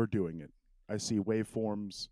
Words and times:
we're 0.00 0.06
doing 0.06 0.40
it. 0.40 0.50
I 0.88 0.96
see 0.96 1.18
waveforms. 1.18 2.08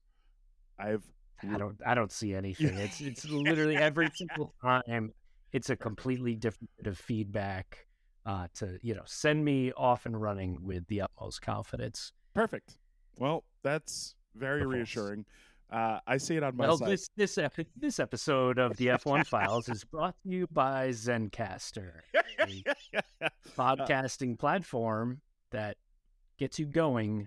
I've 0.78 1.02
I 1.42 1.56
don't 1.56 1.76
I 1.86 1.94
don't 1.94 2.12
see 2.12 2.34
anything. 2.34 2.76
It's 2.76 3.00
it's 3.00 3.24
literally 3.24 3.76
every 3.76 4.10
single 4.14 4.52
time 4.62 5.12
it's 5.52 5.70
a 5.70 5.76
completely 5.76 6.34
different 6.34 6.68
bit 6.76 6.86
of 6.86 6.98
feedback 6.98 7.86
uh, 8.26 8.48
to 8.56 8.78
you 8.82 8.94
know 8.94 9.02
send 9.06 9.42
me 9.42 9.72
off 9.72 10.04
and 10.04 10.20
running 10.20 10.58
with 10.62 10.86
the 10.88 11.00
utmost 11.00 11.40
confidence. 11.40 12.12
perfect. 12.34 12.76
Well, 13.16 13.44
that's 13.64 14.14
very 14.36 14.60
Perforce. 14.60 14.74
reassuring. 14.76 15.24
Uh, 15.70 15.98
I 16.06 16.18
see 16.18 16.36
it 16.36 16.42
on 16.42 16.56
my 16.56 16.66
Well, 16.66 16.76
side. 16.78 16.88
this 16.90 17.08
this 17.16 17.38
epi- 17.38 17.66
this 17.76 17.98
episode 17.98 18.58
of 18.58 18.76
the 18.76 18.88
F1 18.88 19.26
Files 19.26 19.68
is 19.70 19.82
brought 19.84 20.14
to 20.22 20.28
you 20.28 20.46
by 20.52 20.90
Zencastr, 20.90 21.92
a 22.14 22.64
podcasting 23.56 24.38
platform 24.38 25.20
that 25.52 25.76
gets 26.38 26.58
you 26.58 26.66
going 26.66 27.26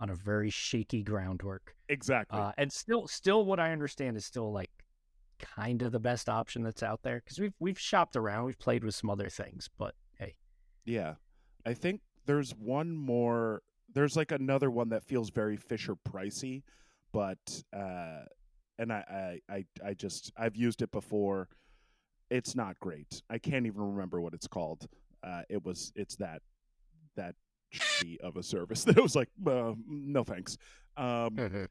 on 0.00 0.10
a 0.10 0.14
very 0.14 0.50
shaky 0.50 1.02
groundwork. 1.02 1.74
exactly. 1.88 2.38
Uh, 2.38 2.52
and 2.58 2.72
still, 2.72 3.06
still, 3.08 3.44
what 3.44 3.58
I 3.60 3.72
understand 3.72 4.16
is 4.16 4.24
still 4.24 4.52
like 4.52 4.70
kind 5.38 5.82
of 5.82 5.92
the 5.92 6.00
best 6.00 6.28
option 6.28 6.62
that's 6.62 6.82
out 6.82 7.02
there 7.02 7.20
because 7.24 7.38
we've 7.38 7.54
we've 7.60 7.78
shopped 7.78 8.16
around, 8.16 8.44
we've 8.44 8.58
played 8.58 8.84
with 8.84 8.94
some 8.94 9.10
other 9.10 9.28
things, 9.28 9.68
but 9.78 9.94
hey, 10.18 10.36
Yeah. 10.84 11.14
I 11.66 11.74
think 11.74 12.00
there's 12.26 12.52
one 12.56 12.92
more 12.96 13.62
there's 13.94 14.16
like 14.16 14.32
another 14.32 14.70
one 14.70 14.88
that 14.90 15.02
feels 15.04 15.30
very 15.30 15.56
Fisher 15.56 15.94
pricey, 15.96 16.62
but 17.12 17.38
uh 17.72 18.22
and 18.78 18.92
I, 18.92 19.40
I 19.50 19.54
I 19.54 19.64
I 19.90 19.94
just 19.94 20.32
I've 20.36 20.56
used 20.56 20.82
it 20.82 20.90
before. 20.92 21.48
It's 22.30 22.54
not 22.54 22.78
great. 22.80 23.22
I 23.30 23.38
can't 23.38 23.66
even 23.66 23.80
remember 23.80 24.20
what 24.20 24.34
it's 24.34 24.46
called. 24.46 24.86
Uh 25.22 25.42
it 25.48 25.64
was 25.64 25.92
it's 25.96 26.16
that 26.16 26.42
that 27.16 27.34
of 28.22 28.36
a 28.36 28.42
service 28.42 28.84
that 28.84 29.02
was 29.02 29.14
like 29.16 29.28
uh, 29.46 29.72
no 29.86 30.24
thanks. 30.24 30.56
Um 30.96 31.68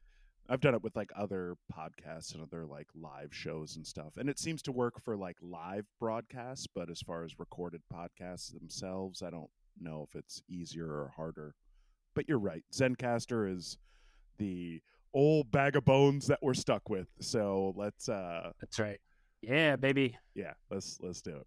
I've 0.50 0.60
done 0.60 0.74
it 0.74 0.82
with 0.82 0.96
like 0.96 1.10
other 1.14 1.56
podcasts 1.70 2.32
and 2.32 2.42
other 2.42 2.64
like 2.64 2.86
live 2.94 3.34
shows 3.34 3.76
and 3.76 3.86
stuff. 3.86 4.16
And 4.16 4.30
it 4.30 4.38
seems 4.38 4.62
to 4.62 4.72
work 4.72 4.98
for 4.98 5.14
like 5.14 5.36
live 5.42 5.84
broadcasts, 6.00 6.66
but 6.74 6.88
as 6.88 7.02
far 7.02 7.22
as 7.22 7.38
recorded 7.38 7.82
podcasts 7.92 8.52
themselves, 8.58 9.22
I 9.22 9.28
don't 9.28 9.50
know 9.78 10.06
if 10.08 10.16
it's 10.18 10.42
easier 10.48 10.86
or 10.86 11.12
harder. 11.14 11.54
But 12.14 12.28
you're 12.28 12.38
right. 12.38 12.64
Zencastr 12.72 13.54
is 13.54 13.76
the 14.38 14.80
old 15.12 15.50
bag 15.50 15.76
of 15.76 15.84
bones 15.84 16.26
that 16.28 16.38
we're 16.40 16.54
stuck 16.54 16.88
with. 16.88 17.08
So 17.20 17.74
let's 17.76 18.08
uh 18.08 18.52
that's 18.60 18.78
right. 18.78 19.00
Yeah, 19.42 19.76
baby. 19.76 20.16
yeah, 20.34 20.54
let's 20.70 20.98
let's 21.02 21.20
do 21.20 21.36
it. 21.36 21.46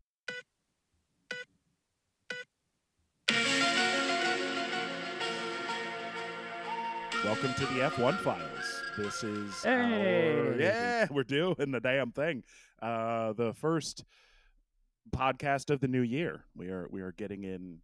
Welcome 7.23 7.53
to 7.53 7.65
the 7.67 7.81
F1 7.81 8.17
Files. 8.17 8.81
This 8.97 9.23
is 9.23 9.63
our, 9.65 10.55
yeah, 10.59 11.07
we're 11.11 11.23
doing 11.23 11.71
the 11.71 11.79
damn 11.79 12.11
thing. 12.11 12.43
Uh, 12.81 13.33
the 13.33 13.53
first 13.53 14.03
podcast 15.15 15.69
of 15.69 15.81
the 15.81 15.87
new 15.87 16.01
year. 16.01 16.45
We 16.55 16.69
are 16.69 16.87
we 16.89 17.01
are 17.01 17.11
getting 17.11 17.43
in. 17.43 17.77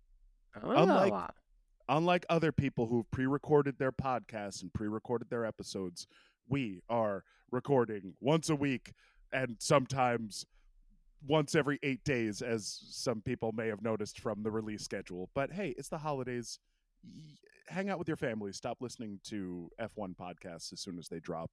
Unlike- 0.80 1.14
Oh, 1.14 1.96
Unlike 1.98 2.26
other 2.30 2.52
people 2.52 2.88
who've 2.88 3.10
pre-recorded 3.12 3.78
their 3.78 3.94
podcasts 3.94 4.62
and 4.62 4.74
pre-recorded 4.74 5.30
their 5.30 5.46
episodes, 5.46 6.06
we 6.50 6.82
are 6.90 7.24
recording 7.52 8.14
once 8.20 8.50
a 8.50 8.56
week 8.56 8.92
and 9.32 9.56
sometimes 9.60 10.46
once 11.26 11.56
every 11.56 11.80
eight 11.84 12.04
days, 12.04 12.42
as 12.42 12.82
some 12.90 13.22
people 13.22 13.52
may 13.54 13.68
have 13.68 13.82
noticed 13.82 14.20
from 14.20 14.44
the 14.44 14.52
release 14.52 14.84
schedule. 14.84 15.30
But 15.34 15.54
hey, 15.54 15.76
it's 15.78 15.88
the 15.90 16.00
holidays. 16.00 16.60
Hang 17.70 17.90
out 17.90 18.00
with 18.00 18.08
your 18.08 18.18
family. 18.18 18.54
Stop 18.54 18.78
listening 18.82 19.20
to 19.26 19.70
F1 19.80 20.16
podcasts 20.16 20.72
as 20.72 20.80
soon 20.80 20.98
as 20.98 21.08
they 21.10 21.20
drop. 21.20 21.50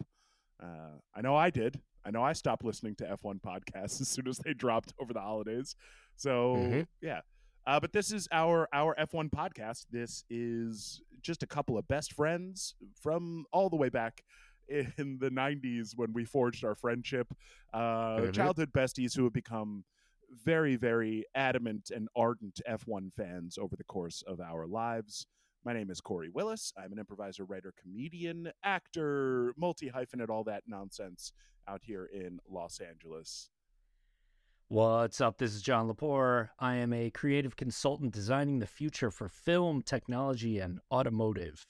Uh, 0.63 0.99
I 1.15 1.21
know 1.21 1.35
I 1.35 1.51
did. 1.51 1.81
I 2.05 2.11
know 2.11 2.23
I 2.23 2.33
stopped 2.35 2.65
listening 2.65 2.95
to 2.97 3.05
F1 3.05 3.41
podcasts 3.41 4.01
as 4.01 4.09
soon 4.09 4.29
as 4.29 4.39
they 4.39 4.55
dropped 4.55 4.93
over 5.01 5.13
the 5.13 5.21
holidays. 5.21 5.75
So 6.17 6.55
Mhm. 6.57 6.87
yeah. 7.01 7.21
Uh, 7.67 7.81
but 7.81 7.93
this 7.93 8.13
is 8.13 8.29
our 8.31 8.69
our 8.73 8.95
F1 8.99 9.29
podcast. 9.31 9.87
This 9.91 10.25
is 10.31 11.03
just 11.23 11.43
a 11.43 11.47
couple 11.47 11.77
of 11.79 11.89
best 11.89 12.13
friends 12.13 12.75
from 13.01 13.47
all 13.53 13.69
the 13.71 13.77
way 13.77 13.89
back 13.89 14.23
in 14.69 15.19
the 15.21 15.31
90s 15.31 15.95
when 15.97 16.13
we 16.13 16.25
forged 16.25 16.65
our 16.65 16.75
friendship. 16.75 17.33
Uh, 17.73 18.19
Mhm. 18.19 18.33
Childhood 18.35 18.73
besties 18.73 19.17
who 19.17 19.25
have 19.25 19.33
become 19.33 19.85
very, 20.31 20.77
very 20.77 21.25
adamant 21.35 21.91
and 21.91 22.09
ardent 22.15 22.61
F1 22.67 23.11
fans 23.11 23.59
over 23.59 23.77
the 23.77 23.85
course 23.85 24.23
of 24.23 24.41
our 24.41 24.67
lives. 24.67 25.27
My 25.65 25.73
name 25.73 25.91
is 25.91 26.01
Corey 26.01 26.29
Willis. 26.29 26.75
I'm 26.77 26.93
an 26.93 26.99
improviser, 26.99 27.45
writer, 27.45 27.73
comedian, 27.81 28.53
actor, 28.63 29.55
multi 29.57 29.91
hyphenate, 29.91 30.29
all 30.29 30.45
that 30.45 30.65
nonsense 30.67 31.33
out 31.67 31.81
here 31.83 32.05
in 32.13 32.39
Los 32.51 32.81
Angeles. 32.81 33.49
What's 34.69 35.23
up? 35.23 35.39
This 35.39 35.55
is 35.55 35.63
John 35.63 35.89
Lepore. 35.89 36.51
I 36.59 36.75
am 36.77 36.93
a 36.93 37.11
creative 37.11 37.57
consultant 37.57 38.13
designing 38.13 38.59
the 38.59 38.67
future 38.67 39.11
for 39.11 39.29
film, 39.29 39.81
technology, 39.81 40.59
and 40.59 40.81
automotive. 40.93 41.67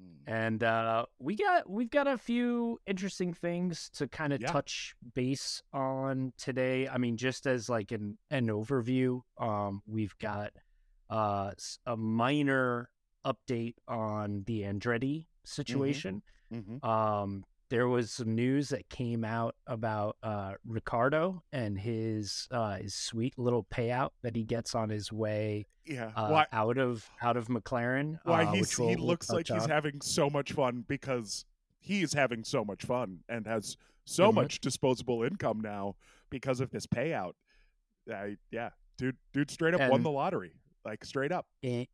Hmm. 0.00 0.32
And 0.32 0.64
uh, 0.64 1.04
we 1.18 1.36
got 1.36 1.68
we've 1.68 1.90
got 1.90 2.06
a 2.06 2.16
few 2.16 2.80
interesting 2.86 3.34
things 3.34 3.90
to 3.96 4.08
kind 4.08 4.32
of 4.32 4.40
Yeah. 4.40 4.48
touch 4.48 4.94
base 5.14 5.62
on 5.74 6.32
today. 6.38 6.88
I 6.88 6.96
mean, 6.96 7.18
just 7.18 7.46
as 7.46 7.68
like 7.68 7.92
an 7.92 8.16
an 8.30 8.46
overview, 8.46 9.20
um, 9.36 9.82
we've 9.86 10.16
got 10.18 10.52
uh, 11.10 11.52
a 11.84 11.96
minor 11.98 12.88
update 13.24 13.74
on 13.88 14.44
the 14.46 14.62
Andretti 14.62 15.26
situation. 15.44 16.22
Mhm. 16.52 16.84
Um, 16.84 17.44
there 17.70 17.88
was 17.88 18.12
some 18.12 18.34
news 18.34 18.68
that 18.68 18.88
came 18.88 19.24
out 19.24 19.56
about 19.66 20.16
uh, 20.22 20.54
Ricciardo 20.66 21.42
and 21.52 21.78
his 21.78 22.46
uh, 22.50 22.76
his 22.76 22.94
sweet 22.94 23.38
little 23.38 23.64
payout 23.64 24.10
that 24.22 24.36
he 24.36 24.44
gets 24.44 24.74
on 24.74 24.90
his 24.90 25.10
way 25.12 25.66
Yeah. 25.86 26.12
uh, 26.14 26.28
why 26.28 26.46
out 26.52 26.78
of 26.78 27.08
out 27.22 27.36
of 27.36 27.48
McLaren. 27.48 28.18
why 28.24 28.44
uh, 28.44 28.52
he's, 28.52 28.76
he 28.76 28.96
looks 28.96 29.30
like 29.30 29.48
he's 29.48 29.64
on. 29.64 29.68
having 29.70 30.00
so 30.02 30.28
much 30.30 30.52
fun 30.52 30.84
because 30.86 31.44
he 31.80 32.02
is 32.02 32.12
having 32.12 32.44
so 32.44 32.64
much 32.64 32.84
fun 32.84 33.20
and 33.28 33.46
has 33.46 33.76
so 34.04 34.30
Mhm. 34.30 34.34
much 34.34 34.60
disposable 34.60 35.22
income 35.24 35.60
now 35.60 35.96
because 36.30 36.60
of 36.60 36.70
this 36.70 36.86
payout. 36.86 37.32
I, 38.12 38.36
yeah, 38.50 38.70
dude, 38.98 39.16
dude, 39.32 39.50
straight 39.50 39.74
up 39.74 39.90
won 39.90 40.02
the 40.02 40.10
lottery, 40.10 40.52
like 40.84 41.04
straight 41.04 41.32
up. 41.32 41.46
Eh, 41.62 41.86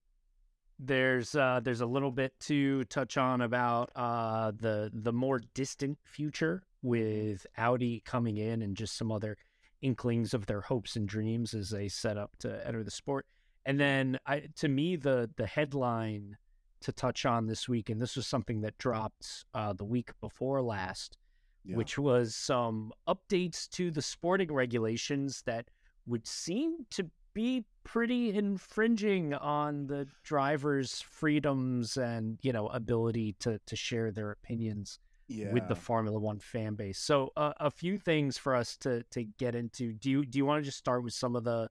there's 0.83 1.35
uh, 1.35 1.61
there's 1.63 1.83
a 1.83 1.87
little 1.87 2.11
bit 2.11 2.33
to 2.41 2.85
touch 2.85 3.17
on 3.17 3.43
about 3.43 3.91
uh, 3.95 4.51
the 4.57 4.91
the 4.95 5.13
more 5.13 5.41
distant 5.55 5.99
future 6.05 6.63
with 6.83 7.47
Audi 7.59 8.01
coming 8.05 8.39
in 8.39 8.63
and 8.63 8.77
just 8.77 8.97
some 8.97 9.13
other 9.13 9.37
inklings 9.83 10.33
of 10.35 10.47
their 10.47 10.63
hopes 10.63 10.97
and 10.97 11.07
dreams 11.09 11.55
as 11.55 11.71
they 11.71 11.89
set 11.89 12.17
up 12.17 12.31
to 12.39 12.67
enter 12.67 12.83
the 12.83 12.91
sport. 12.91 13.27
And 13.67 13.79
then 13.79 14.19
I 14.27 14.45
to 14.57 14.69
me 14.69 14.97
the 14.97 15.31
the 15.37 15.47
headline 15.47 16.37
to 16.81 16.93
touch 16.93 17.27
on 17.27 17.47
this 17.47 17.69
week, 17.69 17.91
and 17.91 18.01
this 18.01 18.17
was 18.17 18.27
something 18.27 18.63
that 18.63 18.79
dropped 18.79 19.45
uh, 19.53 19.75
the 19.75 19.85
week 19.85 20.13
before 20.23 20.63
last, 20.63 21.19
Yeah. 21.63 21.77
which 21.77 21.99
was 21.99 22.35
some 22.35 22.93
updates 23.07 23.69
to 23.73 23.91
the 23.91 24.01
sporting 24.01 24.51
regulations 24.51 25.43
that 25.43 25.69
would 26.07 26.27
seem 26.27 26.87
to 26.93 27.11
be 27.35 27.65
pretty 27.85 28.31
infringing 28.33 29.35
on 29.35 29.87
the 29.87 30.07
drivers' 30.23 31.01
freedoms 31.01 31.97
and 31.97 32.39
you 32.43 32.53
know 32.53 32.69
ability 32.69 33.35
to 33.41 33.61
to 33.67 33.77
share 33.77 34.11
their 34.11 34.31
opinions 34.31 34.99
yeah. 35.29 35.53
with 35.53 35.69
the 35.69 35.77
Formula 35.77 36.19
One 36.19 36.41
fan 36.41 36.75
base. 36.75 36.99
So 36.99 37.33
uh, 37.37 37.53
a 37.59 37.71
few 37.71 37.99
things 37.99 38.37
for 38.39 38.55
us 38.55 38.77
to 38.79 39.03
to 39.11 39.25
get 39.25 39.55
into. 39.55 39.93
Do 39.93 40.11
you 40.11 40.25
do 40.25 40.39
you 40.39 40.45
want 40.45 40.63
to 40.63 40.65
just 40.65 40.79
start 40.79 41.03
with 41.03 41.15
some 41.15 41.37
of 41.37 41.45
the 41.45 41.69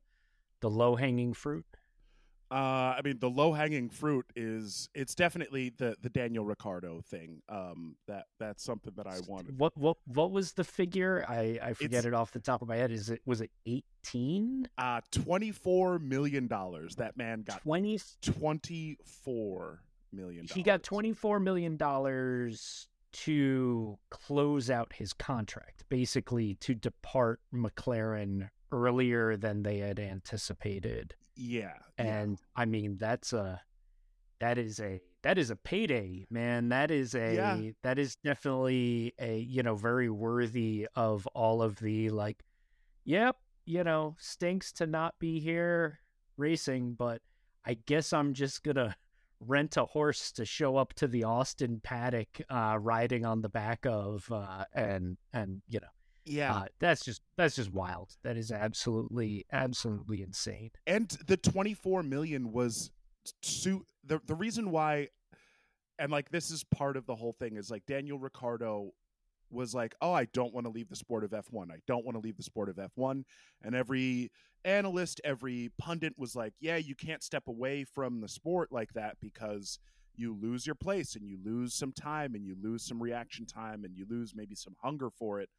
the 0.62 0.70
low 0.70 0.96
hanging 0.96 1.34
fruit? 1.34 1.66
Uh, 2.52 2.96
I 2.98 3.02
mean, 3.04 3.20
the 3.20 3.30
low 3.30 3.54
hanging 3.54 3.90
fruit 3.90 4.26
is 4.36 4.90
it's 4.96 5.14
definitely 5.14 5.72
the 5.78 5.96
the 6.02 6.10
Daniel 6.10 6.46
Ricciardo 6.46 7.02
thing. 7.02 7.42
Um, 7.48 7.96
that 8.08 8.26
that's 8.40 8.64
something 8.64 8.94
that 8.96 9.06
I 9.06 9.20
wanted. 9.28 9.60
What 9.60 9.78
what 9.78 9.98
what 10.08 10.32
was 10.32 10.54
the 10.54 10.64
figure? 10.64 11.24
I 11.28 11.60
I 11.62 11.74
forget 11.74 11.92
It's- 12.00 12.06
it 12.06 12.14
off 12.14 12.32
the 12.32 12.40
top 12.40 12.62
of 12.64 12.68
my 12.68 12.76
head. 12.78 12.92
Is 12.92 13.10
it 13.12 13.22
was 13.26 13.42
it 13.42 13.52
eighteen? 13.68 14.68
Uh, 14.78 15.02
twenty 15.12 15.52
four 15.52 16.00
million 16.00 16.48
dollars. 16.48 16.96
That 16.96 17.16
man 17.18 17.44
got 17.44 17.62
Twenty. 17.62 18.00
twenty 18.22 18.98
four 19.06 19.84
million. 20.12 20.48
He 20.52 20.64
got 20.64 20.82
twenty 20.82 21.14
four 21.14 21.40
million 21.40 21.78
dollars 21.78 22.88
to 23.12 23.98
close 24.10 24.70
out 24.70 24.94
his 24.94 25.14
contract, 25.14 25.84
basically 25.90 26.56
to 26.56 26.74
depart 26.76 27.40
McLaren 27.54 28.50
earlier 28.72 29.36
than 29.36 29.64
they 29.64 29.80
had 29.80 30.00
anticipated. 30.00 31.16
Yeah, 31.40 31.74
yeah. 31.98 32.22
And 32.22 32.38
I 32.56 32.66
mean, 32.66 32.98
that's 32.98 33.32
a 33.34 33.62
that 34.40 34.58
is 34.58 34.80
a 34.80 35.02
that 35.24 35.38
is 35.38 35.50
a 35.50 35.56
payday, 35.56 36.26
man. 36.30 36.70
That 36.70 36.92
is 36.92 37.16
a 37.16 37.36
Yeah. 37.36 37.72
that 37.84 37.98
is 37.98 38.16
definitely 38.18 39.14
a 39.20 39.40
you 39.40 39.64
know 39.64 39.76
very 39.76 40.10
worthy 40.10 40.88
of 40.96 41.26
all 41.28 41.62
of 41.62 41.78
the 41.80 42.10
like, 42.10 42.44
yep, 43.06 43.38
you 43.66 43.84
know, 43.84 44.16
stinks 44.20 44.72
to 44.74 44.86
not 44.86 45.18
be 45.20 45.40
here 45.40 46.00
racing, 46.38 46.94
but 46.94 47.22
I 47.66 47.76
guess 47.86 48.12
I'm 48.14 48.34
just 48.34 48.64
gonna 48.64 48.96
rent 49.40 49.78
a 49.78 49.86
horse 49.86 50.34
to 50.34 50.46
show 50.46 50.76
up 50.76 50.94
to 50.96 51.08
the 51.08 51.24
Austin 51.24 51.80
paddock, 51.82 52.42
uh, 52.50 52.78
riding 52.82 53.26
on 53.26 53.42
the 53.42 53.50
back 53.50 53.86
of, 53.86 54.30
uh, 54.32 54.66
and 54.74 55.18
and 55.34 55.62
you 55.70 55.80
know, 55.80 55.88
Yeah. 56.26 56.54
uh, 56.56 56.66
that's 56.80 57.04
just 57.04 57.22
that's 57.38 57.56
just 57.56 57.72
wild. 57.74 58.16
That 58.24 58.38
is 58.38 58.52
absolutely 58.52 59.46
absolutely 59.52 60.22
insane. 60.22 60.72
and 60.86 61.10
the 61.28 61.38
24 61.38 62.04
million 62.04 62.52
was 62.52 62.92
su- 63.42 63.86
the 64.06 64.20
the 64.26 64.36
reason 64.36 64.72
why 64.72 65.08
and 65.98 66.12
like 66.12 66.30
this 66.32 66.52
is 66.52 66.64
part 66.64 66.98
of 66.98 67.06
the 67.06 67.16
whole 67.16 67.34
thing 67.34 67.58
is 67.58 67.70
like 67.70 67.86
Daniel 67.86 68.20
Ricciardo 68.20 68.92
was 69.52 69.74
like, 69.74 69.96
"Oh, 70.02 70.14
I 70.14 70.26
don't 70.26 70.54
want 70.54 70.66
to 70.68 70.72
leave 70.72 70.90
the 70.90 70.96
sport 70.96 71.24
of 71.24 71.32
F1. 71.34 71.72
I 71.72 71.80
don't 71.88 72.06
want 72.06 72.16
to 72.16 72.22
leave 72.22 72.38
the 72.38 72.44
sport 72.44 72.70
of 72.70 72.78
F1." 72.78 73.24
And 73.64 73.76
every 73.76 74.32
analyst, 74.64 75.20
every 75.24 75.72
pundit 75.80 76.14
was 76.18 76.36
like, 76.36 76.54
"Yeah, 76.60 76.78
you 76.78 76.96
can't 76.96 77.24
step 77.24 77.48
away 77.48 77.84
from 77.84 78.22
the 78.22 78.28
sport 78.28 78.72
like 78.72 78.94
that 78.94 79.18
because 79.20 79.80
you 80.16 80.36
lose 80.36 80.66
your 80.68 80.76
place 80.76 81.16
and 81.16 81.26
you 81.28 81.38
lose 81.44 81.74
some 81.74 81.92
time 81.94 82.36
and 82.36 82.46
you 82.46 82.56
lose 82.62 82.84
some 82.86 83.02
reaction 83.02 83.46
time 83.46 83.84
and 83.86 83.96
you 83.98 84.06
lose 84.10 84.34
maybe 84.36 84.56
some 84.56 84.76
hunger 84.82 85.10
for 85.10 85.42
it." 85.42 85.50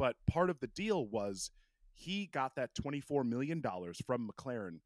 But 0.00 0.16
part 0.26 0.48
of 0.48 0.58
the 0.60 0.66
deal 0.66 1.06
was 1.06 1.50
he 1.92 2.24
got 2.32 2.56
that 2.56 2.74
24 2.74 3.22
million 3.22 3.60
dollars 3.60 4.00
from 4.06 4.30
McLaren 4.30 4.78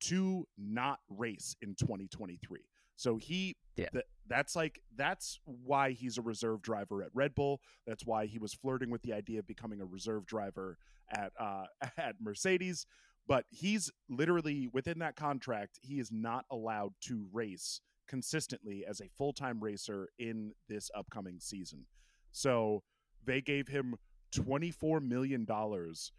to 0.00 0.44
not 0.58 0.98
race 1.08 1.54
in 1.62 1.76
2023. 1.76 2.62
So 2.96 3.16
he 3.16 3.56
Yeah. 3.76 3.90
th- 3.90 4.04
that's 4.26 4.56
like 4.56 4.82
that's 4.96 5.38
why 5.44 5.92
he's 5.92 6.18
a 6.18 6.22
reserve 6.22 6.62
driver 6.62 7.04
at 7.04 7.10
Red 7.14 7.36
Bull. 7.36 7.60
That's 7.86 8.04
why 8.04 8.26
he 8.26 8.40
was 8.40 8.54
flirting 8.54 8.90
with 8.90 9.02
the 9.02 9.12
idea 9.12 9.38
of 9.38 9.46
becoming 9.46 9.80
a 9.80 9.86
reserve 9.86 10.26
driver 10.26 10.78
at 11.10 11.32
uh 11.38 11.66
at 11.96 12.20
Mercedes, 12.20 12.86
but 13.28 13.44
he's 13.50 13.92
literally 14.08 14.66
within 14.66 14.98
that 14.98 15.14
contract, 15.14 15.78
he 15.80 16.00
is 16.00 16.10
not 16.10 16.44
allowed 16.50 16.94
to 17.02 17.28
race 17.32 17.80
consistently 18.08 18.84
as 18.84 19.00
a 19.00 19.08
full-time 19.16 19.62
racer 19.62 20.08
in 20.18 20.54
this 20.68 20.90
upcoming 20.92 21.38
season. 21.38 21.86
So 22.32 22.82
they 23.24 23.40
gave 23.40 23.68
him 23.68 23.96
24 24.32 25.00
million 25.00 25.44
dollars 25.44 26.12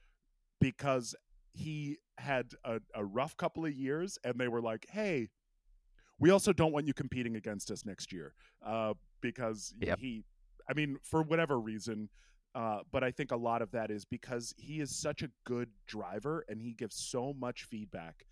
because 0.59 1.15
he 1.53 1.97
had 2.17 2.51
a, 2.63 2.79
a 2.95 3.03
rough 3.03 3.35
couple 3.37 3.65
of 3.65 3.73
years 3.73 4.17
and 4.23 4.35
they 4.39 4.47
were 4.47 4.61
like 4.61 4.85
hey 4.89 5.27
we 6.19 6.31
also 6.31 6.51
don't 6.51 6.71
want 6.71 6.87
you 6.87 6.93
competing 6.93 7.35
against 7.35 7.69
us 7.69 7.85
next 7.85 8.11
year 8.11 8.33
uh, 8.65 8.93
because 9.21 9.73
Yep. 9.79 9.99
he 9.99 10.23
i 10.69 10.73
mean 10.73 10.97
for 11.03 11.21
whatever 11.21 11.59
reason 11.59 12.09
uh, 12.55 12.79
but 12.91 13.03
i 13.03 13.11
think 13.11 13.31
a 13.31 13.35
lot 13.37 13.61
of 13.61 13.71
that 13.71 13.91
is 13.91 14.03
because 14.05 14.53
he 14.57 14.79
is 14.81 14.95
such 14.95 15.21
a 15.21 15.29
good 15.45 15.69
driver 15.87 16.43
and 16.47 16.61
he 16.61 16.73
gives 16.73 16.95
so 16.95 17.33
much 17.37 17.63
feedback 17.63 18.25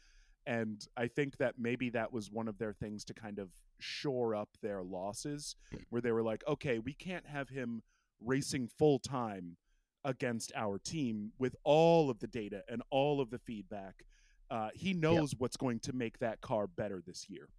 and 0.47 0.87
i 0.97 1.07
think 1.07 1.37
that 1.37 1.55
maybe 1.59 1.89
that 1.89 2.11
was 2.11 2.31
one 2.31 2.47
of 2.47 2.57
their 2.57 2.73
things 2.73 3.03
to 3.05 3.13
kind 3.13 3.37
of 3.39 3.49
shore 3.79 4.33
up 4.33 4.49
their 4.63 4.81
losses 4.81 5.55
where 5.89 6.01
they 6.01 6.11
were 6.11 6.23
like 6.23 6.43
okay 6.47 6.79
we 6.79 6.93
can't 6.93 7.27
have 7.27 7.49
him 7.49 7.83
racing 8.23 8.67
full 8.79 8.97
time 8.99 9.57
against 10.05 10.53
our 10.55 10.77
team 10.77 11.31
with 11.37 11.55
all 11.65 12.09
of 12.09 12.19
the 12.19 12.27
data 12.27 12.61
and 12.69 12.81
all 12.91 13.19
of 13.19 13.31
the 13.31 13.39
feedback. 13.39 14.05
Uh, 14.49 14.69
he 14.73 14.93
knows 14.93 15.33
what's 15.37 15.57
going 15.57 15.79
to 15.79 15.91
make 15.91 16.19
that 16.19 16.39
car 16.39 16.67
better 16.67 17.01
this 17.05 17.25
year. 17.27 17.49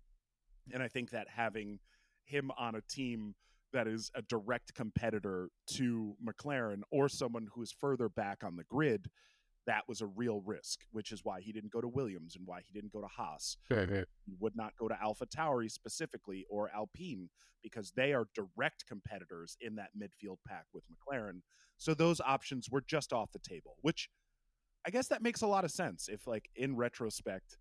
And 0.73 0.83
I 0.83 0.89
think 0.89 1.11
that 1.11 1.27
having 1.29 1.81
him 2.25 2.51
on 2.57 2.77
a 2.77 2.81
team 2.81 3.35
that 3.73 3.89
is 3.89 4.11
a 4.15 4.23
direct 4.23 4.75
competitor 4.75 5.51
to 5.75 6.15
McLaren 6.25 6.83
or 6.91 7.09
someone 7.09 7.49
who 7.53 7.63
is 7.63 7.73
further 7.73 8.09
back 8.09 8.45
on 8.45 8.57
the 8.57 8.65
grid, 8.65 9.11
that 9.67 9.83
was 9.89 10.01
a 10.01 10.07
real 10.07 10.41
risk, 10.45 10.81
which 10.93 11.13
is 11.13 11.25
why 11.25 11.41
he 11.41 11.53
didn't 11.53 11.73
go 11.73 11.81
to 11.81 11.89
Williams 11.89 12.37
and 12.37 12.47
why 12.47 12.61
he 12.65 12.73
didn't 12.73 12.93
go 12.93 13.01
to 13.01 13.09
Haas. 13.09 13.57
He 14.25 14.35
would 14.39 14.57
not 14.57 14.73
go 14.79 14.89
to 14.89 15.01
Alpha 15.01 15.27
Tauri 15.27 15.71
specifically 15.71 16.47
or 16.49 16.71
Alpine 16.75 17.29
because 17.63 17.93
they 17.97 18.13
are 18.13 18.29
direct 18.35 18.87
competitors 18.87 19.57
in 19.61 19.75
that 19.77 19.91
midfield 19.99 20.39
pack 20.47 20.67
with 20.73 20.85
McLaren. 20.85 21.41
So 21.79 21.95
those 21.95 22.21
options 22.21 22.71
were 22.71 22.83
just 22.87 23.13
off 23.13 23.33
the 23.33 23.41
table, 23.41 23.77
which 23.83 24.09
I 24.87 24.91
guess 24.91 25.09
that 25.09 25.23
makes 25.23 25.43
a 25.43 25.47
lot 25.49 25.65
of 25.65 25.71
sense 25.73 26.09
if 26.09 26.27
like 26.27 26.49
in 26.55 26.77
retrospect 26.77 27.59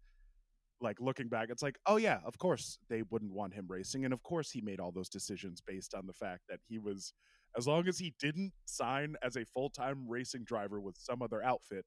like 0.82 1.00
looking 1.00 1.30
back 1.30 1.48
it's 1.50 1.64
like 1.64 1.80
oh 1.86 1.96
yeah 1.96 2.20
of 2.26 2.38
course 2.38 2.78
they 2.90 3.02
wouldn't 3.10 3.32
want 3.32 3.54
him 3.54 3.66
racing 3.68 4.04
and 4.04 4.14
of 4.14 4.22
course 4.24 4.52
he 4.52 4.62
made 4.62 4.80
all 4.80 4.92
those 4.92 5.10
decisions 5.10 5.62
based 5.66 5.94
on 5.96 6.06
the 6.06 6.14
fact 6.14 6.42
that 6.50 6.60
he 6.68 6.78
was 6.78 7.14
as 7.58 7.68
long 7.68 7.88
as 7.88 7.98
he 7.98 8.14
didn't 8.20 8.52
sign 8.66 9.16
as 9.24 9.36
a 9.36 9.46
full-time 9.46 10.06
racing 10.08 10.44
driver 10.44 10.80
with 10.80 10.98
some 10.98 11.22
other 11.22 11.44
outfit 11.44 11.86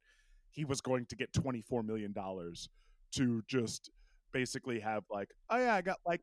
he 0.50 0.64
was 0.64 0.80
going 0.80 1.04
to 1.06 1.16
get 1.16 1.32
24 1.32 1.82
million 1.82 2.12
dollars 2.12 2.68
to 3.12 3.42
just 3.46 3.90
basically 4.32 4.80
have 4.80 5.04
like 5.10 5.30
oh 5.50 5.58
yeah 5.58 5.74
i 5.74 5.80
got 5.82 5.98
like 6.06 6.20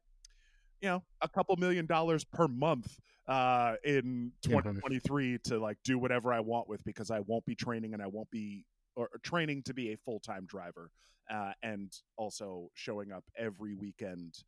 you 0.81 0.89
know 0.89 1.03
a 1.21 1.27
couple 1.30 1.56
million 1.57 1.86
dollars 1.86 2.24
per 2.24 2.47
month 2.47 3.00
uh 3.27 3.75
in 3.83 4.31
Yeah. 4.47 4.62
2023 4.62 5.39
to 5.45 5.59
like 5.59 5.77
do 5.83 5.98
whatever 5.98 6.31
i 6.33 6.39
want 6.39 6.68
with 6.69 6.83
because 6.83 7.09
i 7.12 7.19
won't 7.21 7.45
be 7.45 7.56
training 7.56 7.94
and 7.94 8.01
i 8.03 8.07
won't 8.07 8.30
be 8.30 8.65
or 8.95 9.09
or 9.13 9.19
training 9.24 9.63
to 9.63 9.74
be 9.74 9.94
a 9.94 9.98
full-time 9.98 10.45
driver 10.45 10.91
uh, 11.27 11.53
and 11.63 11.91
also 12.18 12.69
showing 12.75 13.12
up 13.12 13.24
every 13.36 13.74
weekend 13.74 14.44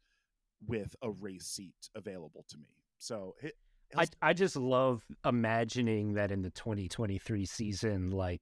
with 0.67 0.95
a 1.01 1.09
race 1.09 1.45
seat 1.47 1.89
available 1.95 2.45
to 2.47 2.57
me 2.57 2.67
so 2.99 3.33
it, 3.41 3.55
I 3.95 4.05
I 4.21 4.33
just 4.33 4.55
love 4.55 5.03
imagining 5.25 6.13
that 6.13 6.31
in 6.31 6.41
the 6.41 6.49
2023 6.49 7.45
season, 7.45 8.11
like 8.11 8.41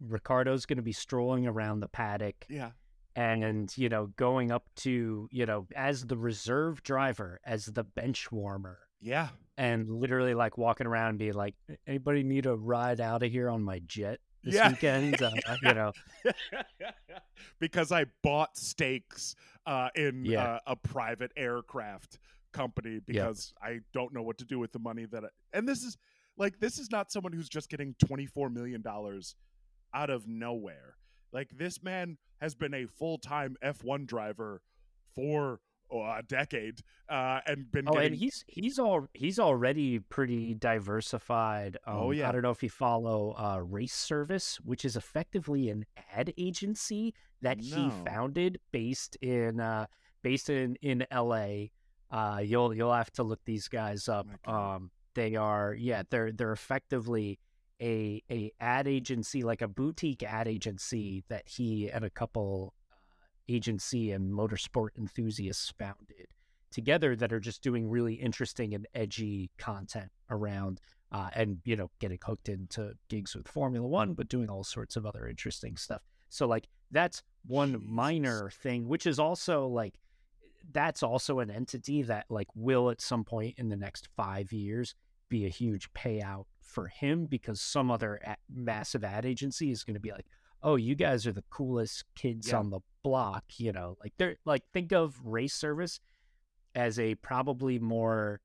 Ricciardo's 0.00 0.66
going 0.66 0.76
to 0.76 0.82
be 0.82 0.92
strolling 0.92 1.46
around 1.46 1.80
the 1.80 1.88
paddock 1.88 2.44
yeah 2.48 2.70
and 3.14 3.70
you 3.76 3.88
know 3.88 4.06
going 4.16 4.50
up 4.50 4.64
to 4.74 5.28
you 5.30 5.46
know 5.46 5.66
as 5.76 6.06
the 6.06 6.16
reserve 6.16 6.82
driver, 6.82 7.40
as 7.44 7.66
the 7.66 7.84
bench 7.84 8.32
warmer, 8.32 8.78
yeah 9.00 9.28
and 9.58 9.88
literally 9.90 10.34
like 10.34 10.56
walking 10.58 10.86
around 10.86 11.10
and 11.10 11.18
being 11.18 11.34
like, 11.34 11.54
anybody 11.86 12.22
need 12.22 12.46
a 12.46 12.56
ride 12.56 13.00
out 13.00 13.22
of 13.22 13.30
here 13.30 13.50
on 13.50 13.62
my 13.62 13.80
jet 13.86 14.18
this 14.42 14.54
Yeah. 14.54 14.70
weekend? 14.70 15.20
Uh, 15.22 15.30
you 15.62 15.74
know, 15.74 15.92
because 17.60 17.92
I 17.92 18.06
bought 18.22 18.56
stakes 18.56 19.34
uh, 19.66 19.90
in 19.94 20.24
Yeah. 20.24 20.54
uh, 20.54 20.58
a 20.68 20.76
private 20.76 21.32
aircraft 21.36 22.18
company 22.52 23.00
because 23.06 23.52
I 23.62 23.80
don't 23.92 24.12
know 24.14 24.22
what 24.22 24.38
to 24.38 24.44
do 24.44 24.58
with 24.58 24.72
the 24.72 24.78
money 24.78 25.06
that 25.06 25.24
I, 25.24 25.28
and 25.52 25.68
this 25.68 25.82
is 25.82 25.96
like 26.36 26.60
this 26.60 26.78
is 26.78 26.90
not 26.90 27.12
someone 27.12 27.32
who's 27.32 27.48
just 27.48 27.68
getting 27.68 27.94
24 28.04 28.50
million 28.50 28.82
dollars 28.82 29.34
out 29.94 30.10
of 30.10 30.26
nowhere. 30.26 30.96
Like 31.32 31.50
this 31.56 31.82
man 31.82 32.18
has 32.40 32.54
been 32.54 32.74
a 32.74 32.86
full-time 32.86 33.56
F1 33.64 34.06
driver 34.06 34.62
for 35.14 35.60
oh, 35.90 36.00
a 36.02 36.22
decade 36.26 36.80
uh, 37.08 37.40
and 37.46 37.70
been 37.70 37.88
Oh, 37.88 37.92
getting 37.92 38.12
and 38.12 38.16
he's 38.16 38.44
he's 38.48 38.78
all 38.78 39.06
he's 39.14 39.38
already 39.38 39.98
pretty 39.98 40.54
diversified. 40.54 41.76
Um, 41.86 41.96
Oh, 41.96 42.10
yeah. 42.10 42.28
I 42.28 42.32
don't 42.32 42.42
know 42.42 42.50
if 42.50 42.62
you 42.62 42.70
follow 42.70 43.34
uh, 43.38 43.58
Race 43.58 43.94
Service, 43.94 44.58
which 44.64 44.84
is 44.84 44.96
effectively 44.96 45.68
an 45.68 45.86
ad 46.14 46.32
agency 46.36 47.14
that 47.40 47.60
he 47.60 47.90
founded, 48.04 48.60
based 48.72 49.16
in 49.16 49.60
uh, 49.60 49.86
based 50.22 50.48
in 50.48 50.76
in 50.82 51.04
L.A. 51.10 51.72
Uh, 52.12 52.40
you'll 52.44 52.74
you'll 52.74 52.92
have 52.92 53.10
to 53.12 53.22
look 53.22 53.40
these 53.44 53.68
guys 53.68 54.08
up. 54.08 54.26
God. 54.44 54.74
Um, 54.76 54.90
they 55.14 55.34
are 55.34 55.74
yeah, 55.74 56.02
they're 56.10 56.30
they're 56.30 56.52
effectively 56.52 57.38
a 57.80 58.22
a 58.30 58.52
ad 58.60 58.86
agency, 58.86 59.42
like 59.42 59.62
a 59.62 59.68
boutique 59.68 60.22
ad 60.22 60.46
agency 60.46 61.24
that 61.28 61.48
he 61.48 61.90
and 61.90 62.04
a 62.04 62.10
couple 62.10 62.74
uh, 62.90 62.96
agency 63.48 64.12
and 64.12 64.30
motorsport 64.30 64.90
enthusiasts 64.98 65.72
founded 65.78 66.28
together 66.70 67.16
that 67.16 67.32
are 67.32 67.40
just 67.40 67.62
doing 67.62 67.88
really 67.88 68.14
interesting 68.14 68.74
and 68.74 68.86
edgy 68.94 69.50
content 69.58 70.10
around 70.30 70.80
uh, 71.12 71.28
and 71.34 71.58
you 71.64 71.76
know 71.76 71.90
getting 71.98 72.18
hooked 72.24 72.48
into 72.48 72.92
gigs 73.08 73.34
with 73.34 73.48
Formula 73.48 73.86
One, 73.86 74.12
but 74.14 74.28
doing 74.28 74.48
all 74.48 74.64
sorts 74.64 74.96
of 74.96 75.06
other 75.06 75.28
interesting 75.28 75.76
stuff. 75.76 76.02
So 76.28 76.46
like 76.46 76.68
that's 76.90 77.22
one 77.46 77.72
Jesus. 77.72 77.86
minor 77.88 78.50
thing, 78.50 78.86
which 78.88 79.06
is 79.06 79.18
also 79.18 79.66
like 79.66 79.94
that's 80.70 81.02
also 81.02 81.40
an 81.40 81.50
entity 81.50 82.02
that 82.02 82.26
like 82.28 82.48
will 82.54 82.90
at 82.90 83.00
some 83.00 83.24
point 83.24 83.54
in 83.58 83.68
the 83.68 83.76
next 83.76 84.08
five 84.16 84.52
years 84.52 84.94
be 85.28 85.46
a 85.46 85.48
huge 85.50 85.92
payout 85.94 86.44
for 86.60 86.86
him 86.88 87.26
because 87.26 87.60
some 87.60 87.90
other 87.90 88.20
massive 88.54 89.02
ad 89.04 89.24
agency 89.26 89.70
is 89.70 89.82
going 89.84 89.94
to 89.94 90.00
be 90.00 90.12
like, 90.12 90.26
oh, 90.62 90.76
you 90.76 90.94
guys 90.94 91.26
are 91.26 91.32
the 91.32 91.44
coolest 91.50 92.04
kids 92.14 92.48
Yeah. 92.50 92.58
on 92.58 92.70
the 92.70 92.80
block, 93.02 93.44
you 93.58 93.72
know, 93.72 93.96
like 94.02 94.12
they're 94.18 94.36
like 94.44 94.62
think 94.72 94.92
of 94.92 95.18
race 95.24 95.54
service 95.54 95.98
as 96.74 96.98
a 96.98 97.14
probably 97.16 97.78
more 97.78 98.40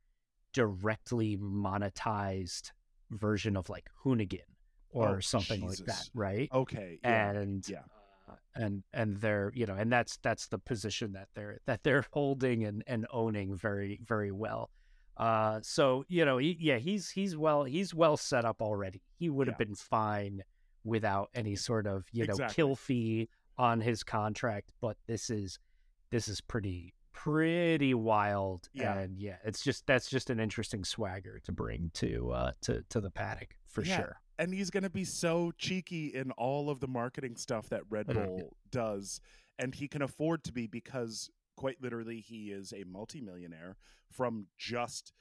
directly 0.53 1.37
monetized 1.37 2.71
version 3.11 3.55
of 3.55 3.69
like 3.69 3.85
Hoonigan 4.03 4.39
oh, 4.93 4.99
or 5.01 5.17
Oh, 5.17 5.19
something 5.19 5.65
like 5.65 5.77
that, 5.85 6.09
right? 6.13 6.49
okay 6.51 6.99
yeah. 7.03 7.31
and 7.31 7.67
yeah. 7.69 7.83
And 8.59 8.83
and 8.93 9.17
they're 9.17 9.51
you 9.55 9.65
know 9.65 9.75
and 9.75 9.91
that's 9.91 10.17
that's 10.17 10.47
the 10.47 10.57
position 10.59 11.13
that 11.13 11.27
they're 11.35 11.59
that 11.65 11.83
they're 11.83 12.05
holding 12.11 12.63
and 12.63 12.83
and 12.87 13.05
owning 13.11 13.55
very 13.55 13.99
very 14.03 14.31
well 14.31 14.69
uh 15.17 15.59
so 15.63 16.03
you 16.07 16.23
know 16.25 16.37
he, 16.37 16.55
yeah 16.59 16.77
he's 16.77 17.09
he's 17.09 17.35
well 17.35 17.63
he's 17.63 17.93
well 17.93 18.17
set 18.17 18.45
up 18.45 18.61
already 18.61 19.01
he 19.17 19.29
would 19.29 19.47
have 19.47 19.55
Yeah. 19.59 19.65
been 19.65 19.75
fine 19.75 20.43
without 20.83 21.29
any 21.33 21.55
sort 21.55 21.87
of 21.87 22.05
you 22.11 22.25
know 22.25 22.31
Exactly. 22.33 22.55
kill 22.55 22.75
fee 22.75 23.29
on 23.57 23.81
his 23.81 24.03
contract 24.03 24.71
but 24.81 24.97
this 25.07 25.29
is 25.29 25.59
this 26.11 26.27
is 26.27 26.39
pretty 26.41 26.93
pretty 27.23 27.93
wild. 27.93 28.69
Yeah. 28.73 28.97
And 28.99 29.17
yeah, 29.17 29.37
it's 29.43 29.63
just 29.63 29.85
that's 29.87 30.09
just 30.09 30.29
an 30.29 30.39
interesting 30.39 30.83
swagger 30.83 31.39
to 31.45 31.51
bring 31.51 31.89
to 31.95 32.31
uh 32.31 32.51
to 32.61 32.83
to 32.89 33.01
the 33.01 33.09
paddock 33.09 33.55
for 33.67 33.83
Yeah. 33.83 33.97
sure. 33.97 34.21
and 34.39 34.53
he's 34.53 34.69
going 34.69 34.83
to 34.83 34.89
be 34.89 35.03
so 35.25 35.51
cheeky 35.57 36.13
in 36.13 36.29
all 36.31 36.69
of 36.69 36.79
the 36.79 36.87
marketing 36.87 37.35
stuff 37.35 37.69
that 37.69 37.81
Red 37.89 38.05
Mhm. 38.07 38.13
Bull 38.25 38.57
does 38.71 39.19
and 39.57 39.73
he 39.73 39.87
can 39.87 40.03
afford 40.03 40.43
to 40.43 40.51
be 40.53 40.67
because 40.67 41.31
quite 41.55 41.81
literally 41.81 42.21
he 42.21 42.51
is 42.51 42.71
a 42.71 42.83
multimillionaire 42.83 43.77
from 44.11 44.45
just 44.59 45.11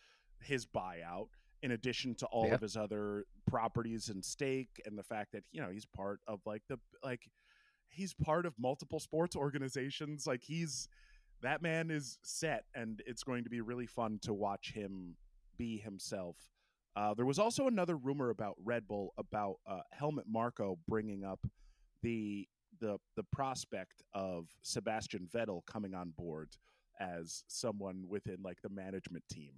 his 0.43 0.67
buyout 0.67 1.29
in 1.63 1.71
addition 1.71 2.15
to 2.17 2.27
all 2.27 2.47
Yeah. 2.49 2.55
of 2.57 2.61
his 2.61 2.77
other 2.77 3.25
properties 3.47 4.11
and 4.11 4.23
stake 4.23 4.83
and 4.85 4.99
the 4.99 5.03
fact 5.03 5.33
that 5.33 5.45
you 5.51 5.63
know 5.63 5.71
he's 5.71 5.87
part 5.87 6.21
of 6.27 6.41
like 6.45 6.63
the 6.69 6.79
like 7.03 7.31
he's 7.89 8.13
part 8.13 8.45
of 8.45 8.53
multiple 8.59 9.01
sports 9.01 9.35
organizations 9.35 10.27
like 10.27 10.43
he's 10.45 10.89
that 11.47 11.63
man 11.63 11.93
is 11.93 12.19
set 12.23 12.65
and 12.75 13.01
it's 13.07 13.23
going 13.23 13.45
to 13.45 13.51
be 13.51 13.61
really 13.61 13.87
fun 13.87 14.19
to 14.23 14.35
watch 14.35 14.73
him 14.73 15.15
be 15.57 15.79
himself. 15.79 16.37
Uh, 16.97 17.15
there 17.15 17.25
was 17.25 17.39
also 17.39 17.69
another 17.69 17.97
rumor 17.97 18.31
about 18.31 18.57
Red 18.65 18.89
Bull 18.89 19.13
about 19.17 19.57
uh, 19.67 19.81
Helmut 19.93 20.25
Marko 20.29 20.79
bringing 20.89 21.25
up 21.25 21.41
the 22.03 22.49
the 22.81 22.99
the 23.17 23.23
prospect 23.33 24.03
of 24.13 24.49
Sebastian 24.63 25.29
Vettel 25.33 25.65
coming 25.67 25.95
on 25.95 26.13
board 26.19 26.49
as 26.99 27.45
someone 27.47 28.05
within 28.09 28.39
like 28.43 28.61
the 28.63 28.69
management 28.69 29.25
team, 29.31 29.53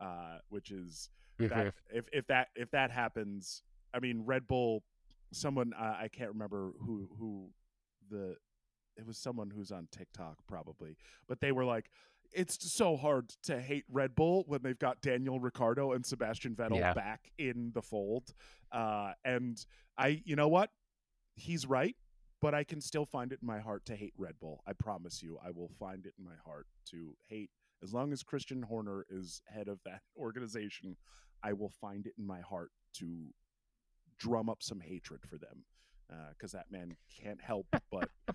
uh, 0.00 0.38
which 0.50 0.70
is 0.70 1.10
that 1.38 1.74
if 1.92 2.04
if 2.12 2.26
that 2.28 2.48
if 2.54 2.70
that 2.70 2.90
happens, 2.90 3.62
I 3.92 3.98
mean 3.98 4.22
Red 4.24 4.46
Bull, 4.46 4.84
someone 5.32 5.72
uh, 5.72 5.96
I 6.00 6.08
can't 6.12 6.30
remember 6.30 6.72
who 6.78 7.08
who 7.18 7.48
the 8.10 8.36
it 8.96 9.06
was 9.06 9.18
someone 9.18 9.50
who's 9.50 9.70
on 9.72 9.88
TikTok 9.90 10.38
probably, 10.46 10.96
but 11.28 11.40
they 11.40 11.52
were 11.52 11.64
like. 11.64 11.90
It's 12.36 12.72
so 12.72 12.96
hard 12.96 13.28
to 13.44 13.60
hate 13.60 13.84
Red 13.88 14.16
Bull 14.16 14.42
when 14.48 14.60
they've 14.64 14.76
got 14.76 15.00
Daniel 15.00 15.38
Ricciardo 15.38 15.92
and 15.92 16.04
Sebastian 16.04 16.56
Vettel 16.56 16.78
Yeah. 16.80 16.92
back 16.92 17.30
in 17.38 17.70
the 17.72 17.80
fold. 17.82 18.34
Uh, 18.72 19.12
and 19.24 19.64
I, 19.96 20.20
you 20.24 20.34
know 20.34 20.48
what? 20.48 20.70
He's 21.36 21.64
right, 21.64 21.94
but 22.40 22.52
I 22.52 22.64
can 22.64 22.80
still 22.80 23.04
find 23.04 23.30
it 23.30 23.38
in 23.40 23.46
my 23.46 23.60
heart 23.60 23.84
to 23.84 23.94
hate 23.94 24.14
Red 24.18 24.40
Bull. 24.40 24.64
I 24.66 24.72
promise 24.72 25.22
you, 25.22 25.38
I 25.46 25.52
will 25.52 25.70
find 25.78 26.06
it 26.06 26.14
in 26.18 26.24
my 26.24 26.34
heart 26.44 26.66
to 26.90 27.14
hate. 27.28 27.50
As 27.84 27.94
long 27.94 28.12
as 28.12 28.24
Christian 28.24 28.62
Horner 28.62 29.06
is 29.08 29.40
head 29.46 29.68
of 29.68 29.78
that 29.84 30.00
organization, 30.18 30.96
I 31.44 31.52
will 31.52 31.70
find 31.80 32.04
it 32.04 32.14
in 32.18 32.26
my 32.26 32.40
heart 32.40 32.72
to 32.94 33.26
drum 34.18 34.48
up 34.48 34.60
some 34.60 34.80
hatred 34.80 35.20
for 35.24 35.38
them 35.38 35.66
because 36.30 36.50
that 36.50 36.66
man 36.68 36.96
can't 37.22 37.40
help 37.40 37.66
but 37.92 38.08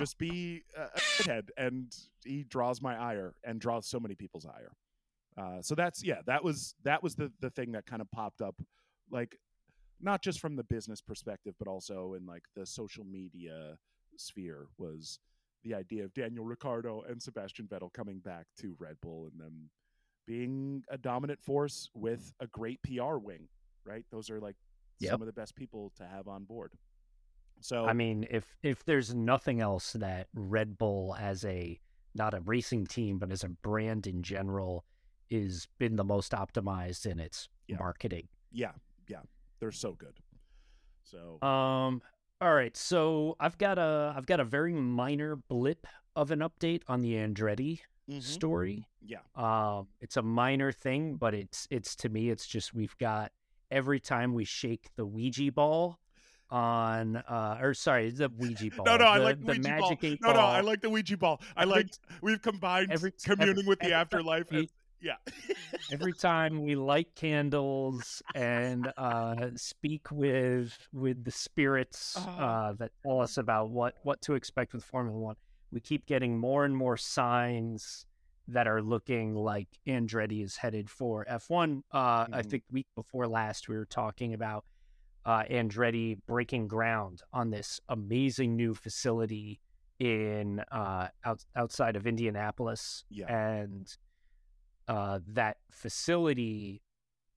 just 0.00 0.18
be 0.18 0.64
a 0.76 0.82
a 0.96 0.98
shithead, 1.00 1.48
and 1.56 1.94
he 2.24 2.42
draws 2.44 2.82
my 2.82 2.96
ire 2.96 3.34
and 3.44 3.60
draws 3.60 3.86
so 3.86 4.00
many 4.00 4.14
people's 4.16 4.46
ire. 4.46 4.72
Uh, 5.36 5.62
so 5.62 5.74
that's 5.76 6.02
yeah, 6.02 6.20
that 6.26 6.42
was 6.42 6.74
that 6.82 7.02
was 7.02 7.14
the 7.14 7.30
the 7.40 7.50
thing 7.50 7.72
that 7.72 7.86
kind 7.86 8.02
of 8.02 8.10
popped 8.10 8.40
up, 8.42 8.56
like 9.10 9.36
not 10.00 10.22
just 10.22 10.40
from 10.40 10.56
the 10.56 10.64
business 10.64 11.00
perspective, 11.00 11.54
but 11.58 11.68
also 11.68 12.14
in 12.14 12.26
like 12.26 12.42
the 12.56 12.66
social 12.66 13.04
media 13.04 13.76
sphere 14.16 14.66
was 14.78 15.18
the 15.62 15.74
idea 15.74 16.04
of 16.04 16.12
Daniel 16.14 16.44
Ricciardo 16.44 17.02
and 17.08 17.22
Sebastian 17.22 17.66
Vettel 17.66 17.92
coming 17.92 18.18
back 18.20 18.46
to 18.60 18.74
Red 18.78 18.96
Bull 19.02 19.28
and 19.30 19.38
them 19.40 19.70
being 20.26 20.82
a 20.90 20.96
dominant 20.96 21.40
force 21.42 21.90
with 21.94 22.32
a 22.40 22.46
great 22.46 22.80
PR 22.82 23.16
wing, 23.16 23.48
right? 23.84 24.04
Those 24.10 24.30
are 24.30 24.40
like 24.40 24.56
Yep. 25.00 25.12
some 25.12 25.22
of 25.22 25.26
the 25.26 25.32
best 25.32 25.56
people 25.56 25.92
to 25.96 26.04
have 26.04 26.28
on 26.28 26.44
board. 26.44 26.72
So 27.60 27.86
I 27.86 27.92
mean, 27.92 28.26
if 28.30 28.44
if 28.62 28.84
there's 28.84 29.14
nothing 29.14 29.60
else 29.60 29.92
that 29.94 30.28
Red 30.34 30.78
Bull 30.78 31.14
as 31.18 31.44
a 31.44 31.78
not 32.14 32.34
a 32.34 32.40
racing 32.40 32.86
team, 32.86 33.18
but 33.18 33.30
as 33.30 33.44
a 33.44 33.48
brand 33.48 34.06
in 34.06 34.22
general, 34.22 34.84
is 35.30 35.68
been 35.78 35.96
the 35.96 36.04
most 36.04 36.32
optimized 36.32 37.06
in 37.06 37.20
its 37.20 37.48
Yeah. 37.68 37.76
marketing. 37.78 38.28
yeah, 38.50 38.72
yeah, 39.08 39.22
they're 39.60 39.70
so 39.72 39.92
good. 39.92 40.18
So 41.04 41.40
Um. 41.42 42.02
All 42.40 42.54
right. 42.54 42.74
So 42.76 43.36
I've 43.38 43.58
got 43.58 43.78
a 43.78 44.14
I've 44.16 44.26
got 44.26 44.40
a 44.40 44.44
very 44.44 44.72
minor 44.72 45.36
blip 45.36 45.86
of 46.16 46.30
an 46.30 46.38
update 46.40 46.82
on 46.88 47.00
the 47.02 47.12
Andretti 47.14 47.80
mhm, 48.08 48.22
story. 48.22 48.86
yeah, 49.02 49.18
Um, 49.34 49.88
it's 50.00 50.16
a 50.16 50.22
minor 50.22 50.72
thing, 50.72 51.16
but 51.16 51.34
it's 51.34 51.68
it's 51.70 51.94
to 51.96 52.08
me, 52.08 52.30
it's 52.30 52.46
just 52.46 52.72
we've 52.74 52.96
got 52.98 53.32
every 53.70 54.00
time 54.00 54.32
we 54.34 54.44
shake 54.44 54.88
the 54.96 55.04
Ouija 55.06 55.52
ball 55.52 55.98
on, 56.50 57.16
uh, 57.16 57.58
or 57.60 57.74
sorry, 57.74 58.10
the 58.10 58.28
Ouija 58.28 58.70
ball. 58.76 58.84
No, 58.86 58.96
no, 58.96 59.06
I 59.06 59.18
the, 59.18 59.24
like 59.24 59.40
the 59.40 59.46
Ouija 59.46 59.62
ball. 59.78 59.90
magic 59.90 60.04
eight 60.04 60.20
No, 60.22 60.32
no, 60.32 60.40
I 60.40 60.60
like 60.60 60.80
the 60.80 60.90
Ouija 60.90 61.16
ball. 61.16 61.40
I 61.56 61.62
Every- 61.62 61.74
like 61.74 61.86
we've 62.22 62.42
combined 62.42 62.90
every- 62.92 63.12
communing 63.22 63.66
with 63.66 63.78
the 63.80 63.86
every- 63.86 63.94
afterlife. 63.94 64.50
And, 64.50 64.68
yeah, 65.02 65.14
every 65.92 66.12
time 66.12 66.62
we 66.62 66.74
light 66.74 67.14
candles 67.14 68.22
and 68.34 68.92
uh, 68.98 69.48
speak 69.56 70.10
with 70.10 70.76
with 70.92 71.24
the 71.24 71.30
spirits 71.30 72.16
Ah. 72.18 72.68
uh, 72.68 72.72
that 72.74 72.90
tell 73.02 73.20
us 73.20 73.38
about 73.38 73.70
what 73.70 73.94
what 74.02 74.20
to 74.22 74.34
expect 74.34 74.72
with 74.74 74.84
Formula 74.84 75.18
One, 75.18 75.36
we 75.72 75.80
keep 75.80 76.04
getting 76.06 76.38
more 76.38 76.64
and 76.66 76.76
more 76.76 76.96
signs 76.98 78.04
that 78.48 78.66
are 78.66 78.82
looking 78.82 79.34
like 79.34 79.68
Andretti 79.86 80.42
is 80.42 80.56
headed 80.56 80.90
for 80.90 81.24
F1. 81.30 81.82
Uh, 81.94 82.26
I 82.32 82.42
Mhm. 82.42 82.46
think 82.50 82.64
week 82.70 82.88
before 82.96 83.26
last 83.28 83.68
we 83.68 83.76
were 83.76 83.86
talking 83.86 84.34
about 84.34 84.64
uh, 85.24 85.44
Andretti 85.50 86.18
breaking 86.26 86.68
ground 86.68 87.22
on 87.32 87.50
this 87.50 87.80
amazing 87.88 88.56
new 88.56 88.74
facility 88.74 89.60
in 89.98 90.60
uh, 90.72 91.08
out, 91.24 91.44
outside 91.54 91.96
of 91.96 92.06
Indianapolis, 92.06 93.04
Yeah. 93.10 93.26
and 93.32 93.94
uh, 94.88 95.20
that 95.26 95.58
facility 95.70 96.82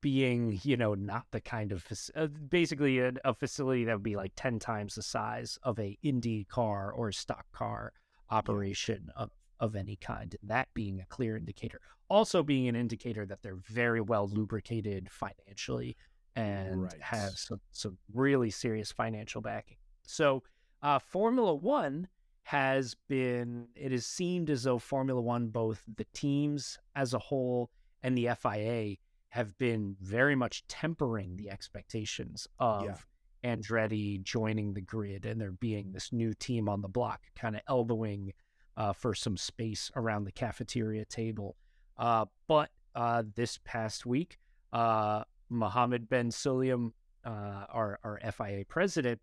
being, 0.01 0.59
you 0.63 0.75
know, 0.77 0.93
not 0.95 1.25
the 1.31 1.41
kind 1.41 1.71
of 1.71 1.85
uh, 2.15 2.27
basically 2.27 2.99
a, 2.99 3.13
a 3.23 3.33
facility 3.33 3.85
that 3.85 3.93
would 3.93 4.03
be 4.03 4.15
like 4.15 4.33
ten 4.35 4.59
times 4.59 4.95
the 4.95 5.01
size 5.01 5.57
of 5.63 5.79
a 5.79 5.97
Indy 6.03 6.45
car 6.45 6.91
or 6.91 7.11
stock 7.11 7.45
car 7.51 7.93
operation 8.29 9.09
of 9.15 9.31
of 9.59 9.75
any 9.75 9.95
kind, 9.95 10.35
that 10.43 10.67
being 10.73 10.99
a 10.99 11.05
clear 11.05 11.37
indicator. 11.37 11.79
Also, 12.09 12.43
being 12.43 12.67
an 12.67 12.75
indicator 12.75 13.25
that 13.25 13.41
they're 13.43 13.55
very 13.55 14.01
well 14.01 14.27
lubricated 14.27 15.09
financially 15.09 15.95
and 16.35 16.83
Right. 16.83 17.01
have 17.01 17.31
some, 17.37 17.61
some 17.71 17.97
really 18.13 18.49
serious 18.49 18.91
financial 18.91 19.41
backing. 19.41 19.77
So, 20.05 20.43
uh, 20.81 20.99
Formula 20.99 21.53
One 21.53 22.07
has 22.43 22.95
been, 23.07 23.67
it 23.75 23.91
has 23.91 24.05
seemed 24.05 24.49
as 24.49 24.63
though 24.63 24.79
Formula 24.79 25.21
One, 25.21 25.47
both 25.47 25.83
the 25.95 26.05
teams 26.13 26.77
as 26.95 27.13
a 27.13 27.19
whole 27.19 27.69
and 28.01 28.17
the 28.17 28.29
FIA, 28.35 28.97
have 29.29 29.57
been 29.57 29.95
very 30.01 30.35
much 30.35 30.65
tempering 30.67 31.37
the 31.37 31.49
expectations 31.49 32.47
of 32.59 32.83
Yeah. 32.83 33.55
Andretti 33.55 34.21
joining 34.21 34.73
the 34.73 34.81
grid 34.81 35.25
and 35.25 35.39
there 35.41 35.51
being 35.51 35.91
this 35.91 36.11
new 36.13 36.33
team 36.33 36.69
on 36.69 36.81
the 36.81 36.87
block, 36.87 37.21
kind 37.35 37.55
of 37.55 37.61
elbowing 37.67 38.33
uh, 38.77 38.93
for 38.93 39.13
some 39.13 39.37
space 39.37 39.91
around 39.95 40.23
the 40.25 40.31
cafeteria 40.31 41.05
table. 41.05 41.55
Uh, 41.97 42.25
but 42.47 42.69
uh, 42.95 43.23
this 43.35 43.59
past 43.63 44.05
week, 44.05 44.37
uh, 44.71 45.23
Mohammed 45.53 46.09
Ben 46.09 46.29
Sulayem, 46.29 46.91
uh, 47.25 47.65
our, 47.69 47.99
our 48.03 48.19
FIA 48.31 48.65
president, 48.67 49.21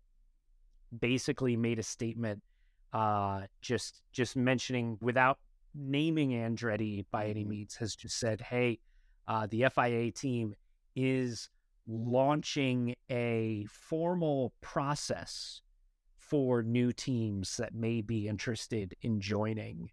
basically 0.97 1.55
made 1.55 1.79
a 1.79 1.83
statement 1.83 2.41
uh, 2.93 3.43
just 3.61 4.01
just 4.11 4.35
mentioning 4.35 4.97
without 5.01 5.39
naming 5.73 6.31
Andretti 6.31 7.05
by 7.11 7.27
any 7.27 7.45
Mhm. 7.45 7.47
means, 7.47 7.75
has 7.75 7.95
just 7.95 8.17
said, 8.19 8.41
hey, 8.41 8.79
uh, 9.27 9.47
the 9.47 9.63
FIA 9.63 10.11
team 10.11 10.55
is 10.95 11.49
launching 11.87 12.95
a 13.09 13.65
formal 13.69 14.53
process 14.59 15.61
for 16.17 16.63
new 16.63 16.91
teams 16.91 17.55
that 17.57 17.73
may 17.73 18.01
be 18.01 18.27
interested 18.27 18.95
in 19.01 19.21
joining 19.21 19.89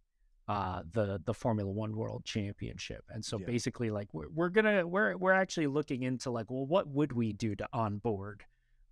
uh, 0.48 0.82
the 0.92 1.20
the 1.24 1.34
Formula 1.34 1.70
One 1.70 1.94
World 1.94 2.24
Championship. 2.24 3.04
And 3.10 3.24
so 3.24 3.38
Yeah. 3.38 3.46
basically, 3.46 3.90
like 3.90 4.12
we're, 4.14 4.28
we're 4.30 4.48
gonna 4.48 4.86
we're 4.86 5.16
we're 5.16 5.32
actually 5.32 5.66
looking 5.66 6.02
into 6.02 6.30
like, 6.30 6.50
well, 6.50 6.64
what 6.66 6.88
would 6.88 7.12
we 7.12 7.32
do 7.32 7.54
to 7.56 7.68
onboard 7.72 8.44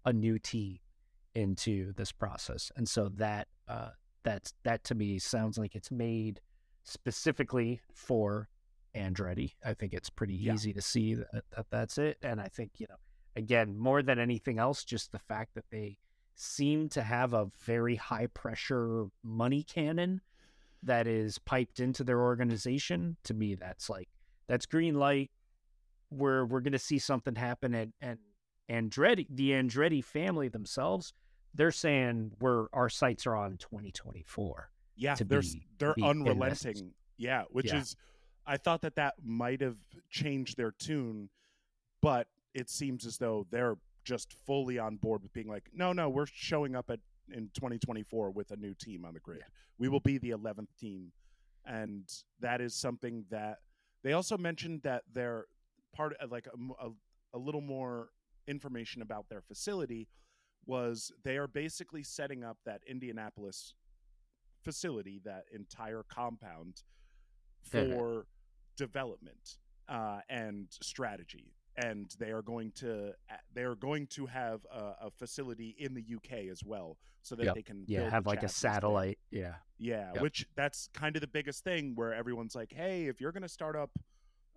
a 0.04 0.12
new 0.12 0.38
team 0.38 0.78
into 1.34 1.92
this 1.94 2.12
process? 2.12 2.70
And 2.76 2.86
so 2.88 3.08
that 3.16 3.48
uh, 3.68 3.90
that's 4.22 4.52
that 4.64 4.84
to 4.84 4.94
me 4.94 5.18
sounds 5.18 5.56
like 5.58 5.74
it's 5.74 5.90
made 5.90 6.40
specifically 6.84 7.80
for 7.92 8.48
Andretti. 8.94 9.52
I 9.64 9.74
think 9.74 9.92
it's 9.92 10.10
pretty 10.10 10.34
Yeah. 10.34 10.54
easy 10.54 10.72
to 10.72 10.80
see 10.82 11.14
that, 11.14 11.44
that 11.50 11.66
that's 11.70 11.98
it. 11.98 12.18
And 12.22 12.40
I 12.40 12.48
think 12.48 12.72
you 12.78 12.86
know, 12.88 12.96
again, 13.34 13.76
more 13.78 14.02
than 14.02 14.18
anything 14.18 14.58
else, 14.58 14.84
just 14.84 15.12
the 15.12 15.18
fact 15.18 15.54
that 15.54 15.64
they 15.70 15.98
seem 16.34 16.88
to 16.90 17.02
have 17.02 17.32
a 17.32 17.50
very 17.64 17.96
high 17.96 18.26
pressure 18.26 19.06
money 19.22 19.62
cannon 19.62 20.20
that 20.82 21.06
is 21.06 21.38
piped 21.38 21.80
into 21.80 22.04
their 22.04 22.20
organization 22.20 23.16
to 23.24 23.34
me 23.34 23.54
that's 23.54 23.88
like 23.90 24.08
that's 24.48 24.66
green 24.66 24.94
light 24.94 25.30
we're 26.10 26.44
we're 26.44 26.60
going 26.60 26.72
to 26.72 26.78
see 26.78 26.98
something 26.98 27.34
happen 27.34 27.74
and 27.74 27.92
and 28.00 28.18
Andretti 28.70 29.26
the 29.30 29.50
Andretti 29.50 30.02
family 30.04 30.48
themselves 30.48 31.12
they're 31.54 31.70
saying 31.72 32.32
we're 32.40 32.66
our 32.72 32.88
sights 32.88 33.26
are 33.26 33.36
on 33.36 33.56
2024 33.58 34.70
yeah, 34.98 35.14
they're 35.14 35.42
be- 35.42 35.66
they're 35.78 35.94
be 35.94 36.02
unrelenting 36.02 36.94
Yeah, 37.18 37.44
which 37.50 37.66
Yeah. 37.66 37.80
is, 37.80 37.96
I 38.46 38.56
thought 38.56 38.80
that 38.82 38.94
that 38.96 39.14
might 39.22 39.60
have 39.60 39.76
changed 40.08 40.56
their 40.56 40.70
tune, 40.70 41.28
but 42.00 42.28
it 42.54 42.70
seems 42.70 43.04
as 43.04 43.18
though 43.18 43.46
they're 43.50 43.76
just 44.04 44.32
fully 44.32 44.78
on 44.78 44.96
board 44.96 45.22
with 45.22 45.32
being 45.32 45.48
like, 45.48 45.68
no, 45.74 45.92
no, 45.92 46.08
we're 46.08 46.26
showing 46.26 46.74
up 46.74 46.88
at 46.90 47.00
in 47.32 47.50
2024 47.54 48.30
with 48.30 48.50
a 48.50 48.56
new 48.56 48.74
team 48.74 49.04
on 49.04 49.14
the 49.14 49.20
grid. 49.20 49.42
We 49.78 49.88
will 49.88 50.00
mm-hmm. 50.00 50.16
be 50.16 50.18
the 50.18 50.30
11th 50.30 50.68
team, 50.78 51.12
and 51.64 52.08
that 52.40 52.60
is 52.60 52.74
something 52.74 53.24
that 53.30 53.58
they 54.02 54.12
also 54.12 54.36
mentioned 54.38 54.82
that 54.84 55.02
they're 55.12 55.46
part 55.94 56.14
of 56.20 56.30
like 56.30 56.46
um, 56.54 56.72
a 57.34 57.38
little 57.38 57.60
more 57.60 58.10
information 58.46 59.02
about 59.02 59.28
their 59.28 59.40
facility 59.40 60.08
was 60.66 61.12
they 61.24 61.36
are 61.36 61.48
basically 61.48 62.02
setting 62.02 62.44
up 62.44 62.58
that 62.64 62.80
Indianapolis 62.88 63.74
facility, 64.62 65.20
that 65.24 65.44
entire 65.54 66.02
compound 66.08 66.82
for 67.62 68.26
development 68.76 69.58
uh, 69.88 70.20
and 70.28 70.66
strategy. 70.82 71.55
And 71.78 72.14
they 72.18 72.30
are 72.30 72.42
going 72.42 72.72
to 72.76 73.08
uh, 73.30 73.34
they 73.54 73.62
are 73.62 73.74
going 73.74 74.06
to 74.08 74.26
have 74.26 74.64
a, 74.72 75.06
a 75.06 75.10
facility 75.10 75.74
in 75.78 75.94
the 75.94 76.02
UK 76.16 76.48
as 76.50 76.64
well, 76.64 76.96
so 77.22 77.34
that 77.36 77.44
Yep. 77.44 77.54
they 77.54 77.62
can 77.62 77.84
Yeah, 77.86 78.08
have 78.08 78.26
like 78.26 78.38
a 78.38 78.42
there. 78.42 78.48
satellite. 78.48 79.18
Yeah. 79.30 79.56
Yeah, 79.78 80.12
Yep. 80.14 80.22
which 80.22 80.46
that's 80.56 80.88
kind 80.94 81.16
of 81.16 81.20
the 81.20 81.26
biggest 81.28 81.64
thing 81.64 81.94
where 81.94 82.14
everyone's 82.14 82.54
like, 82.54 82.72
"Hey, 82.72 83.06
if 83.08 83.20
you're 83.20 83.32
going 83.32 83.42
to 83.42 83.48
start 83.48 83.76
up 83.76 83.90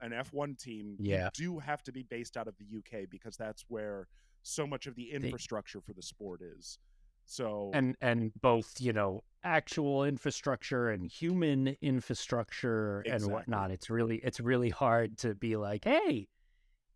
an 0.01 0.11
F1 0.13 0.55
team, 0.57 0.95
Yeah. 0.97 1.29
you 1.38 1.45
do 1.53 1.59
have 1.59 1.83
to 1.83 1.91
be 1.91 2.03
based 2.03 2.38
out 2.38 2.47
of 2.47 2.55
the 2.57 2.63
UK 2.65 3.05
because 3.09 3.35
that's 3.35 3.65
where 3.67 4.07
so 4.41 4.65
much 4.65 4.88
of 4.88 4.95
the 4.95 5.11
infrastructure 5.11 5.81
for 5.81 5.91
the 5.93 6.01
sport 6.01 6.41
is." 6.41 6.79
So 7.25 7.69
and 7.73 7.95
and 8.01 8.31
both 8.41 8.79
you 8.79 8.93
know 8.93 9.23
actual 9.43 10.03
infrastructure 10.05 10.89
and 10.89 11.05
human 11.05 11.75
infrastructure 11.81 13.01
and 13.01 13.25
whatnot 13.27 13.71
it's 13.71 13.89
really 13.89 14.17
it's 14.17 14.39
really 14.39 14.69
hard 14.69 15.17
to 15.19 15.35
be 15.35 15.55
like 15.55 15.83
hey 15.85 16.27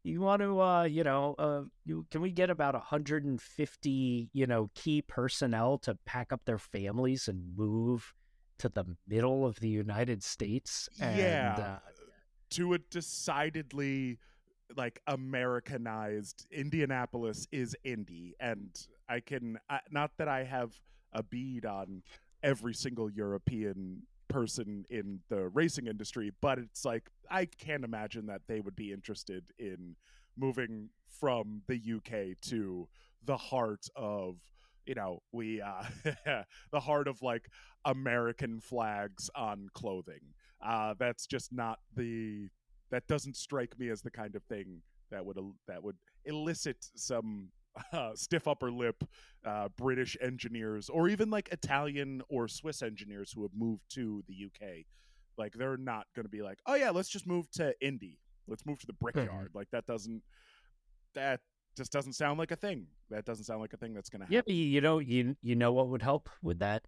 you 0.04 0.20
want 0.20 0.42
to 0.42 0.60
uh 0.60 0.84
you 0.84 1.04
know 1.04 1.36
uh 1.40 1.62
you 1.86 2.06
can 2.12 2.22
we 2.22 2.32
get 2.32 2.50
about 2.50 2.74
150 2.74 4.30
you 4.34 4.48
know 4.48 4.70
key 4.76 5.02
personnel 5.02 5.78
to 5.78 5.98
pack 6.06 6.34
up 6.34 6.42
their 6.46 6.58
families 6.58 7.28
and 7.28 7.56
move 7.56 8.14
to 8.60 8.68
the 8.70 8.84
middle 9.08 9.46
of 9.46 9.60
the 9.62 9.70
united 9.70 10.22
states 10.22 10.90
and 11.00 11.18
yeah, 11.18 11.56
uh, 11.58 11.90
to 12.50 12.74
a 12.74 12.78
decidedly 12.78 14.20
like 14.78 15.02
Americanized 15.08 16.46
Indianapolis 16.52 17.48
is 17.52 17.76
Indy, 17.84 18.36
and 18.40 18.70
I 19.10 19.20
can 19.20 19.60
I, 19.70 19.80
not 19.92 20.12
that 20.18 20.28
I 20.28 20.44
have 20.44 20.74
a 21.14 21.24
bead 21.24 21.66
on 21.66 22.04
every 22.42 22.74
single 22.74 23.10
European 23.10 24.04
person 24.28 24.86
in 24.90 25.20
the 25.30 25.50
racing 25.50 25.88
industry, 25.88 26.32
but 26.42 26.60
it's 26.60 26.86
like 26.86 27.10
I 27.30 27.46
can't 27.46 27.84
imagine 27.84 28.28
that 28.28 28.42
they 28.48 28.60
would 28.60 28.76
be 28.76 28.92
interested 28.92 29.44
in 29.60 29.96
moving 30.38 30.90
from 31.08 31.62
the 31.68 31.76
UK 31.76 32.40
to 32.50 32.88
the 33.26 33.38
heart 33.38 33.88
of 33.96 34.38
you 34.86 34.96
know 34.96 35.22
we 35.32 35.62
uh 35.62 35.84
the 36.72 36.80
heart 36.80 37.08
of 37.08 37.22
like 37.22 37.50
American 37.86 38.60
flags 38.60 39.30
on 39.36 39.70
clothing. 39.74 40.22
Uh, 40.66 40.94
that's 40.98 41.28
just 41.28 41.52
not 41.52 41.80
the 41.96 42.48
that 42.90 43.08
doesn't 43.08 43.36
strike 43.36 43.78
me 43.78 43.90
as 43.90 44.02
the 44.02 44.12
kind 44.12 44.36
of 44.36 44.44
thing 44.44 44.82
that 45.12 45.26
would 45.26 45.38
that 45.68 45.84
would 45.84 45.98
elicit 46.26 46.78
some 46.96 47.50
uh, 47.94 48.12
stiff 48.16 48.48
upper 48.48 48.72
lip 48.72 49.04
uh, 49.46 49.70
British 49.78 50.16
engineers 50.22 50.90
or 50.90 51.08
even 51.10 51.30
like 51.30 51.50
Italian 51.52 52.22
or 52.30 52.48
Swiss 52.48 52.82
engineers 52.82 53.32
who 53.34 53.42
have 53.44 53.52
moved 53.56 53.84
to 53.96 54.24
the 54.28 54.46
UK. 54.46 54.86
Like 55.38 55.54
they're 55.54 55.78
not 55.78 56.06
going 56.16 56.26
to 56.26 56.30
be 56.30 56.42
like, 56.42 56.60
oh 56.66 56.76
yeah, 56.76 56.92
let's 56.92 57.10
just 57.10 57.26
move 57.26 57.50
to 57.52 57.74
Indy. 57.82 58.20
Let's 58.48 58.66
move 58.66 58.80
to 58.80 58.88
the 58.88 58.94
brickyard. 58.94 59.52
Like 59.54 59.70
that 59.72 59.86
doesn't 59.86 60.22
that 61.16 61.40
just 61.76 61.92
doesn't 61.92 62.14
sound 62.14 62.38
like 62.40 62.52
a 62.52 62.56
thing. 62.56 62.88
That 63.10 63.26
doesn't 63.26 63.46
sound 63.46 63.62
like 63.62 63.74
a 63.74 63.78
thing 63.78 63.94
that's 63.94 64.10
going 64.10 64.20
to 64.22 64.26
happen. 64.26 64.36
yeah 64.36 64.42
but 64.46 64.54
you 64.54 64.82
know 64.82 65.00
you 65.00 65.36
you 65.42 65.56
know 65.56 65.72
what 65.72 65.88
would 65.90 66.02
help 66.02 66.30
with 66.42 66.60
that 66.60 66.84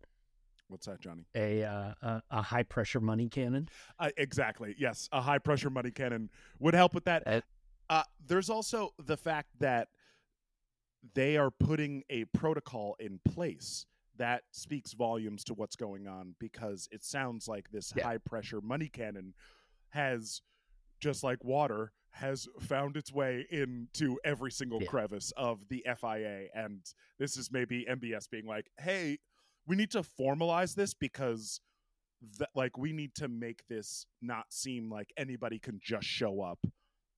What's 0.68 0.88
that, 0.88 1.00
Johnny? 1.00 1.26
a 1.36 1.64
uh, 1.64 1.94
a, 2.02 2.22
a 2.32 2.42
high 2.42 2.64
pressure 2.64 3.00
money 3.00 3.30
cannon 3.30 3.70
Uh, 4.00 4.10
exactly. 4.18 4.76
Yes, 4.80 5.08
a 5.12 5.22
high 5.22 5.38
pressure 5.38 5.70
money 5.70 5.92
cannon 5.92 6.30
would 6.60 6.74
help 6.74 6.94
with 6.96 7.06
that. 7.06 7.24
Uh, 7.28 7.42
Uh, 7.88 8.04
there's 8.26 8.50
also 8.50 8.90
the 8.98 9.16
fact 9.16 9.50
that 9.60 9.90
they 11.14 11.38
are 11.38 11.52
putting 11.52 12.04
a 12.10 12.26
protocol 12.26 12.96
in 13.00 13.20
place 13.26 13.86
that 14.18 14.44
speaks 14.52 14.94
volumes 14.94 15.44
to 15.44 15.54
what's 15.54 15.76
going 15.76 16.08
on 16.08 16.36
because 16.40 16.88
it 16.92 17.04
sounds 17.04 17.48
like 17.48 17.70
this 17.72 17.94
Yeah. 17.96 18.04
high 18.04 18.18
pressure 18.18 18.62
money 18.62 18.88
cannon 18.88 19.34
has 19.90 20.42
just 21.00 21.24
like 21.24 21.44
water 21.44 21.92
has 22.12 22.48
found 22.62 22.96
its 22.96 23.12
way 23.12 23.46
into 23.52 24.18
every 24.24 24.50
single 24.52 24.82
Yeah. 24.82 24.88
crevice 24.88 25.32
of 25.36 25.68
the 25.68 25.84
FIA 25.86 26.48
and 26.56 26.82
this 27.20 27.36
is 27.36 27.52
maybe 27.52 27.86
MBS 27.90 28.28
being 28.30 28.46
like 28.46 28.72
hey 28.80 29.20
we 29.68 29.76
need 29.76 29.92
to 29.92 30.00
formalize 30.02 30.76
this 30.76 30.94
because 30.94 31.60
that 32.40 32.50
like 32.56 32.78
we 32.78 32.94
need 32.94 33.14
to 33.16 33.28
make 33.28 33.68
this 33.68 34.08
not 34.22 34.54
seem 34.54 34.90
like 34.90 35.12
anybody 35.18 35.60
can 35.60 35.80
just 35.84 36.08
show 36.08 36.42
up 36.42 36.60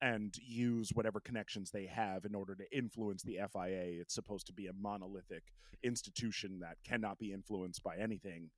and 0.01 0.35
use 0.45 0.91
whatever 0.93 1.19
connections 1.19 1.71
they 1.71 1.85
have 1.85 2.25
in 2.25 2.35
order 2.35 2.55
to 2.55 2.77
influence 2.77 3.23
the 3.23 3.37
FIA. 3.51 3.99
It's 3.99 4.13
supposed 4.13 4.45
to 4.47 4.53
be 4.53 4.67
a 4.67 4.73
monolithic 4.73 5.43
institution 5.83 6.59
that 6.59 6.77
cannot 6.83 7.17
be 7.17 7.33
influenced 7.33 7.83
by 7.83 7.97
anything, 7.97 8.49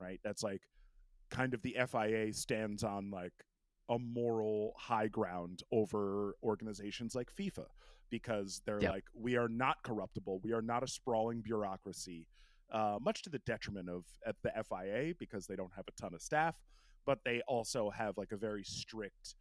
right? 0.00 0.20
That's 0.24 0.42
like 0.42 0.62
kind 1.30 1.54
of 1.54 1.62
the 1.62 1.76
FIA 1.86 2.32
stands 2.32 2.82
on 2.82 3.10
like 3.10 3.32
a 3.88 3.98
moral 3.98 4.74
high 4.76 5.08
ground 5.08 5.62
over 5.72 6.34
organizations 6.42 7.14
like 7.14 7.30
FIFA 7.34 7.66
because 8.10 8.60
they're 8.66 8.80
Yeah. 8.82 8.90
like 8.90 9.04
we 9.14 9.36
are 9.36 9.48
not 9.48 9.82
corruptible, 9.84 10.40
we 10.42 10.52
are 10.52 10.62
not 10.62 10.82
a 10.82 10.86
sprawling 10.88 11.40
bureaucracy. 11.42 12.26
Uh, 12.70 12.98
much 13.00 13.22
to 13.22 13.30
the 13.30 13.38
detriment 13.40 13.88
of 13.88 14.04
at 14.26 14.36
the 14.42 14.50
FIA 14.68 15.14
because 15.18 15.46
they 15.46 15.56
don't 15.56 15.72
have 15.74 15.86
a 15.88 15.92
ton 16.00 16.12
of 16.12 16.20
staff, 16.20 16.56
but 17.06 17.18
they 17.24 17.40
also 17.48 17.88
have 17.88 18.18
like 18.18 18.32
a 18.32 18.36
very 18.36 18.62
strict 18.64 19.36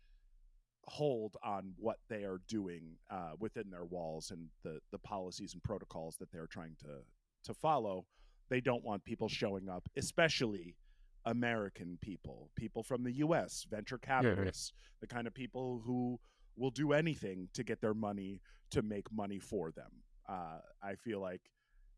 hold 0.87 1.35
on 1.43 1.73
what 1.77 1.97
they 2.09 2.23
are 2.23 2.39
doing 2.47 2.83
uh, 3.11 3.31
within 3.39 3.69
their 3.69 3.85
walls 3.85 4.31
and 4.31 4.47
the 4.63 4.79
the 4.91 4.99
policies 4.99 5.53
and 5.53 5.63
protocols 5.63 6.15
that 6.17 6.31
they're 6.31 6.47
trying 6.47 6.75
to 6.79 7.01
to 7.43 7.53
follow. 7.53 8.05
They 8.49 8.61
don't 8.61 8.83
want 8.83 9.03
people 9.03 9.27
showing 9.27 9.67
up, 9.67 9.89
especially 9.97 10.77
American 11.25 11.97
people, 12.01 12.49
people 12.55 12.81
from 12.83 13.03
the 13.03 13.11
U.S., 13.17 13.65
venture 13.69 13.97
capitalists, 13.97 14.71
the 15.01 15.07
kind 15.07 15.27
of 15.27 15.33
people 15.33 15.81
who 15.85 16.17
will 16.55 16.71
do 16.71 16.93
anything 16.93 17.49
to 17.53 17.63
get 17.63 17.81
their 17.81 17.93
money 17.93 18.41
to 18.71 18.81
make 18.81 19.11
money 19.11 19.39
for 19.39 19.71
them. 19.71 19.91
Uh, 20.29 20.59
I 20.81 20.95
feel 20.95 21.19
like, 21.19 21.41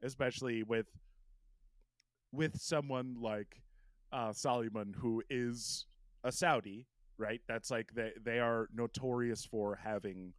especially 0.02 0.64
with 0.64 0.88
with 2.32 2.60
someone 2.60 3.16
like 3.22 3.62
uh, 4.12 4.34
Solomon, 4.34 4.96
who 4.98 5.24
is 5.30 5.86
a 6.24 6.32
Saudi, 6.32 6.88
right? 7.20 7.42
That's 7.48 7.70
like 7.70 7.94
they 7.94 8.12
they 8.24 8.40
are 8.40 8.70
notorious 8.74 9.46
for 9.46 9.76
having 9.76 10.34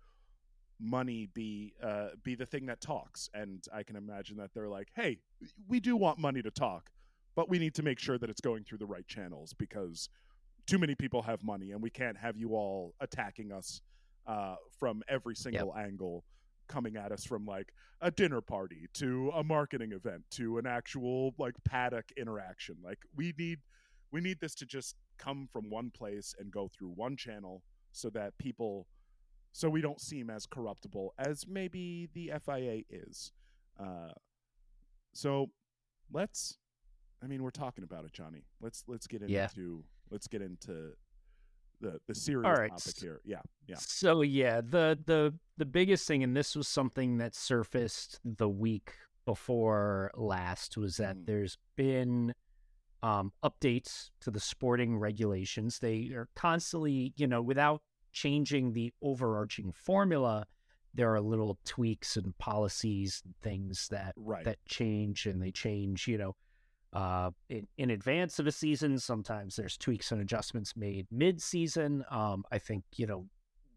money 0.80 1.28
be 1.34 1.74
uh, 1.82 2.08
be 2.24 2.34
the 2.34 2.46
thing 2.46 2.66
that 2.66 2.80
talks, 2.80 3.28
and 3.34 3.64
I 3.72 3.82
can 3.82 3.96
imagine 3.96 4.38
that 4.38 4.50
they're 4.54 4.68
like, 4.68 4.88
hey, 4.96 5.18
we 5.68 5.78
do 5.78 5.96
want 5.96 6.18
money 6.18 6.42
to 6.42 6.50
talk, 6.50 6.90
but 7.36 7.48
we 7.48 7.58
need 7.58 7.74
to 7.74 7.82
make 7.82 7.98
sure 7.98 8.18
that 8.18 8.30
it's 8.30 8.40
going 8.40 8.64
through 8.64 8.78
the 8.78 8.86
right 8.86 9.06
channels 9.06 9.52
because 9.52 10.08
too 10.66 10.78
many 10.78 10.94
people 10.94 11.22
have 11.22 11.44
money, 11.44 11.72
and 11.72 11.82
we 11.82 11.90
can't 11.90 12.16
have 12.16 12.36
you 12.36 12.54
all 12.54 12.94
attacking 13.00 13.52
us 13.52 13.82
uh, 14.26 14.56
from 14.78 15.02
every 15.08 15.36
single 15.36 15.74
angle 15.76 16.24
coming 16.68 16.96
at 16.96 17.10
us 17.10 17.24
from 17.24 17.44
like 17.44 17.72
a 18.00 18.10
dinner 18.12 18.40
party 18.40 18.86
to 18.94 19.30
a 19.34 19.42
marketing 19.42 19.90
event 19.92 20.22
to 20.30 20.56
an 20.56 20.66
actual 20.66 21.34
like 21.36 21.54
paddock 21.64 22.04
interaction 22.16 22.76
like 22.84 22.98
we 23.16 23.34
need 23.36 23.58
we 24.12 24.20
need 24.20 24.38
this 24.40 24.54
to 24.56 24.66
just 24.66 24.96
come 25.18 25.48
from 25.52 25.70
one 25.70 25.90
place 25.90 26.34
and 26.38 26.50
go 26.50 26.68
through 26.68 26.88
one 26.90 27.16
channel 27.16 27.62
so 27.92 28.10
that 28.10 28.36
people 28.38 28.86
so 29.52 29.68
we 29.68 29.80
don't 29.80 30.00
seem 30.00 30.30
as 30.30 30.46
corruptible 30.46 31.12
as 31.18 31.44
maybe 31.46 32.08
the 32.14 32.30
FIA 32.44 32.82
is 32.88 33.32
uh 33.78 34.12
so 35.12 35.46
let's 36.12 36.56
I 37.22 37.26
mean 37.26 37.42
we're 37.42 37.50
talking 37.50 37.84
about 37.84 38.04
it 38.04 38.12
Johnny 38.12 38.44
let's 38.60 38.84
let's 38.86 39.06
get 39.06 39.22
into 39.22 39.32
Yeah. 39.34 39.48
let's 40.10 40.28
get 40.28 40.40
into 40.42 40.92
the 41.80 41.98
the 42.06 42.14
serious 42.14 42.46
All 42.46 42.52
right, 42.54 42.70
topic 42.70 43.00
here 43.00 43.20
yeah 43.24 43.40
yeah 43.66 43.76
So 43.78 44.22
yeah, 44.22 44.60
the 44.60 44.98
the 45.06 45.34
the 45.56 45.64
biggest 45.64 46.06
thing, 46.06 46.22
and 46.22 46.36
this 46.36 46.54
was 46.54 46.68
something 46.68 47.16
that 47.18 47.34
surfaced 47.34 48.20
the 48.24 48.48
week 48.48 48.92
before 49.26 50.10
last, 50.14 50.76
was 50.76 50.96
that 50.98 51.16
Mhm. 51.16 51.26
there's 51.26 51.56
been 51.76 52.34
um, 53.02 53.32
updates 53.42 54.10
to 54.20 54.30
the 54.30 54.40
sporting 54.40 54.98
regulations. 54.98 55.78
They 55.78 56.10
are 56.14 56.28
constantly, 56.34 57.12
you 57.16 57.26
know, 57.26 57.42
without 57.42 57.82
changing 58.12 58.72
the 58.72 58.92
overarching 59.02 59.72
formula, 59.72 60.46
there 60.94 61.14
are 61.14 61.20
little 61.20 61.58
tweaks 61.64 62.16
and 62.16 62.36
policies 62.38 63.22
and 63.24 63.34
things 63.36 63.88
that 63.90 64.14
right 64.16 64.44
that 64.44 64.58
change, 64.66 65.26
and 65.26 65.40
they 65.40 65.52
change, 65.52 66.08
you 66.08 66.18
know, 66.18 66.36
uh, 66.92 67.30
in, 67.48 67.66
in 67.78 67.90
advance 67.90 68.38
of 68.38 68.46
a 68.46 68.52
season. 68.52 68.98
Sometimes 68.98 69.56
there's 69.56 69.76
tweaks 69.76 70.10
and 70.10 70.20
adjustments 70.20 70.76
made 70.76 71.06
mid-season. 71.10 72.04
Um, 72.10 72.44
I 72.50 72.58
think 72.58 72.84
you 72.96 73.06
know 73.06 73.26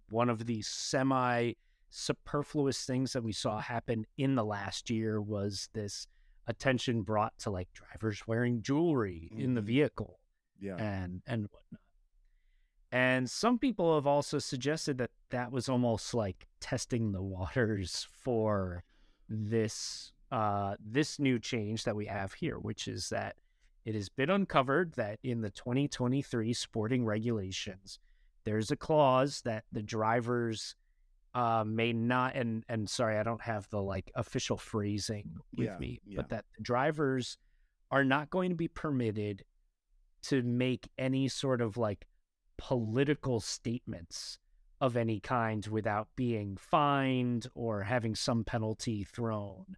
one 0.10 0.30
of 0.30 0.46
the 0.46 0.62
semi 0.64 1.54
superfluous 1.90 2.86
things 2.86 3.14
that 3.14 3.24
we 3.24 3.32
saw 3.32 3.60
happen 3.60 4.06
in 4.18 4.34
the 4.34 4.44
last 4.44 4.90
year 4.90 5.22
was 5.22 5.70
this 5.74 6.08
attention 6.48 7.02
brought 7.02 7.38
to 7.40 7.50
like 7.50 7.70
drivers 7.74 8.24
wearing 8.28 8.62
jewelry 8.62 9.30
mm-hmm. 9.32 9.42
in 9.42 9.54
the 9.54 9.62
mm-hmm. 9.62 9.68
vehicle 9.68 10.20
yeah 10.60 10.76
and 10.76 11.22
and 11.28 11.48
whatnot 11.52 11.80
and 12.94 13.28
some 13.28 13.58
people 13.58 13.96
have 13.96 14.06
also 14.06 14.38
suggested 14.38 15.00
that 15.00 15.10
that 15.32 15.52
was 15.52 15.68
almost 15.68 16.14
like 16.14 16.48
testing 16.60 17.12
the 17.12 17.24
waters 17.24 18.08
for 18.22 18.84
this 19.28 20.12
uh, 20.32 20.76
this 20.80 21.20
new 21.20 21.40
change 21.40 21.84
that 21.84 21.96
we 21.96 22.06
have 22.08 22.34
here, 22.34 22.58
which 22.58 22.88
is 22.88 23.10
that 23.10 23.36
it 23.86 23.96
has 23.96 24.10
been 24.10 24.30
uncovered 24.30 24.94
that 24.94 25.20
in 25.24 25.42
the 25.42 25.50
2023 25.50 26.54
sporting 26.54 27.06
regulations, 27.06 28.00
there's 28.44 28.72
a 28.72 28.76
clause 28.76 29.42
that 29.42 29.64
the 29.72 29.82
drivers 29.82 30.76
uh, 31.34 31.64
may 31.66 31.94
not 31.94 32.36
and 32.36 32.64
and 32.70 32.90
sorry, 32.90 33.18
I 33.18 33.24
don't 33.24 33.42
have 33.42 33.70
the 33.70 33.82
like 33.82 34.12
official 34.16 34.58
phrasing 34.58 35.38
with 35.56 35.68
yeah, 35.68 35.78
me, 35.78 36.00
yeah. 36.06 36.18
but 36.18 36.30
that 36.30 36.46
the 36.56 36.64
drivers 36.64 37.38
are 37.92 38.04
not 38.04 38.30
going 38.30 38.50
to 38.50 38.56
be 38.56 38.68
permitted 38.68 39.44
to 40.24 40.42
make 40.42 40.90
any 40.98 41.28
sort 41.28 41.62
of 41.62 41.78
like 41.78 42.06
political 42.58 43.40
statements 43.40 44.40
of 44.80 44.98
any 44.98 45.20
kind 45.20 45.66
without 45.68 46.08
being 46.16 46.58
fined 46.58 47.48
or 47.56 47.84
having 47.84 48.16
some 48.16 48.44
penalty 48.44 49.04
thrown 49.04 49.78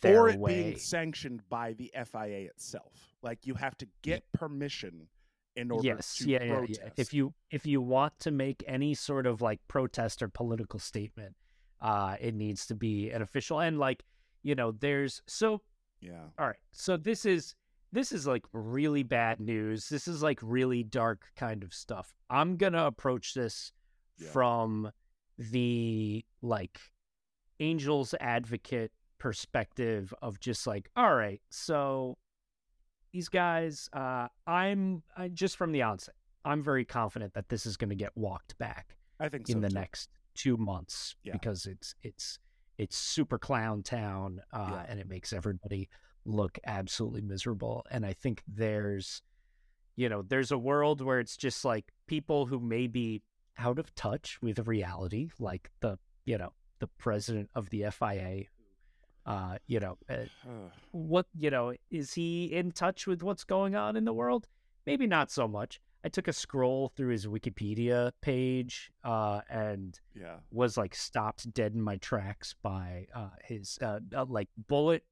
their 0.00 0.22
or 0.22 0.28
it 0.30 0.38
way. 0.38 0.62
being 0.62 0.78
sanctioned 0.78 1.42
by 1.48 1.72
the 1.74 1.92
FIA 1.94 2.46
itself. 2.46 3.14
Like 3.22 3.46
you 3.46 3.54
have 3.54 3.76
to 3.78 3.88
get 4.02 4.24
permission 4.32 5.08
in 5.56 5.70
order 5.70 5.86
yes, 5.86 6.16
to 6.18 6.28
yeah, 6.28 6.38
protest. 6.38 6.80
Yeah, 6.80 6.84
yeah. 6.86 6.92
If 6.96 7.14
you 7.14 7.34
if 7.50 7.66
you 7.66 7.80
want 7.80 8.18
to 8.20 8.30
make 8.30 8.62
any 8.66 8.94
sort 8.94 9.26
of 9.26 9.40
like 9.40 9.60
protest 9.68 10.22
or 10.22 10.28
political 10.28 10.78
statement, 10.78 11.34
uh, 11.80 12.16
it 12.20 12.34
needs 12.34 12.66
to 12.66 12.74
be 12.74 13.10
an 13.10 13.22
official 13.22 13.60
and 13.60 13.78
like 13.78 14.04
you 14.42 14.54
know, 14.54 14.70
there's 14.70 15.22
so 15.26 15.60
yeah. 16.00 16.26
All 16.38 16.46
right, 16.46 16.56
so 16.72 16.96
this 16.96 17.24
is 17.24 17.54
this 17.90 18.12
is 18.12 18.26
like 18.26 18.44
really 18.52 19.02
bad 19.02 19.40
news. 19.40 19.88
This 19.88 20.06
is 20.06 20.22
like 20.22 20.38
really 20.42 20.84
dark 20.84 21.24
kind 21.36 21.64
of 21.64 21.74
stuff. 21.74 22.14
I'm 22.30 22.56
gonna 22.56 22.86
approach 22.86 23.34
this 23.34 23.72
yeah. 24.18 24.28
from 24.28 24.92
the 25.38 26.24
like 26.42 26.78
angels 27.58 28.14
advocate 28.20 28.92
perspective 29.18 30.14
of 30.22 30.38
just 30.38 30.66
like, 30.66 30.90
all 30.96 31.14
right, 31.14 31.40
so 31.50 32.18
these 33.16 33.30
guys, 33.30 33.88
uh, 33.94 34.28
I'm 34.46 35.02
I, 35.16 35.28
just 35.28 35.56
from 35.56 35.72
the 35.72 35.80
onset, 35.80 36.14
I'm 36.44 36.62
very 36.62 36.84
confident 36.84 37.32
that 37.32 37.48
this 37.48 37.64
is 37.64 37.78
going 37.78 37.88
to 37.88 37.96
get 37.96 38.10
walked 38.14 38.58
back. 38.58 38.98
I 39.18 39.30
think 39.30 39.48
in 39.48 39.54
so 39.54 39.60
the 39.60 39.68
too. 39.70 39.74
next 39.74 40.10
two 40.34 40.58
months 40.58 41.16
yeah. 41.24 41.32
because 41.32 41.64
it's 41.64 41.94
it's 42.02 42.38
it's 42.76 42.94
super 42.94 43.38
clown 43.38 43.82
town, 43.82 44.42
uh, 44.52 44.68
yeah. 44.70 44.84
and 44.86 45.00
it 45.00 45.08
makes 45.08 45.32
everybody 45.32 45.88
look 46.26 46.58
absolutely 46.66 47.22
miserable. 47.22 47.86
And 47.90 48.04
I 48.04 48.12
think 48.12 48.42
there's, 48.46 49.22
you 49.96 50.10
know, 50.10 50.20
there's 50.20 50.52
a 50.52 50.58
world 50.58 51.00
where 51.00 51.18
it's 51.18 51.38
just 51.38 51.64
like 51.64 51.86
people 52.06 52.44
who 52.44 52.60
may 52.60 52.86
be 52.86 53.22
out 53.56 53.78
of 53.78 53.94
touch 53.94 54.36
with 54.42 54.68
reality, 54.68 55.30
like 55.38 55.70
the 55.80 55.98
you 56.26 56.36
know 56.36 56.52
the 56.80 56.88
president 56.98 57.48
of 57.54 57.70
the 57.70 57.86
FIA 57.90 58.44
uh, 59.26 59.56
you 59.66 59.80
know, 59.80 59.98
uh, 60.08 60.24
what 60.92 61.26
you 61.36 61.50
know 61.50 61.74
is 61.90 62.14
he 62.14 62.44
in 62.46 62.70
touch 62.70 63.06
with 63.06 63.22
what's 63.22 63.44
going 63.44 63.74
on 63.74 63.96
in 63.96 64.04
the 64.04 64.12
world? 64.12 64.46
Maybe 64.86 65.06
not 65.06 65.30
so 65.32 65.48
much. 65.48 65.80
I 66.04 66.08
took 66.08 66.28
a 66.28 66.32
scroll 66.32 66.92
through 66.96 67.08
his 67.08 67.26
Wikipedia 67.26 68.12
page 68.20 68.92
uh, 69.02 69.40
and 69.50 69.98
yeah. 70.14 70.36
was 70.52 70.76
like 70.76 70.94
stopped 70.94 71.52
dead 71.52 71.74
in 71.74 71.82
my 71.82 71.96
tracks 71.96 72.54
by 72.62 73.06
uh, 73.12 73.30
his 73.42 73.76
uh, 73.82 73.98
uh 74.14 74.24
like 74.28 74.48
bullet 74.68 75.02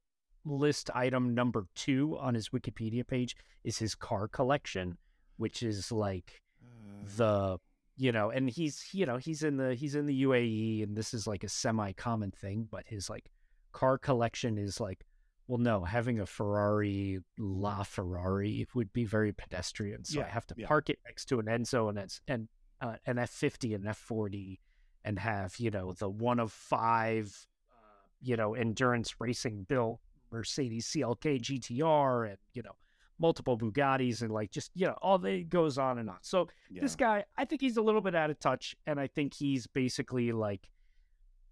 list 0.45 0.89
item 0.95 1.35
number 1.35 1.67
two 1.75 2.17
on 2.17 2.33
his 2.33 2.49
Wikipedia 2.49 3.05
page 3.05 3.35
is 3.65 3.77
his 3.77 3.95
car 3.95 4.29
collection, 4.29 4.97
which 5.35 5.61
is 5.61 5.91
like 5.91 6.41
uh. 6.63 7.03
the 7.17 7.57
you 7.97 8.13
know, 8.13 8.29
and 8.29 8.49
he's 8.49 8.87
you 8.93 9.05
know 9.05 9.17
he's 9.17 9.43
in 9.43 9.57
the 9.57 9.75
he's 9.75 9.95
in 9.95 10.05
the 10.05 10.23
UAE 10.23 10.83
and 10.83 10.95
this 10.95 11.13
is 11.13 11.27
like 11.27 11.43
a 11.43 11.49
semi 11.49 11.91
common 11.91 12.31
thing, 12.31 12.69
but 12.71 12.83
his 12.87 13.09
like 13.09 13.29
car 13.75 13.97
collection 13.97 14.57
is 14.57 14.79
like, 14.79 15.05
well, 15.47 15.57
no, 15.57 15.83
having 15.83 16.21
a 16.21 16.25
Ferrari 16.25 17.19
La 17.37 17.83
Ferrari 17.83 18.65
would 18.73 18.91
be 18.93 19.03
very 19.03 19.33
pedestrian. 19.33 20.05
So 20.05 20.19
yeah, 20.19 20.25
I 20.25 20.29
have 20.29 20.47
to 20.47 20.55
yeah. 20.57 20.65
park 20.65 20.89
it 20.89 20.97
next 21.05 21.25
to 21.25 21.39
an 21.39 21.45
Enzo 21.47 21.89
and 21.89 21.97
it's, 21.99 22.21
and 22.27 22.47
uh, 22.81 22.95
an 23.05 23.17
F50 23.17 23.75
and 23.75 23.83
F40 23.83 24.59
and 25.03 25.19
have, 25.19 25.57
you 25.59 25.71
know, 25.71 25.91
the 25.91 26.09
one 26.09 26.39
of 26.39 26.53
five, 26.53 27.47
uh, 27.69 28.07
you 28.21 28.37
know, 28.37 28.55
endurance 28.55 29.15
racing 29.19 29.65
built 29.67 29.99
Mercedes 30.31 30.87
CLK 30.87 31.41
GTR 31.41 32.29
and, 32.29 32.37
you 32.53 32.63
know, 32.63 32.75
multiple 33.19 33.57
Bugattis 33.57 34.21
and 34.21 34.31
like 34.31 34.51
just, 34.51 34.71
you 34.73 34.87
know, 34.87 34.97
all 35.01 35.17
that 35.19 35.49
goes 35.49 35.77
on 35.77 35.99
and 35.99 36.09
on. 36.09 36.17
So 36.21 36.47
yeah. 36.71 36.81
this 36.81 36.95
guy, 36.95 37.25
I 37.37 37.43
think 37.43 37.59
he's 37.59 37.77
a 37.77 37.81
little 37.81 38.01
bit 38.01 38.15
out 38.15 38.29
of 38.29 38.39
touch. 38.39 38.75
And 38.87 39.01
I 39.01 39.07
think 39.07 39.33
he's 39.33 39.67
basically 39.67 40.31
like, 40.31 40.69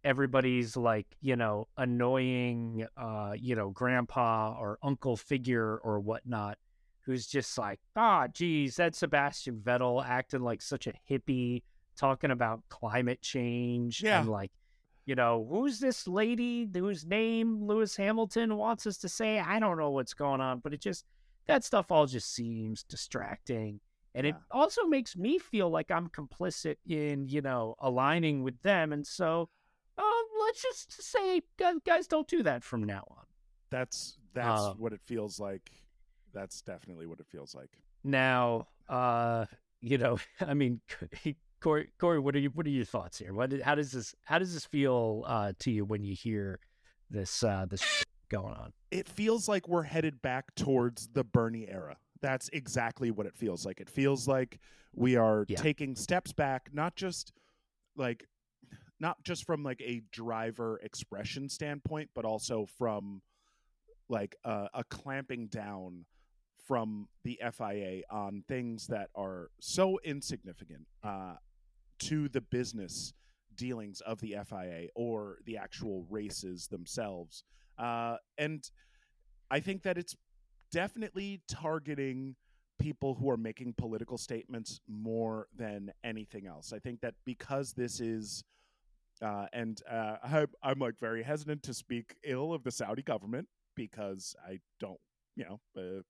everybody's 0.04 0.76
like 0.76 1.08
you 1.22 1.36
know 1.36 1.68
annoying 1.78 2.86
uh 2.98 3.34
you 3.38 3.56
know 3.56 3.70
grandpa 3.70 4.56
or 4.60 4.78
uncle 4.84 5.16
figure 5.16 5.78
or 5.78 6.00
whatnot 6.00 6.58
who's 7.06 7.26
just 7.26 7.58
like 7.58 7.80
ah 7.96 8.28
geez 8.28 8.76
that 8.76 8.96
sebastian 8.96 9.62
vettel 9.64 10.06
acting 10.06 10.42
like 10.42 10.62
such 10.62 10.88
a 10.88 10.94
hippie 11.10 11.64
talking 11.96 12.32
about 12.32 12.62
climate 12.70 13.22
change 13.22 14.02
yeah. 14.04 14.20
and 14.20 14.30
like 14.30 14.52
you 15.06 15.16
know 15.16 15.48
who's 15.50 15.80
this 15.80 16.08
lady 16.08 16.68
whose 16.74 17.06
name 17.06 17.66
lewis 17.66 17.96
hamilton 17.96 18.58
wants 18.58 18.86
us 18.86 18.98
to 18.98 19.08
say 19.08 19.40
i 19.40 19.60
don't 19.60 19.78
know 19.78 19.92
what's 19.92 20.14
going 20.14 20.42
on 20.42 20.60
but 20.60 20.74
it 20.74 20.82
just 20.82 21.06
that 21.48 21.64
stuff 21.64 21.92
all 21.92 22.06
just 22.06 22.34
seems 22.34 22.84
distracting 22.84 23.80
and 24.16 24.26
yeah. 24.26 24.32
it 24.32 24.36
also 24.52 24.86
makes 24.86 25.16
me 25.16 25.40
feel 25.40 25.70
like 25.70 25.92
i'm 25.92 26.10
complicit 26.10 26.76
in 26.88 27.28
you 27.28 27.42
know 27.42 27.76
aligning 27.80 28.44
with 28.44 28.60
them 28.64 28.92
and 28.92 29.06
so 29.06 29.50
let's 30.42 30.62
just 30.62 31.02
say, 31.02 31.42
guys, 31.86 32.08
don't 32.08 32.28
do 32.28 32.44
that 32.44 32.64
from 32.64 32.84
now 32.84 33.04
on. 33.10 33.26
That's 33.70 34.18
that's 34.34 34.62
uh, 34.62 34.74
what 34.78 34.94
it 34.94 35.02
feels 35.04 35.40
like. 35.40 35.72
That's 36.34 36.62
definitely 36.62 37.06
what 37.06 37.20
it 37.20 37.28
feels 37.28 37.54
like. 37.54 37.72
Now, 38.04 38.68
uh, 38.90 39.46
you 39.82 39.98
know, 39.98 40.18
I 40.42 40.54
mean, 40.54 40.82
Corey, 41.62 41.90
Corey, 42.00 42.20
what 42.20 42.36
are 42.36 42.40
you? 42.40 42.50
What 42.50 42.66
are 42.66 42.72
your 42.72 42.86
thoughts 42.86 43.20
here? 43.20 43.34
What? 43.34 43.54
How 43.62 43.76
does 43.76 43.92
this? 43.92 44.16
How 44.26 44.40
does 44.40 44.54
this 44.54 44.66
feel 44.66 45.24
uh, 45.28 45.54
to 45.60 45.72
you 45.72 45.86
when 45.86 46.04
you 46.04 46.16
hear 46.16 46.60
this? 47.10 47.44
Uh, 47.44 47.66
this 47.70 48.04
going 48.30 48.54
on? 48.54 48.74
It 48.92 49.08
feels 49.08 49.48
like 49.48 49.68
we're 49.68 49.84
headed 49.84 50.22
back 50.22 50.54
towards 50.56 51.08
the 51.14 51.24
Bernie 51.24 51.68
era. 51.70 51.98
That's 52.22 52.50
exactly 52.54 53.12
what 53.12 53.26
it 53.26 53.36
feels 53.36 53.66
like. 53.66 53.80
It 53.80 53.90
feels 53.90 54.28
like 54.28 54.60
we 54.96 55.16
are 55.16 55.46
yeah. 55.48 55.58
taking 55.58 55.96
steps 55.96 56.32
back, 56.32 56.70
not 56.74 56.96
just 56.96 57.34
like 57.96 58.28
not 59.04 59.22
just 59.22 59.46
from 59.46 59.64
like 59.64 59.82
a 59.82 60.02
driver 60.14 60.80
expression 60.82 61.50
standpoint, 61.50 62.10
but 62.16 62.24
also 62.24 62.66
from 62.78 63.22
like 64.08 64.38
a, 64.46 64.70
a 64.74 64.84
clamping 64.86 65.48
down 65.48 66.06
from 66.66 67.10
the 67.26 67.38
FIA 67.52 68.04
on 68.10 68.46
things 68.48 68.88
that 68.88 69.10
are 69.14 69.50
so 69.60 70.00
insignificant 70.06 70.88
uh, 71.04 71.36
to 72.00 72.30
the 72.30 72.40
business 72.40 73.14
dealings 73.56 74.00
of 74.02 74.22
the 74.22 74.38
FIA 74.48 74.88
or 74.96 75.40
the 75.46 75.58
actual 75.58 76.06
races 76.10 76.68
themselves. 76.68 77.44
Uh, 77.78 78.16
and 78.38 78.72
I 79.52 79.60
think 79.60 79.84
that 79.84 79.98
it's 79.98 80.16
definitely 80.72 81.42
targeting 81.50 82.38
people 82.80 83.16
who 83.16 83.30
are 83.30 83.38
making 83.38 83.74
political 83.78 84.18
statements 84.18 84.80
more 84.88 85.48
than 85.54 85.92
anything 86.06 86.48
else. 86.48 86.72
I 86.72 86.80
think 86.80 87.02
that 87.02 87.16
because 87.26 87.74
this 87.74 88.00
is 88.00 88.46
uh, 89.24 89.46
and 89.54 89.82
uh, 89.90 90.18
I, 90.24 90.46
I'm 90.62 90.80
like 90.80 91.00
very 91.00 91.24
hesitant 91.24 91.64
to 91.64 91.74
speak 91.74 92.16
ill 92.24 92.54
of 92.54 92.64
the 92.64 92.72
Saudi 92.72 93.02
government 93.02 93.48
because 93.76 94.36
I 94.46 94.60
don't, 94.80 95.00
you 95.36 95.46
know, 95.46 95.60
uh, 95.78 96.02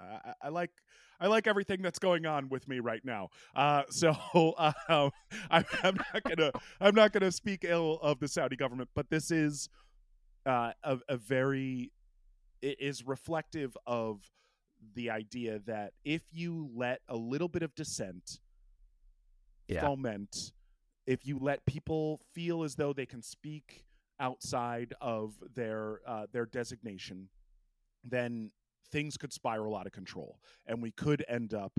I, 0.00 0.32
I, 0.42 0.48
like 0.48 0.70
I 1.20 1.28
like 1.28 1.46
everything 1.46 1.80
that's 1.80 1.98
going 1.98 2.26
on 2.26 2.48
with 2.48 2.68
me 2.68 2.80
right 2.80 3.02
now. 3.04 3.28
Uh, 3.54 3.84
so 3.90 4.14
uh, 4.58 4.72
I'm, 5.50 5.64
I'm, 5.82 5.96
not 6.12 6.22
gonna 6.24 6.52
I'm 6.80 6.94
not 6.94 7.12
gonna 7.12 7.32
speak 7.32 7.64
ill 7.66 7.98
of 8.02 8.18
the 8.18 8.28
Saudi 8.28 8.56
government, 8.56 8.90
but 8.94 9.10
this 9.10 9.30
is 9.30 9.68
uh, 10.44 10.72
a, 10.82 10.98
a 11.08 11.16
very 11.16 11.92
it 12.62 12.80
is 12.80 13.06
reflective 13.06 13.76
of 13.86 14.22
the 14.94 15.10
idea 15.10 15.60
that 15.66 15.92
if 16.04 16.22
you 16.32 16.68
let 16.74 17.00
a 17.08 17.16
little 17.16 17.48
bit 17.48 17.62
of 17.62 17.74
dissent 17.74 18.40
yeah. 19.68 19.80
foment 19.80 20.52
if 21.06 21.26
you 21.26 21.38
let 21.40 21.64
people 21.66 22.20
feel 22.34 22.62
as 22.62 22.74
though 22.74 22.92
they 22.92 23.06
can 23.06 23.22
speak 23.22 23.84
outside 24.18 24.94
of 25.00 25.34
their 25.54 26.00
uh, 26.06 26.26
their 26.32 26.46
designation, 26.46 27.28
then 28.04 28.50
things 28.90 29.16
could 29.16 29.32
spiral 29.32 29.76
out 29.76 29.86
of 29.86 29.92
control 29.92 30.38
and 30.66 30.80
we 30.80 30.90
could 30.92 31.24
end 31.28 31.52
up 31.54 31.72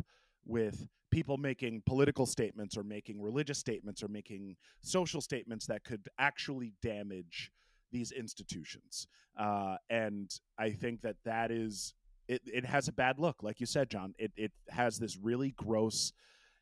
with 0.45 0.87
people 1.09 1.37
making 1.37 1.81
political 1.85 2.25
statements 2.25 2.77
or 2.77 2.83
making 2.83 3.21
religious 3.21 3.57
statements 3.57 4.03
or 4.03 4.07
making 4.07 4.55
social 4.81 5.21
statements 5.21 5.65
that 5.65 5.83
could 5.83 6.07
actually 6.19 6.73
damage 6.81 7.51
these 7.91 8.11
institutions. 8.11 9.07
Uh, 9.39 9.77
and 9.89 10.29
I 10.57 10.71
think 10.71 11.01
that 11.01 11.15
that 11.23 11.51
is 11.51 11.93
it. 12.27 12.41
It 12.45 12.65
has 12.65 12.87
a 12.87 12.91
bad 12.91 13.19
look, 13.19 13.41
like 13.41 13.59
you 13.59 13.65
said, 13.65 13.89
John. 13.89 14.13
It 14.17 14.31
it 14.35 14.51
has 14.69 14.97
this 14.97 15.17
really 15.17 15.51
gross, 15.51 16.11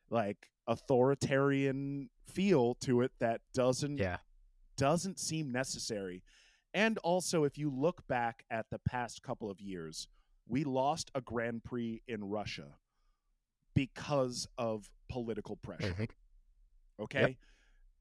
like 0.09 0.47
authoritarian 0.67 2.09
feel 2.25 2.75
to 2.75 3.01
it 3.01 3.11
that 3.19 3.41
doesn't 3.53 3.97
Yeah. 3.97 4.17
doesn't 4.77 5.19
seem 5.19 5.51
necessary. 5.51 6.23
And 6.73 6.97
also, 6.99 7.43
if 7.45 7.57
you 7.57 7.69
look 7.69 8.05
back 8.07 8.43
at 8.49 8.69
the 8.69 8.79
past 8.79 9.21
couple 9.23 9.49
of 9.49 9.61
years, 9.61 10.07
we 10.47 10.63
lost 10.65 11.09
a 11.15 11.21
Grand 11.21 11.63
Prix 11.63 12.01
in 12.07 12.25
Russia 12.25 12.77
because 13.73 14.47
of 14.57 14.89
political 15.09 15.55
pressure. 15.55 15.93
Mm-hmm. 15.93 17.03
Okay. 17.03 17.37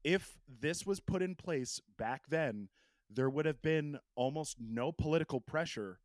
If 0.03 0.37
this 0.47 0.85
was 0.85 0.99
put 0.99 1.21
in 1.21 1.35
place 1.35 1.81
back 1.97 2.27
then, 2.27 2.69
there 3.09 3.29
would 3.29 3.45
have 3.45 3.61
been 3.61 3.99
almost 4.15 4.57
no 4.59 4.91
political 4.91 5.39
pressure 5.39 5.99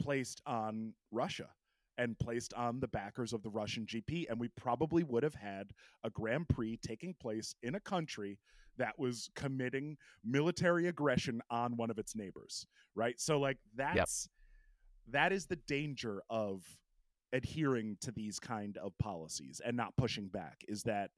placed 0.00 0.42
on 0.46 0.94
Russia 1.10 1.50
and 1.98 2.18
placed 2.18 2.52
on 2.54 2.80
the 2.80 2.88
backers 2.88 3.32
of 3.32 3.42
the 3.42 3.50
Russian 3.50 3.86
GP. 3.86 4.26
And 4.28 4.38
we 4.38 4.48
probably 4.48 5.04
would 5.04 5.22
have 5.22 5.34
had 5.34 5.70
a 6.04 6.10
Grand 6.10 6.48
Prix 6.48 6.78
taking 6.86 7.14
place 7.14 7.54
in 7.62 7.74
a 7.74 7.80
country 7.80 8.38
that 8.78 8.98
was 8.98 9.30
committing 9.34 9.96
military 10.24 10.88
aggression 10.88 11.40
on 11.50 11.76
one 11.76 11.90
of 11.90 11.98
its 11.98 12.14
neighbors. 12.14 12.66
Right. 12.94 13.18
So, 13.20 13.38
like, 13.38 13.58
that's 13.74 14.28
that 15.08 15.32
is 15.32 15.46
the 15.46 15.56
danger 15.56 16.22
of 16.28 16.62
adhering 17.32 17.96
to 18.00 18.10
these 18.10 18.38
kind 18.38 18.76
of 18.78 18.96
policies 18.98 19.60
and 19.64 19.76
not 19.76 19.96
pushing 19.96 20.28
back 20.28 20.64
is 20.68 20.82
that 20.84 21.10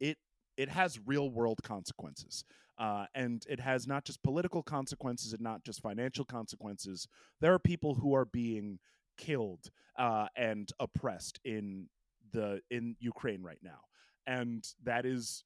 it 0.00 0.16
it 0.56 0.68
has 0.68 0.98
real 1.06 1.28
world 1.30 1.58
consequences 1.62 2.44
uh, 2.78 3.06
and 3.14 3.44
it 3.48 3.58
has 3.58 3.86
not 3.86 4.04
just 4.04 4.22
political 4.22 4.62
consequences 4.62 5.32
and 5.32 5.42
not 5.42 5.64
just 5.64 5.82
financial 5.82 6.24
consequences 6.24 7.08
there 7.40 7.52
are 7.52 7.58
people 7.58 7.94
who 7.94 8.14
are 8.14 8.24
being 8.26 8.78
killed 9.16 9.70
uh, 9.98 10.26
and 10.36 10.70
oppressed 10.80 11.40
in 11.44 11.88
the 12.32 12.60
in 12.70 12.96
ukraine 13.00 13.42
right 13.42 13.60
now 13.62 13.80
and 14.26 14.64
that 14.82 15.06
is 15.06 15.44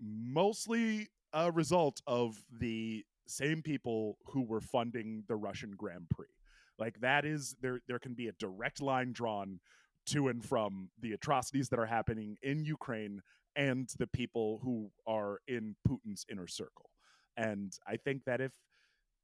mostly 0.00 1.08
a 1.32 1.50
result 1.50 2.00
of 2.06 2.36
the 2.60 3.04
same 3.26 3.62
people 3.62 4.18
who 4.26 4.42
were 4.42 4.60
funding 4.60 5.22
the 5.28 5.36
russian 5.36 5.72
grand 5.76 6.08
prix 6.10 6.26
like 6.78 7.00
that 7.00 7.24
is 7.24 7.56
there 7.60 7.80
there 7.88 7.98
can 7.98 8.14
be 8.14 8.28
a 8.28 8.32
direct 8.32 8.80
line 8.82 9.12
drawn 9.12 9.60
to 10.08 10.28
and 10.28 10.44
from 10.44 10.88
the 11.00 11.12
atrocities 11.12 11.68
that 11.68 11.78
are 11.78 11.86
happening 11.86 12.38
in 12.42 12.64
Ukraine 12.64 13.20
and 13.56 13.88
the 13.98 14.06
people 14.06 14.60
who 14.62 14.90
are 15.06 15.40
in 15.46 15.76
Putin's 15.86 16.24
inner 16.30 16.46
circle. 16.46 16.90
And 17.36 17.72
I 17.86 17.96
think 17.96 18.24
that 18.24 18.40
if 18.40 18.52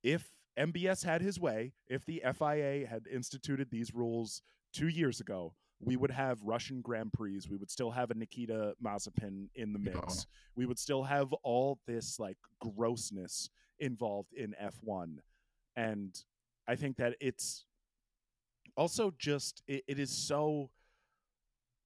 if 0.03 0.29
MBS 0.59 1.05
had 1.05 1.21
his 1.21 1.41
way, 1.41 1.73
if 1.89 2.05
the 2.05 2.23
FIA 2.39 2.87
had 2.87 3.07
instituted 3.13 3.71
these 3.71 3.95
rules 3.95 4.43
2 4.75 4.89
years 4.89 5.21
ago, 5.21 5.55
we 5.81 5.97
would 5.97 6.11
have 6.11 6.43
Russian 6.43 6.81
Grand 6.81 7.13
Prix. 7.13 7.41
We 7.51 7.57
would 7.57 7.71
still 7.71 7.91
have 7.91 8.11
a 8.11 8.15
Nikita 8.15 8.75
Mazepin 8.83 9.49
in 9.55 9.73
the 9.73 9.79
mix. 9.79 10.27
We 10.57 10.67
would 10.67 10.79
still 10.79 11.03
have 11.03 11.33
all 11.43 11.79
this 11.87 12.19
like 12.19 12.39
grossness 12.61 13.51
involved 13.79 14.33
in 14.33 14.55
F1. 14.63 15.19
And 15.77 16.17
I 16.67 16.77
think 16.77 16.97
that 16.97 17.17
it's 17.21 17.67
also 18.77 19.13
just 19.19 19.63
it, 19.67 19.85
it 19.87 19.99
is 19.99 20.11
so 20.11 20.71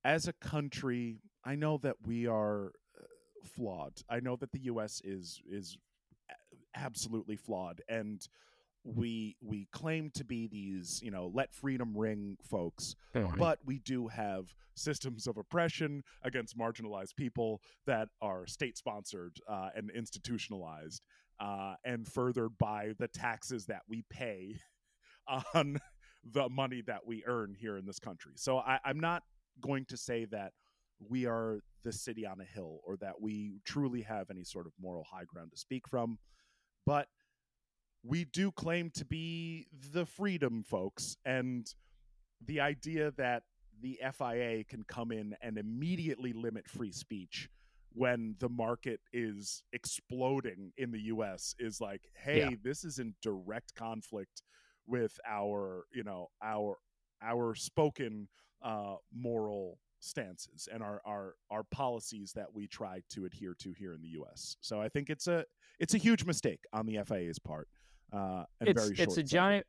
as 0.05 0.29
a 0.29 0.33
country 0.35 1.21
i 1.45 1.55
know 1.55 1.79
that 1.79 1.97
we 2.07 2.27
are 2.27 2.73
uh, 2.99 3.05
flawed 3.45 3.93
i 4.09 4.21
know 4.21 4.37
that 4.37 4.51
the 4.53 4.61
us 4.61 5.01
is 5.05 5.43
is 5.51 5.77
absolutely 6.75 7.37
flawed 7.37 7.83
and 7.89 8.29
we 8.85 9.37
we 9.43 9.67
claim 9.73 10.11
to 10.15 10.25
be 10.25 10.47
these 10.47 11.01
you 11.03 11.11
know 11.11 11.31
let 11.35 11.53
freedom 11.53 11.97
ring 11.97 12.37
folks 12.43 12.95
but 13.37 13.59
we 13.67 13.79
do 13.81 14.09
have 14.09 14.55
systems 14.75 15.27
of 15.27 15.37
oppression 15.37 16.03
against 16.23 16.57
marginalized 16.57 17.15
people 17.17 17.61
that 17.87 18.09
are 18.23 18.47
state 18.47 18.79
sponsored 18.79 19.37
uh, 19.49 19.69
and 19.75 19.91
institutionalized 19.91 21.03
uh, 21.41 21.75
and 21.85 22.07
furthered 22.09 22.57
by 22.59 22.93
the 22.99 23.09
taxes 23.09 23.67
that 23.67 23.83
we 23.89 24.05
pay 24.11 24.57
on 25.55 25.79
the 26.25 26.49
money 26.49 26.83
that 26.87 27.07
we 27.07 27.23
earn 27.27 27.55
here 27.59 27.77
in 27.77 27.87
this 27.87 27.99
country. 27.99 28.33
So 28.37 28.59
I, 28.59 28.79
I'm 28.85 29.01
not 29.01 29.23
going 29.61 29.85
to 29.87 29.97
say 29.97 30.25
that 30.27 30.53
we 30.99 31.27
are 31.27 31.61
the 31.85 31.93
city 31.93 32.27
on 32.27 32.41
a 32.41 32.45
hill 32.45 32.81
or 32.85 32.97
that 32.97 33.21
we 33.21 33.61
truly 33.65 34.03
have 34.03 34.31
any 34.31 34.45
sort 34.45 34.67
of 34.67 34.73
moral 34.81 35.05
high 35.05 35.25
ground 35.25 35.53
to 35.53 35.57
speak 35.57 35.87
from, 35.89 36.19
but 36.87 37.07
we 38.09 38.25
do 38.25 38.51
claim 38.51 38.91
to 38.95 39.05
be 39.05 39.67
the 39.93 40.07
freedom 40.07 40.63
folks. 40.63 41.17
And 41.25 41.67
the 42.45 42.61
idea 42.61 43.11
that 43.13 43.43
the 43.81 43.99
FIA 44.17 44.65
can 44.65 44.83
come 44.85 45.13
in 45.13 45.37
and 45.43 45.59
immediately 45.59 46.33
limit 46.33 46.69
free 46.69 46.91
speech 46.93 47.49
when 47.93 48.35
the 48.39 48.49
market 48.49 49.01
is 49.13 49.63
exploding 49.73 50.73
in 50.79 50.91
the 50.91 51.01
US 51.15 51.55
is 51.59 51.81
like, 51.81 52.03
hey, 52.15 52.39
Yeah. 52.39 52.57
this 52.63 52.85
is 52.85 52.99
in 52.99 53.15
direct 53.23 53.75
conflict 53.75 54.43
with 54.87 55.19
our, 55.29 55.85
you 55.93 56.03
know, 56.03 56.29
our 56.43 56.77
our 57.21 57.55
spoken 57.55 58.29
uh, 58.63 58.95
moral 59.13 59.79
stances 60.01 60.69
and 60.73 60.83
our, 60.83 61.03
our 61.05 61.35
our 61.51 61.65
policies 61.65 62.33
that 62.33 62.47
we 62.55 62.69
try 62.69 63.03
to 63.11 63.25
adhere 63.25 63.55
to 63.59 63.73
here 63.73 63.93
in 63.93 64.01
the 64.01 64.11
US. 64.21 64.57
So 64.61 64.81
I 64.81 64.89
think 64.89 65.11
it's 65.11 65.27
a 65.27 65.45
it's 65.79 65.95
a 65.95 65.99
huge 65.99 66.25
mistake 66.25 66.61
on 66.73 66.87
the 66.87 66.99
FIA's 67.05 67.39
part. 67.39 67.69
Uh, 68.13 68.45
it's 68.61 68.83
very 68.89 68.97
it's 68.99 69.17
a 69.17 69.23
giant 69.23 69.67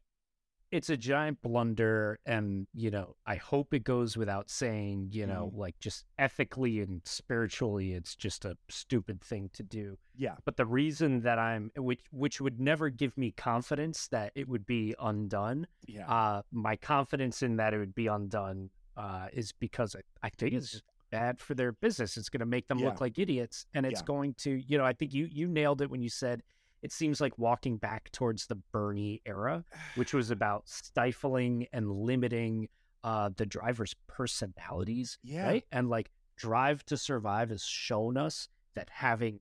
it's 0.72 0.90
a 0.92 0.96
giant 0.98 1.42
blunder 1.42 2.20
and 2.28 2.68
you 2.76 2.92
know 2.92 3.16
i 3.26 3.36
hope 3.36 3.74
it 3.74 3.84
goes 3.84 4.16
without 4.16 4.50
saying 4.52 5.10
you 5.12 5.26
know 5.26 5.48
Mm-hmm. 5.48 5.60
like 5.60 5.80
just 5.80 6.06
ethically 6.20 6.80
and 6.82 7.02
spiritually 7.06 7.94
it's 7.94 8.16
just 8.16 8.46
a 8.46 8.56
stupid 8.70 9.20
thing 9.22 9.50
to 9.54 9.64
do 9.64 9.98
Yeah. 10.16 10.36
but 10.46 10.58
the 10.58 10.66
reason 10.68 11.22
that 11.22 11.40
i'm 11.40 11.72
which 11.76 12.02
which 12.12 12.40
would 12.40 12.60
never 12.60 12.90
give 12.90 13.18
me 13.18 13.32
confidence 13.32 14.08
that 14.10 14.32
it 14.36 14.48
would 14.48 14.66
be 14.68 14.94
undone 15.00 15.66
Yeah. 15.88 16.08
uh 16.08 16.42
my 16.52 16.76
confidence 16.76 17.42
in 17.42 17.56
that 17.58 17.74
it 17.74 17.80
would 17.80 17.96
be 17.96 18.06
undone 18.08 18.70
uh 18.96 19.28
is 19.34 19.52
because 19.54 19.96
i, 19.96 20.02
I 20.22 20.30
think 20.30 20.54
it's 20.54 20.72
just 20.72 20.84
bad 21.10 21.40
for 21.40 21.56
their 21.56 21.72
business 21.72 22.16
it's 22.16 22.30
going 22.30 22.42
to 22.42 22.46
make 22.46 22.68
them 22.68 22.78
Yeah. 22.78 22.86
look 22.90 23.02
like 23.02 23.18
idiots 23.18 23.66
and 23.74 23.88
it's 23.88 24.02
Yeah. 24.02 24.06
going 24.06 24.36
to 24.46 24.52
you 24.52 24.78
know 24.78 24.86
i 24.86 24.94
think 24.94 25.14
you 25.16 25.28
you 25.32 25.48
nailed 25.48 25.82
it 25.82 25.90
when 25.90 26.04
you 26.04 26.10
said 26.10 26.44
it 26.82 26.92
seems 26.92 27.20
like 27.22 27.38
walking 27.38 27.78
back 27.78 28.12
towards 28.12 28.48
the 28.48 28.56
bernie 28.72 29.22
era 29.26 29.64
which 29.96 30.14
was 30.14 30.32
about 30.32 30.68
stifling 30.70 31.68
and 31.74 31.92
limiting 31.92 32.68
uh, 33.04 33.30
the 33.38 33.46
driver's 33.46 33.96
personalities, 34.08 35.18
Yeah. 35.24 35.46
right? 35.46 35.64
And 35.72 35.90
like 35.90 36.10
Drive 36.36 36.86
to 36.88 36.98
Survive 36.98 37.50
has 37.50 37.64
shown 37.64 38.18
us 38.18 38.50
that 38.76 38.90
having 38.90 39.40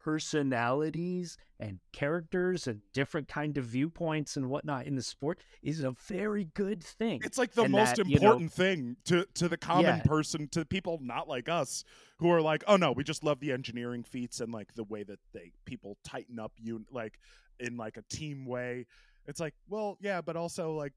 personalities 0.00 1.36
and 1.58 1.78
characters 1.92 2.66
and 2.66 2.80
different 2.92 3.28
kind 3.28 3.56
of 3.58 3.64
viewpoints 3.66 4.36
and 4.36 4.48
whatnot 4.48 4.86
in 4.86 4.96
the 4.96 5.02
sport 5.02 5.38
is 5.62 5.82
a 5.82 5.90
very 5.92 6.44
good 6.54 6.82
thing. 6.82 7.20
It's 7.22 7.38
like 7.38 7.52
the 7.52 7.62
And 7.64 7.72
most 7.72 7.96
that, 7.96 8.06
you 8.08 8.18
know- 8.18 8.26
important 8.32 8.52
thing 8.52 8.96
to 9.04 9.26
to 9.34 9.48
the 9.48 9.56
common 9.56 9.84
Yeah. 9.98 10.02
person, 10.02 10.48
to 10.48 10.64
people 10.64 10.98
not 11.02 11.28
like 11.28 11.48
us, 11.48 11.84
who 12.18 12.30
are 12.30 12.40
like, 12.42 12.64
oh 12.66 12.76
no, 12.76 12.92
we 12.92 13.04
just 13.04 13.22
love 13.24 13.40
the 13.40 13.52
engineering 13.52 14.02
feats 14.02 14.40
and 14.40 14.52
like 14.52 14.74
the 14.74 14.84
way 14.84 15.02
that 15.04 15.20
they 15.32 15.52
people 15.64 15.96
tighten 16.02 16.38
up 16.38 16.52
you 16.56 16.84
like 16.90 17.18
in 17.58 17.76
like 17.76 17.96
a 17.96 18.02
team 18.02 18.46
way. 18.46 18.86
It's 19.26 19.38
like, 19.40 19.54
well, 19.68 19.98
yeah, 20.00 20.20
but 20.22 20.36
also 20.36 20.72
like 20.72 20.94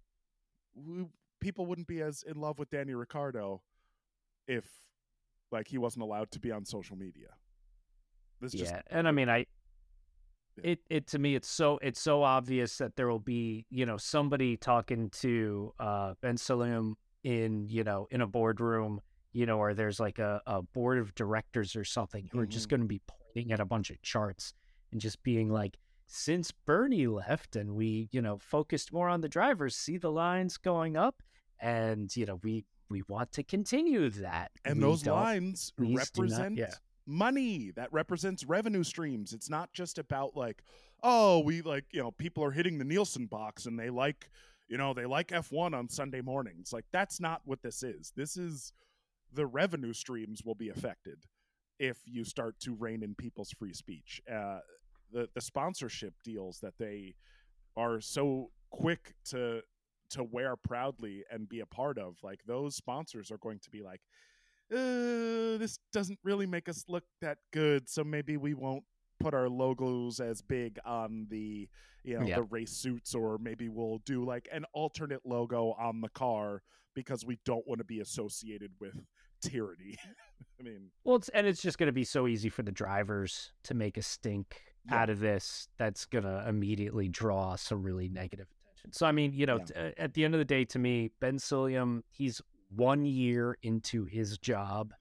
we, 0.75 1.05
people 1.39 1.65
wouldn't 1.65 1.87
be 1.87 2.01
as 2.01 2.23
in 2.23 2.39
love 2.39 2.57
with 2.57 2.69
Danny 2.69 2.93
Ricciardo 2.93 3.61
if 4.47 4.65
like 5.51 5.67
he 5.67 5.77
wasn't 5.77 6.03
allowed 6.03 6.31
to 6.31 6.39
be 6.39 6.51
on 6.51 6.65
social 6.65 6.95
media. 6.95 7.35
This 8.43 8.51
just 8.53 8.71
yeah, 8.71 8.81
and 8.91 9.07
I 9.07 9.11
mean, 9.11 9.29
I 9.29 9.45
it 10.61 10.79
it 10.89 11.07
to 11.07 11.19
me, 11.19 11.35
it's 11.35 11.47
so 11.49 11.79
it's 11.81 11.99
so 11.99 12.21
obvious 12.23 12.77
that 12.77 12.95
there 12.95 13.07
will 13.07 13.19
be 13.19 13.65
you 13.69 13.85
know 13.85 13.97
somebody 13.97 14.55
talking 14.57 15.09
to 15.21 15.73
uh, 15.79 16.13
Ben 16.21 16.35
Sulayem 16.35 16.93
in 17.23 17.67
you 17.69 17.83
know 17.83 18.07
in 18.11 18.21
a 18.21 18.27
boardroom, 18.27 19.01
you 19.31 19.45
know, 19.45 19.57
or 19.59 19.73
there's 19.73 19.99
like 19.99 20.19
a, 20.19 20.41
a 20.45 20.61
board 20.61 20.99
of 20.99 21.15
directors 21.15 21.75
or 21.75 21.83
something 21.83 22.29
who 22.31 22.39
are 22.39 22.45
just 22.45 22.67
Mhm. 22.67 22.69
going 22.71 22.81
to 22.81 22.87
be 22.87 23.01
pointing 23.07 23.51
at 23.51 23.59
a 23.59 23.65
bunch 23.65 23.89
of 23.89 24.01
charts 24.01 24.53
and 24.91 25.01
just 25.01 25.23
being 25.23 25.49
like. 25.49 25.77
Since 26.05 26.51
Bernie 26.51 27.07
left 27.07 27.55
and 27.55 27.73
we, 27.73 28.07
you 28.11 28.21
know, 28.21 28.37
focused 28.37 28.93
more 28.93 29.09
on 29.09 29.21
the 29.21 29.29
drivers, 29.29 29.75
see 29.75 29.97
the 29.97 30.11
lines 30.11 30.57
going 30.57 30.95
up, 30.95 31.23
and 31.59 32.15
you 32.15 32.25
know, 32.27 32.35
we 32.43 32.65
we 32.89 33.01
want 33.07 33.31
to 33.31 33.41
continue 33.43 34.09
that. 34.11 34.51
and 34.63 34.75
We 34.75 34.81
those 34.81 35.07
lines 35.07 35.71
do 35.75 35.85
not- 35.85 35.97
represent 35.97 36.57
yeah. 36.57 36.73
Money 37.05 37.71
that 37.75 37.91
represents 37.91 38.45
revenue 38.45 38.83
streams 38.83 39.33
it's 39.33 39.49
not 39.49 39.73
just 39.73 39.97
about 39.97 40.35
like 40.35 40.63
oh 41.03 41.39
we 41.39 41.61
like 41.61 41.85
you 41.91 42.01
know 42.01 42.11
people 42.11 42.43
are 42.43 42.51
hitting 42.51 42.77
the 42.77 42.85
nielsen 42.85 43.25
box 43.25 43.65
and 43.65 43.77
they 43.77 43.89
like 43.89 44.29
you 44.73 44.77
know, 44.77 44.93
they 44.93 45.05
like 45.05 45.27
F1 45.27 45.75
on 45.75 45.89
Sunday 45.89 46.21
mornings. 46.21 46.73
Like 46.73 46.85
that's 46.91 47.19
not 47.19 47.41
what 47.45 47.61
this 47.61 47.83
is. 47.83 48.11
This 48.15 48.37
is 48.37 48.73
the 49.33 49.45
revenue 49.45 49.93
streams 49.93 50.43
will 50.43 50.55
be 50.55 50.69
affected 50.69 51.25
if 51.79 51.97
you 52.05 52.23
start 52.23 52.59
to 52.61 52.73
rein 52.73 53.03
in 53.03 53.15
people's 53.15 53.51
free 53.51 53.73
speech. 53.73 54.21
Uh, 54.31 54.59
the 55.11 55.29
the 55.35 55.41
sponsorship 55.41 56.13
deals 56.23 56.59
that 56.61 56.73
they 56.79 57.15
are 57.75 57.99
so 57.99 58.49
quick 58.71 59.13
to 59.25 59.61
to 60.09 60.23
wear 60.23 60.55
proudly 60.55 61.23
and 61.31 61.49
be 61.49 61.59
a 61.59 61.65
part 61.65 61.97
of, 61.97 62.15
like 62.23 62.39
those 62.45 62.75
sponsors 62.75 63.31
are 63.31 63.37
going 63.37 63.59
to 63.59 63.69
be 63.69 63.81
like, 63.81 64.01
uh, 64.73 65.57
this 65.57 65.79
doesn't 65.91 66.19
really 66.23 66.45
make 66.45 66.67
us 66.69 66.83
look 66.87 67.03
that 67.21 67.37
good, 67.51 67.87
so 67.87 68.03
maybe 68.03 68.37
we 68.37 68.53
won't 68.53 68.83
put 69.19 69.33
our 69.33 69.47
logos 69.49 70.19
as 70.19 70.41
big 70.41 70.79
on 70.85 71.27
the 71.29 71.69
you 72.03 72.19
know 72.19 72.25
Yeah. 72.25 72.35
the 72.37 72.43
race 72.43 72.71
suits 72.71 73.15
or 73.15 73.37
maybe 73.37 73.69
we'll 73.69 73.99
do 73.99 74.25
like 74.25 74.49
an 74.51 74.65
alternate 74.73 75.21
logo 75.25 75.71
on 75.79 76.01
the 76.01 76.09
car 76.09 76.61
because 76.93 77.25
we 77.25 77.39
don't 77.45 77.65
want 77.65 77.79
to 77.79 77.85
be 77.85 78.01
associated 78.01 78.71
with 78.81 78.93
tyranny 79.39 79.95
i 80.59 80.63
mean 80.63 80.89
Well, 81.05 81.15
it's, 81.17 81.29
and 81.29 81.47
it's 81.47 81.61
just 81.61 81.77
going 81.77 81.87
to 81.87 81.93
be 81.93 82.03
so 82.03 82.27
easy 82.27 82.49
for 82.49 82.63
the 82.63 82.71
drivers 82.71 83.53
to 83.63 83.73
make 83.73 83.95
a 83.97 84.01
stink 84.01 84.61
Yeah. 84.89 84.95
out 85.03 85.09
of 85.09 85.19
this. 85.21 85.69
That's 85.77 86.05
going 86.05 86.25
to 86.25 86.43
immediately 86.47 87.07
draw 87.07 87.55
some 87.55 87.81
really 87.83 88.09
negative 88.09 88.47
attention. 88.51 88.91
So, 88.91 89.05
I 89.05 89.13
mean, 89.13 89.31
you 89.33 89.45
know, 89.45 89.59
Yeah. 89.59 89.63
t- 89.65 89.73
uh, 89.75 89.91
at 89.97 90.13
the 90.15 90.25
end 90.25 90.33
of 90.35 90.39
the 90.39 90.45
day, 90.45 90.65
to 90.65 90.79
me, 90.79 91.11
Ben 91.21 91.37
Sulayem, 91.37 92.01
he's 92.09 92.41
one 92.75 93.05
year 93.05 93.57
into 93.63 94.05
his 94.05 94.37
job 94.37 94.93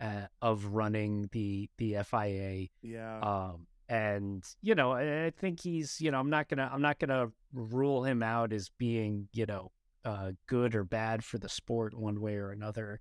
uh, 0.00 0.26
of 0.40 0.66
running 0.66 1.28
the 1.32 1.68
the 1.78 1.96
FIA. 2.04 2.68
yeah. 2.82 3.20
um 3.20 3.66
and 3.88 4.44
you 4.62 4.74
know 4.74 4.92
I, 4.92 5.26
I 5.26 5.30
think 5.30 5.60
he's 5.60 6.00
you 6.00 6.12
know 6.12 6.20
i'm 6.20 6.30
not 6.30 6.48
gonna 6.48 6.70
i'm 6.72 6.80
not 6.80 7.00
gonna 7.00 7.26
rule 7.52 8.04
him 8.04 8.22
out 8.22 8.52
as 8.52 8.70
being 8.78 9.28
you 9.32 9.46
know 9.46 9.72
uh 10.04 10.30
good 10.46 10.76
or 10.76 10.84
bad 10.84 11.24
for 11.24 11.38
the 11.38 11.48
sport 11.48 11.98
one 11.98 12.20
way 12.20 12.36
or 12.36 12.50
another. 12.52 13.00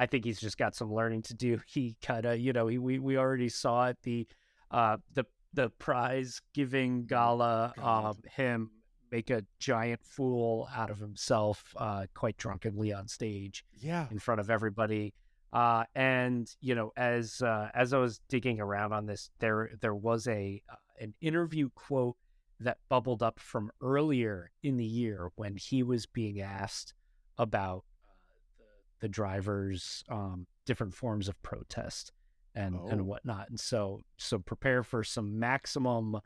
I 0.00 0.06
think 0.06 0.24
he's 0.24 0.38
just 0.38 0.56
got 0.58 0.76
some 0.76 0.92
learning 0.94 1.22
to 1.22 1.34
do. 1.34 1.58
He 1.66 1.96
kind 2.02 2.24
of 2.26 2.38
you 2.38 2.52
know 2.52 2.68
he, 2.68 2.78
we 2.78 2.98
we 2.98 3.16
already 3.16 3.48
saw 3.48 3.86
it 3.88 3.96
the 4.02 4.28
uh 4.70 4.98
the 5.14 5.24
the 5.54 5.70
prize 5.70 6.40
giving 6.54 7.06
gala 7.06 7.72
um 7.82 8.16
him 8.36 8.70
make 9.10 9.30
a 9.30 9.44
giant 9.58 10.02
fool 10.04 10.68
out 10.74 10.90
of 10.90 10.98
himself 10.98 11.74
uh 11.76 12.06
quite 12.14 12.36
drunkenly 12.36 12.92
on 12.92 13.08
stage 13.08 13.64
yeah 13.80 14.06
in 14.10 14.18
front 14.18 14.40
of 14.40 14.50
everybody. 14.50 15.12
Uh, 15.50 15.84
and 15.94 16.54
you 16.60 16.74
know, 16.74 16.92
as 16.94 17.40
uh, 17.40 17.70
as 17.74 17.94
I 17.94 17.98
was 17.98 18.20
digging 18.28 18.60
around 18.60 18.92
on 18.92 19.06
this, 19.06 19.30
there 19.38 19.70
there 19.80 19.94
was 19.94 20.28
a 20.28 20.62
uh, 20.70 20.74
an 21.00 21.14
interview 21.22 21.70
quote 21.74 22.16
that 22.60 22.76
bubbled 22.90 23.22
up 23.22 23.40
from 23.40 23.70
earlier 23.80 24.50
in 24.62 24.76
the 24.76 24.84
year 24.84 25.30
when 25.36 25.56
he 25.56 25.82
was 25.82 26.04
being 26.04 26.40
asked 26.42 26.92
about 27.38 27.84
uh, 28.04 28.12
the, 28.58 29.06
the 29.06 29.08
drivers' 29.08 30.04
um, 30.10 30.46
different 30.66 30.92
forms 30.92 31.28
of 31.28 31.40
protest 31.42 32.12
and 32.54 32.74
Oh. 32.74 32.88
and 32.88 33.06
whatnot. 33.06 33.48
And 33.48 33.58
so 33.58 34.02
so 34.18 34.38
prepare 34.38 34.82
for 34.82 35.02
some 35.02 35.38
maximum, 35.38 36.16
uh, 36.16 36.20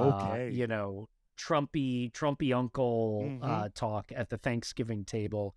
Okay. 0.00 0.50
you 0.52 0.66
know, 0.66 1.10
Trumpy 1.36 2.12
Trumpy 2.12 2.54
uncle 2.56 3.22
Mhm. 3.24 3.38
uh, 3.42 3.68
talk 3.74 4.10
at 4.14 4.28
the 4.30 4.38
Thanksgiving 4.38 5.04
table 5.04 5.54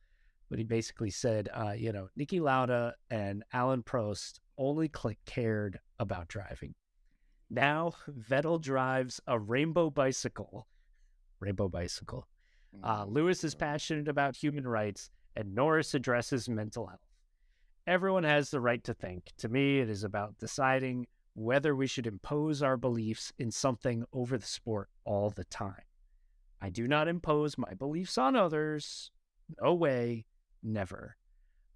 but 0.50 0.58
he 0.60 0.64
basically 0.64 1.10
said, 1.10 1.50
uh, 1.54 1.72
you 1.78 1.92
know, 1.92 2.08
Niki 2.18 2.40
Lauda 2.40 2.96
and 3.10 3.44
Alain 3.52 3.84
Prost 3.84 4.40
only 4.58 4.90
cared 5.26 5.82
about 6.00 6.30
driving. 6.30 6.74
Now 7.50 7.92
Vettel 8.10 8.62
drives 8.62 9.20
a 9.28 9.38
rainbow 9.38 9.90
bicycle. 9.90 10.70
Rainbow 11.42 11.68
bicycle. 11.68 12.30
Uh, 12.82 13.06
Mm. 13.06 13.12
Lewis 13.12 13.44
is 13.44 13.56
passionate 13.56 14.08
about 14.08 14.38
human 14.38 14.66
rights, 14.66 15.10
and 15.36 15.54
Norris 15.54 15.94
addresses 15.94 16.48
mental 16.48 16.88
health. 16.88 17.02
Everyone 17.86 18.24
has 18.24 18.50
the 18.50 18.62
right 18.62 18.84
to 18.86 18.94
think. 18.94 19.34
To 19.40 19.50
me, 19.50 19.80
it 19.80 19.90
is 19.90 20.06
about 20.06 20.38
deciding 20.38 21.08
whether 21.38 21.76
we 21.76 21.86
should 21.86 22.08
impose 22.08 22.64
our 22.64 22.76
beliefs 22.78 23.32
in 23.38 23.52
something 23.52 24.04
over 24.12 24.40
the 24.40 24.46
sport 24.46 24.90
all 25.06 25.30
the 25.30 25.44
time. 25.46 25.84
I 26.60 26.70
do 26.72 26.88
not 26.88 27.08
impose 27.08 27.60
my 27.60 27.76
beliefs 27.76 28.18
on 28.18 28.36
others. 28.36 29.12
No 29.62 29.76
way, 29.76 30.26
never. 30.64 31.16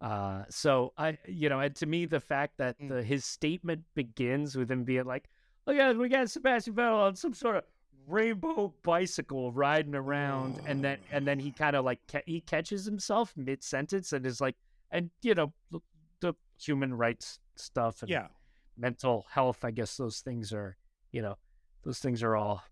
Uh, 0.01 0.45
so 0.49 0.93
I, 0.97 1.19
you 1.27 1.47
know, 1.47 1.59
and 1.59 1.75
to 1.75 1.85
me, 1.85 2.05
the 2.07 2.19
fact 2.19 2.57
that 2.57 2.79
Mm. 2.79 2.89
the, 2.89 3.03
his 3.03 3.23
statement 3.23 3.83
begins 3.93 4.55
with 4.55 4.71
him 4.71 4.83
being 4.83 5.05
like, 5.05 5.29
"Look 5.67 5.77
at 5.77 5.95
we 5.95 6.09
got 6.09 6.27
Sebastian 6.31 6.73
Vettel 6.73 6.95
on 7.07 7.15
some 7.15 7.35
sort 7.35 7.57
of 7.57 7.63
rainbow 8.07 8.73
bicycle 8.81 9.51
riding 9.51 9.93
around," 9.93 10.59
and 10.65 10.83
then 10.83 10.97
and 11.11 11.27
then 11.27 11.37
he 11.37 11.51
kind 11.51 11.75
of 11.75 11.85
like 11.85 11.99
ca- 12.11 12.23
he 12.25 12.41
catches 12.41 12.83
himself 12.83 13.37
mid 13.37 13.63
sentence 13.63 14.11
and 14.11 14.25
is 14.25 14.41
like, 14.41 14.55
and 14.89 15.11
you 15.21 15.35
know, 15.35 15.53
the, 15.69 15.79
the 16.21 16.33
human 16.59 16.95
rights 16.95 17.39
stuff 17.55 18.01
and 18.01 18.09
yeah 18.09 18.27
mental 18.77 19.25
health. 19.31 19.63
I 19.63 19.71
guess 19.71 19.97
those 19.97 20.19
things 20.19 20.51
are, 20.53 20.77
you 21.11 21.21
know, 21.21 21.37
those 21.83 21.99
things 21.99 22.23
are 22.23 22.35
all 22.35 22.63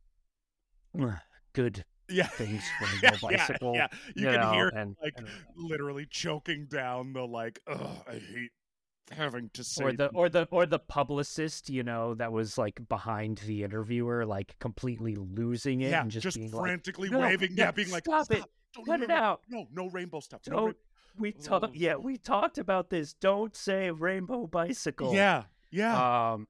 good 1.54 1.86
yeah 2.10 2.26
things. 2.28 2.64
yeah, 2.82 2.88
Rainbow 3.12 3.28
yeah, 3.32 3.38
bicycle, 3.38 3.76
yeah. 3.76 3.88
you, 4.16 4.24
you 4.24 4.32
can 4.32 4.42
know, 4.42 4.52
hear 4.54 4.68
and, 4.70 4.96
like 5.02 5.14
and- 5.18 5.28
literally 5.56 6.08
choking 6.10 6.66
down 6.66 7.14
the 7.14 7.24
like 7.26 7.60
i 7.68 8.14
hate 8.14 8.52
having 9.12 9.50
to 9.54 9.64
say 9.64 9.84
or 9.84 9.92
the 9.94 10.08
or 10.10 10.30
the 10.30 10.48
or 10.52 10.66
the 10.68 10.78
publicist, 10.80 11.68
you 11.70 11.82
know, 11.84 12.14
that 12.16 12.32
was 12.32 12.58
like 12.60 12.80
behind 12.90 13.40
the 13.48 13.64
interviewer, 13.64 14.24
like 14.26 14.56
completely 14.60 15.16
losing 15.16 15.82
it 15.82 15.90
yeah 15.90 16.02
and 16.02 16.12
just, 16.12 16.24
just, 16.24 16.38
being 16.38 16.52
like, 16.52 16.62
frantically 16.62 17.10
"No, 17.10 17.20
waving 17.20 17.52
yeah, 17.56 17.66
yeah, 17.66 17.72
being 17.72 17.90
like 17.90 18.04
stop 18.06 18.30
it, 18.32 18.44
don't 18.76 18.86
cut 18.86 19.02
it 19.02 19.10
out. 19.10 19.42
no 19.50 19.66
no 19.74 19.90
rainbow 19.90 20.20
stuff 20.20 20.42
no 20.48 20.56
Don't 20.56 20.66
rain- 20.66 20.76
we 21.18 21.36
Oh, 21.40 21.42
talked 21.60 21.76
yeah, 21.76 21.96
we 21.96 22.18
talked 22.18 22.58
about 22.60 22.90
this. 22.92 23.14
Don't 23.14 23.56
say 23.56 23.90
rainbow 23.92 24.46
bicycle. 24.48 25.14
yeah 25.14 25.44
yeah 25.72 26.32
Um 26.34 26.48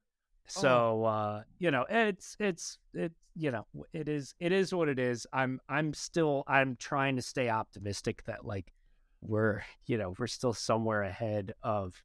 so 0.48 1.04
uh 1.06 1.44
you 1.60 1.72
know, 1.72 1.86
it's 1.90 2.36
it's 2.40 2.78
it's 2.94 3.16
you 3.36 3.52
know, 3.52 3.66
it 3.94 4.08
is 4.10 4.34
it 4.40 4.52
is 4.52 4.74
what 4.74 4.90
it 4.90 5.00
is. 5.00 5.28
I'm 5.32 5.60
I'm 5.70 5.94
still 5.94 6.44
I'm 6.48 6.76
trying 6.78 7.16
to 7.18 7.22
stay 7.22 7.50
optimistic 7.50 8.24
that 8.26 8.46
like 8.46 8.72
we're 9.22 9.62
you 9.86 9.98
know, 9.98 10.14
we're 10.18 10.28
still 10.28 10.54
somewhere 10.54 11.04
ahead 11.04 11.54
of 11.64 12.02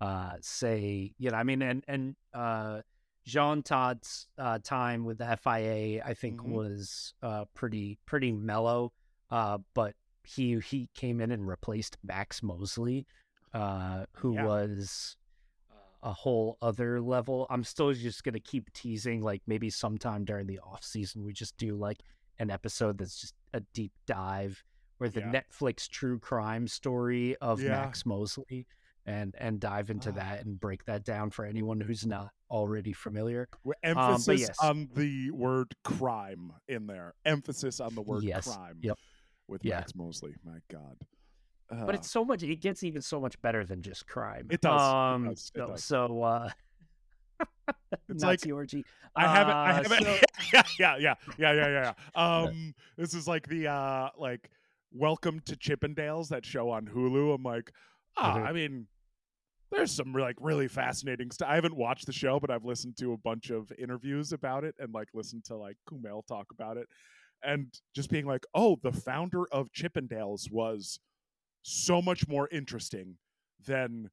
uh 0.00 0.32
say, 0.40 1.12
you 1.18 1.30
know, 1.30 1.36
I 1.36 1.42
mean 1.42 1.62
and 1.62 1.84
and 1.86 2.16
uh 2.34 2.80
Jean 3.24 3.62
Todt's 3.62 4.26
uh, 4.36 4.58
time 4.64 5.04
with 5.04 5.18
the 5.18 5.38
FIA, 5.38 6.02
I 6.04 6.12
think, 6.14 6.40
Mhm. 6.40 6.50
was 6.50 7.14
uh, 7.22 7.44
pretty 7.54 7.98
pretty 8.04 8.32
mellow. 8.32 8.92
Uh, 9.30 9.58
but 9.74 9.94
he 10.24 10.58
he 10.58 10.88
came 10.94 11.20
in 11.20 11.30
and 11.30 11.46
replaced 11.46 11.98
Max 12.02 12.42
Mosley, 12.42 13.06
uh, 13.54 14.06
who 14.16 14.32
Yeah. 14.32 14.44
was 14.46 15.16
a 16.02 16.12
whole 16.12 16.58
other 16.60 17.00
level. 17.00 17.46
I'm 17.50 17.64
still 17.64 17.92
just 17.92 18.24
gonna 18.24 18.40
keep 18.40 18.72
teasing, 18.72 19.20
like 19.22 19.42
maybe 19.46 19.70
sometime 19.70 20.24
during 20.24 20.46
the 20.46 20.58
off 20.60 20.82
season, 20.84 21.24
we 21.24 21.32
just 21.32 21.56
do 21.56 21.76
like 21.76 21.98
an 22.38 22.50
episode 22.50 22.98
that's 22.98 23.20
just 23.20 23.34
a 23.54 23.60
deep 23.72 23.92
dive 24.06 24.64
or 24.98 25.08
the 25.08 25.20
Yeah. 25.20 25.32
Netflix 25.32 25.88
true 25.88 26.18
crime 26.18 26.66
story 26.66 27.36
of 27.36 27.60
Yeah. 27.60 27.70
Max 27.70 28.04
Mosley 28.06 28.66
and 29.04 29.34
and 29.38 29.60
dive 29.60 29.90
into 29.90 30.10
Ah. 30.10 30.14
that 30.14 30.44
and 30.44 30.58
break 30.60 30.84
that 30.86 31.04
down 31.04 31.30
for 31.30 31.44
anyone 31.44 31.80
who's 31.80 32.06
not 32.06 32.32
already 32.50 32.92
familiar. 32.92 33.48
Um, 33.64 33.72
emphasis 33.82 34.40
yes. 34.40 34.58
on 34.60 34.88
the 34.94 35.30
word 35.30 35.74
crime 35.84 36.52
in 36.68 36.86
there 36.86 37.14
emphasis 37.24 37.80
on 37.80 37.94
the 37.94 38.02
word 38.02 38.22
Yes. 38.24 38.46
crime 38.54 38.78
Yep. 38.82 38.98
with 39.48 39.64
Yeah. 39.64 39.76
Max 39.80 39.94
Mosley 39.94 40.34
my 40.44 40.58
god 40.68 40.98
but 41.80 41.94
Uh, 41.94 41.98
it's 41.98 42.10
so 42.10 42.24
much 42.24 42.42
it 42.42 42.56
gets 42.60 42.82
even 42.82 43.00
so 43.02 43.18
much 43.20 43.40
better 43.42 43.64
than 43.64 43.80
just 43.82 44.06
crime 44.06 44.46
It 44.50 44.60
does, 44.60 44.80
it 44.80 44.94
um 44.94 45.24
does, 45.28 45.50
it 45.54 45.58
so, 45.58 45.66
does. 45.68 45.84
so 45.84 46.22
uh 46.22 46.50
It's 48.08 48.22
Nazi 48.22 48.48
like- 48.50 48.54
orgy 48.56 48.84
I 49.14 49.26
haven't. 49.28 49.54
I 49.54 49.70
Uh, 49.70 49.74
haven't. 49.82 50.04
so- 50.04 50.18
yeah, 50.54 50.62
yeah, 50.78 50.96
yeah, 50.98 51.14
yeah, 51.38 51.52
yeah, 51.52 51.68
yeah. 52.16 52.20
Um, 52.46 52.74
this 52.96 53.12
is 53.12 53.28
like 53.28 53.46
the 53.46 53.68
uh, 53.68 54.08
like 54.16 54.48
Welcome 54.90 55.40
to 55.40 55.54
Chippendales, 55.56 56.28
that 56.28 56.46
show 56.46 56.70
on 56.70 56.86
Hulu. 56.86 57.34
I'm 57.34 57.42
like, 57.42 57.72
ah, 58.16 58.36
Mhm. 58.38 58.46
I 58.46 58.52
mean, 58.52 58.86
there's 59.70 59.90
some 59.90 60.14
like 60.14 60.36
really 60.40 60.66
fascinating 60.66 61.30
stuff. 61.30 61.46
I 61.50 61.56
haven't 61.56 61.76
watched 61.76 62.06
the 62.06 62.12
show, 62.12 62.40
but 62.40 62.50
I've 62.50 62.64
listened 62.64 62.96
to 63.00 63.12
a 63.12 63.18
bunch 63.18 63.50
of 63.50 63.70
interviews 63.78 64.32
about 64.32 64.64
it 64.64 64.74
and 64.78 64.94
like 64.94 65.08
listened 65.12 65.44
to 65.46 65.56
like 65.56 65.76
Kumail 65.86 66.26
talk 66.26 66.46
about 66.50 66.78
it, 66.78 66.88
and 67.42 67.66
just 67.94 68.08
being 68.08 68.24
like, 68.26 68.46
oh, 68.54 68.78
the 68.82 68.92
founder 68.92 69.44
of 69.52 69.70
Chippendales 69.72 70.50
was 70.50 70.98
so 71.62 72.02
much 72.02 72.26
more 72.28 72.48
interesting 72.50 73.16
than 73.66 74.10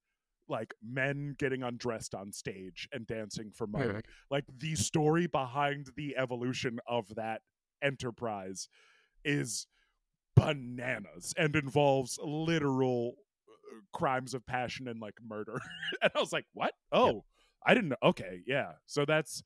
like 0.47 0.73
men 0.83 1.35
getting 1.37 1.63
undressed 1.63 2.15
on 2.15 2.31
stage 2.31 2.87
and 2.91 3.05
dancing 3.05 3.51
for 3.51 3.67
money. 3.67 3.85
like 4.31 4.45
the 4.57 4.75
story 4.75 5.27
behind 5.27 5.87
the 5.95 6.17
evolution 6.17 6.79
of 6.87 7.13
that 7.15 7.41
enterprise 7.83 8.67
is 9.23 9.67
bananas 10.35 11.33
and 11.37 11.55
involves 11.55 12.17
literal 12.23 13.13
uh, 13.47 13.79
crimes 13.93 14.33
of 14.33 14.45
passion 14.45 14.87
and 14.87 14.99
like 14.99 15.15
murder. 15.27 15.59
And 16.01 16.11
i 16.15 16.19
was 16.19 16.31
like 16.33 16.45
what? 16.53 16.73
Oh 16.91 17.23
i 17.65 17.73
didn't 17.73 17.89
know. 17.89 17.97
Okay 18.03 18.41
yeah. 18.47 18.73
So 18.85 19.05
that's 19.05 19.43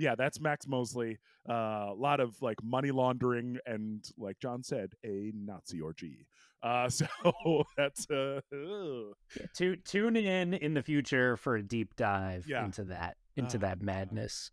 yeah, 0.00 0.14
that's 0.16 0.40
Max 0.40 0.66
Mosley. 0.66 1.18
Uh, 1.48 1.88
a 1.90 1.94
lot 1.96 2.20
of 2.20 2.40
like 2.42 2.62
money 2.62 2.90
laundering 2.90 3.58
and, 3.66 4.04
like 4.18 4.38
John 4.40 4.62
said, 4.62 4.94
a 5.04 5.32
Nazi 5.34 5.80
orgy. 5.80 6.26
Uh, 6.62 6.88
so 6.88 7.06
that's 7.76 8.08
uh. 8.10 8.40
Yeah, 8.52 9.46
tu- 9.54 9.76
tune 9.76 10.16
in 10.16 10.54
in 10.54 10.74
the 10.74 10.82
future 10.82 11.36
for 11.36 11.56
a 11.56 11.62
deep 11.62 11.94
dive 11.96 12.46
Yeah. 12.48 12.64
into 12.64 12.84
that 12.84 13.16
into 13.36 13.56
Oh, 13.58 13.60
that 13.60 13.80
madness. 13.82 14.50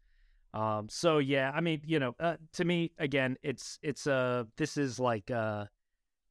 Um, 0.53 0.87
so 0.89 1.17
yeah, 1.17 1.51
I 1.53 1.61
mean, 1.61 1.81
you 1.85 1.99
know, 1.99 2.15
uh, 2.19 2.37
to 2.53 2.65
me, 2.65 2.91
again, 2.97 3.37
it's 3.43 3.79
it's 3.81 4.07
a 4.07 4.47
this 4.57 4.77
is 4.77 4.99
like 4.99 5.29
uh 5.31 5.65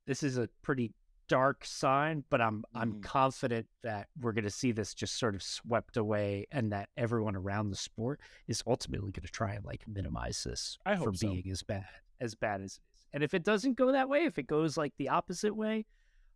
this 0.06 0.22
is 0.22 0.38
a 0.38 0.48
pretty 0.62 0.92
dark 1.28 1.64
sign, 1.64 2.24
but 2.30 2.40
I'm 2.40 2.64
I'm 2.74 2.94
Mhm. 2.94 3.02
confident 3.02 3.66
that 3.82 4.08
we're 4.20 4.32
going 4.32 4.44
to 4.44 4.50
see 4.50 4.72
this 4.72 4.94
just 4.94 5.18
sort 5.18 5.34
of 5.34 5.42
swept 5.42 5.96
away, 5.96 6.46
and 6.52 6.72
that 6.72 6.88
everyone 6.96 7.36
around 7.36 7.70
the 7.70 7.76
sport 7.76 8.20
is 8.46 8.62
ultimately 8.66 9.12
going 9.12 9.26
to 9.26 9.32
try 9.32 9.54
and 9.54 9.64
like 9.64 9.86
minimize 9.88 10.44
this 10.44 10.78
I 10.86 10.94
hope 10.94 11.16
so. 11.16 11.28
being 11.28 11.50
as 11.50 11.62
bad 11.62 11.86
as 12.20 12.34
bad 12.34 12.60
as 12.60 12.72
it 12.76 12.76
is. 12.76 12.80
And 13.12 13.22
if 13.22 13.34
it 13.34 13.44
doesn't 13.44 13.74
go 13.74 13.92
that 13.92 14.08
way, 14.08 14.24
if 14.24 14.38
it 14.38 14.46
goes 14.46 14.76
like 14.76 14.94
the 14.96 15.08
opposite 15.08 15.54
way, 15.54 15.86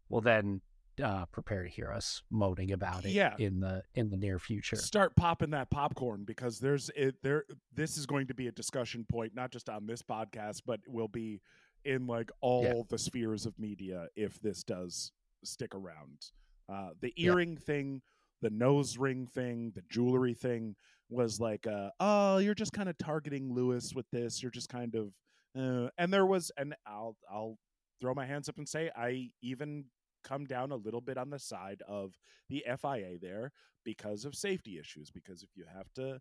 well 0.08 0.20
then 0.20 0.60
uh, 1.02 1.24
prepare 1.26 1.62
to 1.62 1.68
hear 1.70 1.90
us 1.90 2.22
moaning 2.30 2.72
about 2.72 3.06
it 3.06 3.12
Yeah. 3.12 3.34
in 3.38 3.60
the 3.60 3.82
in 3.94 4.10
the 4.10 4.18
near 4.18 4.38
future. 4.38 4.76
start 4.76 5.16
popping 5.16 5.50
that 5.50 5.70
popcorn 5.70 6.24
because 6.24 6.58
there's 6.58 6.90
it 6.94 7.22
there 7.22 7.44
this 7.72 7.96
is 7.96 8.04
going 8.04 8.26
to 8.26 8.34
be 8.34 8.48
a 8.48 8.52
discussion 8.52 9.06
point 9.08 9.34
not 9.34 9.50
just 9.50 9.70
on 9.70 9.86
this 9.86 10.02
podcast 10.02 10.60
but 10.66 10.80
will 10.86 11.08
be 11.08 11.40
in 11.84 12.06
like 12.06 12.30
all 12.40 12.86
the 12.88 12.98
spheres 12.98 13.46
of 13.46 13.58
media 13.58 14.06
if 14.16 14.40
this 14.40 14.62
does 14.62 15.12
stick 15.44 15.74
around 15.74 16.18
uh 16.68 16.90
the 17.00 17.12
Yeah. 17.16 17.30
earring 17.30 17.56
thing 17.56 18.02
the 18.42 18.50
nose 18.50 18.98
ring 18.98 19.26
thing 19.26 19.72
the 19.74 19.82
jewelry 19.90 20.34
thing 20.34 20.76
was 21.08 21.40
like 21.40 21.66
uh 21.66 21.90
oh 22.00 22.38
you're 22.38 22.54
just 22.54 22.72
kind 22.72 22.88
of 22.88 22.96
targeting 22.98 23.52
lewis 23.52 23.94
with 23.94 24.06
this 24.12 24.42
you're 24.42 24.50
just 24.50 24.68
kind 24.68 24.94
of 24.94 25.12
uh, 25.58 25.88
and 25.98 26.12
there 26.12 26.26
was 26.26 26.50
and 26.56 26.74
i'll 26.86 27.16
i'll 27.30 27.56
throw 28.00 28.14
my 28.14 28.26
hands 28.26 28.48
up 28.48 28.58
and 28.58 28.68
say 28.68 28.90
i 28.96 29.28
even 29.42 29.84
come 30.22 30.44
down 30.44 30.70
a 30.70 30.76
little 30.76 31.00
bit 31.00 31.16
on 31.16 31.30
the 31.30 31.38
side 31.38 31.82
of 31.88 32.14
the 32.48 32.62
fia 32.80 33.18
there 33.20 33.52
because 33.84 34.24
of 34.24 34.34
safety 34.34 34.78
issues. 34.78 35.10
Because 35.10 35.42
if 35.42 35.48
you 35.56 35.64
have 35.74 35.90
to 35.94 36.20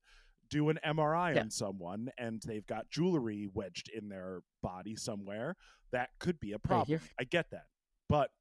do 0.49 0.69
an 0.69 0.79
MRI 0.83 1.35
Yeah. 1.35 1.41
on 1.41 1.49
someone 1.51 2.11
and 2.17 2.41
they've 2.41 2.65
got 2.65 2.89
jewelry 2.89 3.47
wedged 3.53 3.89
in 3.89 4.09
their 4.09 4.41
body 4.61 4.95
somewhere, 4.95 5.55
that 5.91 6.09
could 6.19 6.39
be 6.39 6.51
a 6.53 6.59
problem. 6.59 6.89
you're- 6.89 7.09
I 7.19 7.23
get 7.23 7.49
that. 7.51 7.67
But 8.07 8.31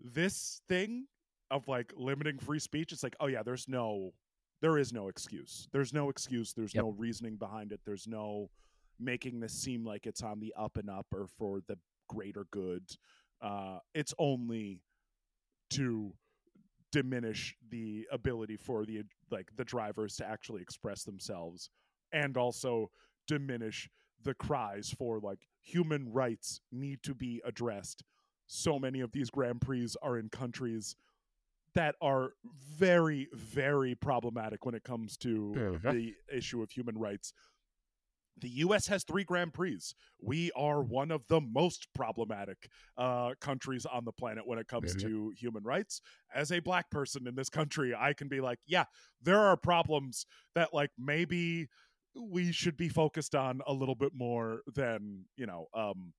this 0.00 0.62
thing 0.68 1.06
of 1.50 1.68
like 1.68 1.92
limiting 1.96 2.38
free 2.38 2.58
speech, 2.58 2.92
it's 2.92 3.02
like, 3.02 3.16
oh 3.20 3.26
yeah, 3.26 3.42
there's 3.42 3.68
no 3.68 4.14
there 4.60 4.78
is 4.78 4.92
no 4.92 5.08
excuse. 5.08 5.68
There's 5.72 5.92
no 5.92 6.08
excuse. 6.08 6.52
There's 6.52 6.72
Yep. 6.72 6.84
no 6.84 6.90
reasoning 6.90 7.36
behind 7.36 7.72
it. 7.72 7.80
There's 7.84 8.06
no 8.06 8.48
making 9.00 9.40
this 9.40 9.52
seem 9.52 9.84
like 9.84 10.06
it's 10.06 10.22
on 10.22 10.38
the 10.38 10.54
up 10.56 10.76
and 10.76 10.88
up 10.88 11.06
or 11.12 11.26
for 11.26 11.60
the 11.62 11.76
greater 12.08 12.44
good. 12.52 12.96
Uh, 13.40 13.80
it's 13.92 14.14
only 14.20 14.80
to 15.70 16.14
diminish 16.92 17.56
the 17.70 18.06
ability 18.12 18.56
for 18.56 18.86
the 18.86 19.02
like 19.32 19.50
the 19.56 19.64
drivers 19.64 20.16
to 20.16 20.26
actually 20.26 20.62
express 20.62 21.02
themselves 21.04 21.70
and 22.12 22.36
also 22.36 22.90
diminish 23.26 23.88
the 24.22 24.34
cries 24.34 24.94
for 24.96 25.18
like 25.18 25.40
human 25.60 26.12
rights 26.12 26.60
need 26.70 27.02
to 27.02 27.14
be 27.14 27.40
addressed. 27.44 28.04
So 28.46 28.78
many 28.78 29.00
of 29.00 29.12
these 29.12 29.30
grand 29.30 29.60
prix 29.60 29.88
are 30.02 30.18
in 30.18 30.28
countries 30.28 30.94
that 31.74 31.94
are 32.02 32.34
very 32.76 33.28
very 33.32 33.94
problematic 33.94 34.66
when 34.66 34.74
it 34.74 34.84
comes 34.84 35.16
to 35.16 35.52
the 35.92 36.14
issue 36.30 36.62
of 36.62 36.70
human 36.70 36.98
rights 36.98 37.32
the 38.38 38.48
US 38.48 38.86
has 38.88 39.04
three 39.04 39.24
Grand 39.24 39.52
Prix. 39.54 39.78
We 40.20 40.50
are 40.52 40.82
one 40.82 41.10
of 41.10 41.26
the 41.28 41.40
most 41.40 41.88
problematic 41.94 42.68
uh, 42.96 43.34
countries 43.40 43.86
on 43.86 44.04
the 44.04 44.12
planet 44.12 44.46
when 44.46 44.58
it 44.58 44.68
comes 44.68 44.94
to 44.96 45.32
human 45.36 45.62
rights. 45.64 46.00
As 46.34 46.50
a 46.52 46.60
black 46.60 46.90
person 46.90 47.26
in 47.26 47.34
this 47.34 47.50
country, 47.50 47.94
I 47.94 48.12
can 48.14 48.28
be 48.28 48.40
like, 48.40 48.58
yeah, 48.66 48.84
there 49.20 49.38
are 49.38 49.56
problems 49.56 50.26
that, 50.54 50.72
like, 50.72 50.90
maybe 50.98 51.68
we 52.14 52.52
should 52.52 52.76
be 52.76 52.88
focused 52.88 53.34
on 53.34 53.62
a 53.66 53.72
little 53.72 53.94
bit 53.94 54.12
more 54.14 54.62
than, 54.74 55.24
you 55.36 55.46
know, 55.46 55.66
um, 55.74 56.12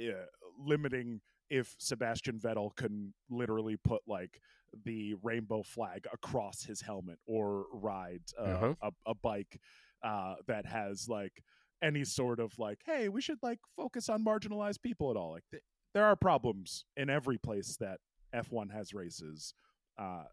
uh, 0.00 0.26
limiting 0.58 1.20
if 1.48 1.76
Sebastian 1.78 2.38
Vettel 2.40 2.74
can 2.76 3.14
literally 3.30 3.76
put, 3.76 4.02
like, 4.06 4.40
the 4.84 5.14
rainbow 5.22 5.62
flag 5.62 6.06
across 6.12 6.62
his 6.64 6.80
helmet 6.80 7.18
or 7.26 7.66
ride 7.72 8.22
uh, 8.38 8.68
Mhm. 8.70 8.76
a, 8.82 8.90
a 9.06 9.14
bike 9.14 9.60
uh, 10.06 10.36
that 10.46 10.64
has 10.64 11.08
like 11.08 11.42
any 11.82 12.04
sort 12.04 12.40
of 12.40 12.56
like, 12.58 12.78
hey, 12.86 13.08
we 13.08 13.20
should 13.20 13.38
like 13.42 13.58
focus 13.76 14.08
on 14.08 14.24
marginalized 14.24 14.80
people 14.82 15.10
at 15.10 15.16
all. 15.16 15.32
Like, 15.32 15.44
th- 15.50 15.62
there 15.94 16.04
are 16.04 16.16
problems 16.16 16.84
in 16.96 17.10
every 17.10 17.38
place 17.38 17.76
that 17.80 17.98
F1 18.34 18.72
has 18.72 18.94
races. 18.94 19.52
Uh, 19.98 20.24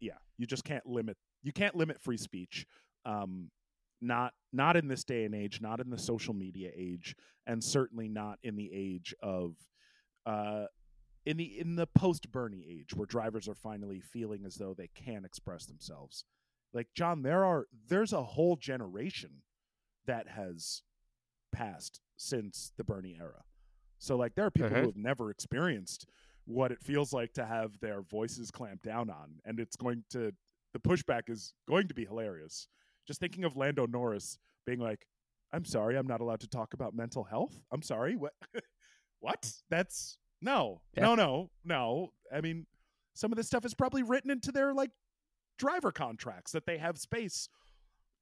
yeah, 0.00 0.18
you 0.38 0.46
just 0.46 0.64
can't 0.64 0.86
limit. 0.86 1.16
You 1.42 1.52
can't 1.52 1.74
limit 1.74 2.00
free 2.00 2.16
speech. 2.16 2.66
Um, 3.04 3.50
not 4.00 4.32
not 4.52 4.76
in 4.76 4.88
this 4.88 5.04
day 5.04 5.24
and 5.24 5.34
age. 5.34 5.60
Not 5.60 5.80
in 5.80 5.90
the 5.90 5.98
social 5.98 6.32
media 6.32 6.70
age, 6.74 7.14
and 7.46 7.62
certainly 7.62 8.08
not 8.08 8.38
in 8.42 8.56
the 8.56 8.70
age 8.72 9.14
of. 9.22 9.54
Uh, 10.24 10.66
in 11.26 11.36
the 11.36 11.58
in 11.58 11.76
the 11.76 11.86
post 11.86 12.30
Bernie 12.32 12.66
age, 12.68 12.94
where 12.94 13.06
drivers 13.06 13.46
are 13.48 13.54
finally 13.54 14.00
feeling 14.00 14.44
as 14.46 14.54
though 14.54 14.74
they 14.74 14.88
can 14.94 15.24
express 15.24 15.66
themselves, 15.66 16.24
like 16.72 16.88
John, 16.94 17.22
there 17.22 17.44
are 17.44 17.66
there's 17.88 18.12
a 18.12 18.22
whole 18.22 18.56
generation 18.56 19.42
that 20.06 20.28
has 20.28 20.82
passed 21.52 22.00
since 22.16 22.72
the 22.76 22.84
Bernie 22.84 23.16
era. 23.18 23.44
So 23.98 24.16
like 24.16 24.34
there 24.34 24.46
are 24.46 24.50
people 24.50 24.70
Mhm. 24.70 24.80
who 24.80 24.86
have 24.86 24.96
never 24.96 25.30
experienced 25.30 26.08
what 26.46 26.72
it 26.72 26.82
feels 26.82 27.12
like 27.12 27.32
to 27.34 27.44
have 27.46 27.78
their 27.80 28.02
voices 28.02 28.50
clamped 28.50 28.84
down 28.84 29.10
on, 29.10 29.40
and 29.44 29.60
it's 29.60 29.76
going 29.76 30.04
to 30.10 30.32
the 30.72 30.78
pushback 30.80 31.28
is 31.28 31.52
going 31.66 31.88
to 31.88 31.94
be 31.94 32.04
hilarious. 32.04 32.68
Just 33.06 33.18
thinking 33.20 33.44
of 33.44 33.56
Lando 33.56 33.86
Norris 33.86 34.38
being 34.66 34.78
like, 34.78 35.06
"I'm 35.52 35.64
sorry, 35.64 35.96
I'm 35.96 36.06
not 36.06 36.20
allowed 36.20 36.40
to 36.40 36.48
talk 36.48 36.74
about 36.74 36.94
mental 36.94 37.24
health. 37.24 37.60
I'm 37.72 37.82
sorry, 37.82 38.14
what? 38.16 38.34
what? 39.20 39.52
That's 39.68 40.18
no, 40.40 40.80
Yeah. 40.94 41.02
no, 41.02 41.14
no, 41.16 41.50
no. 41.64 42.14
I 42.32 42.40
mean, 42.40 42.66
some 43.14 43.32
of 43.32 43.36
this 43.36 43.48
stuff 43.48 43.64
is 43.64 43.74
probably 43.74 44.02
written 44.02 44.30
into 44.30 44.52
their 44.52 44.72
like 44.72 44.92
driver 45.60 45.92
contracts 45.92 46.52
that 46.52 46.66
they 46.66 46.78
have 46.78 46.98
space 46.98 47.48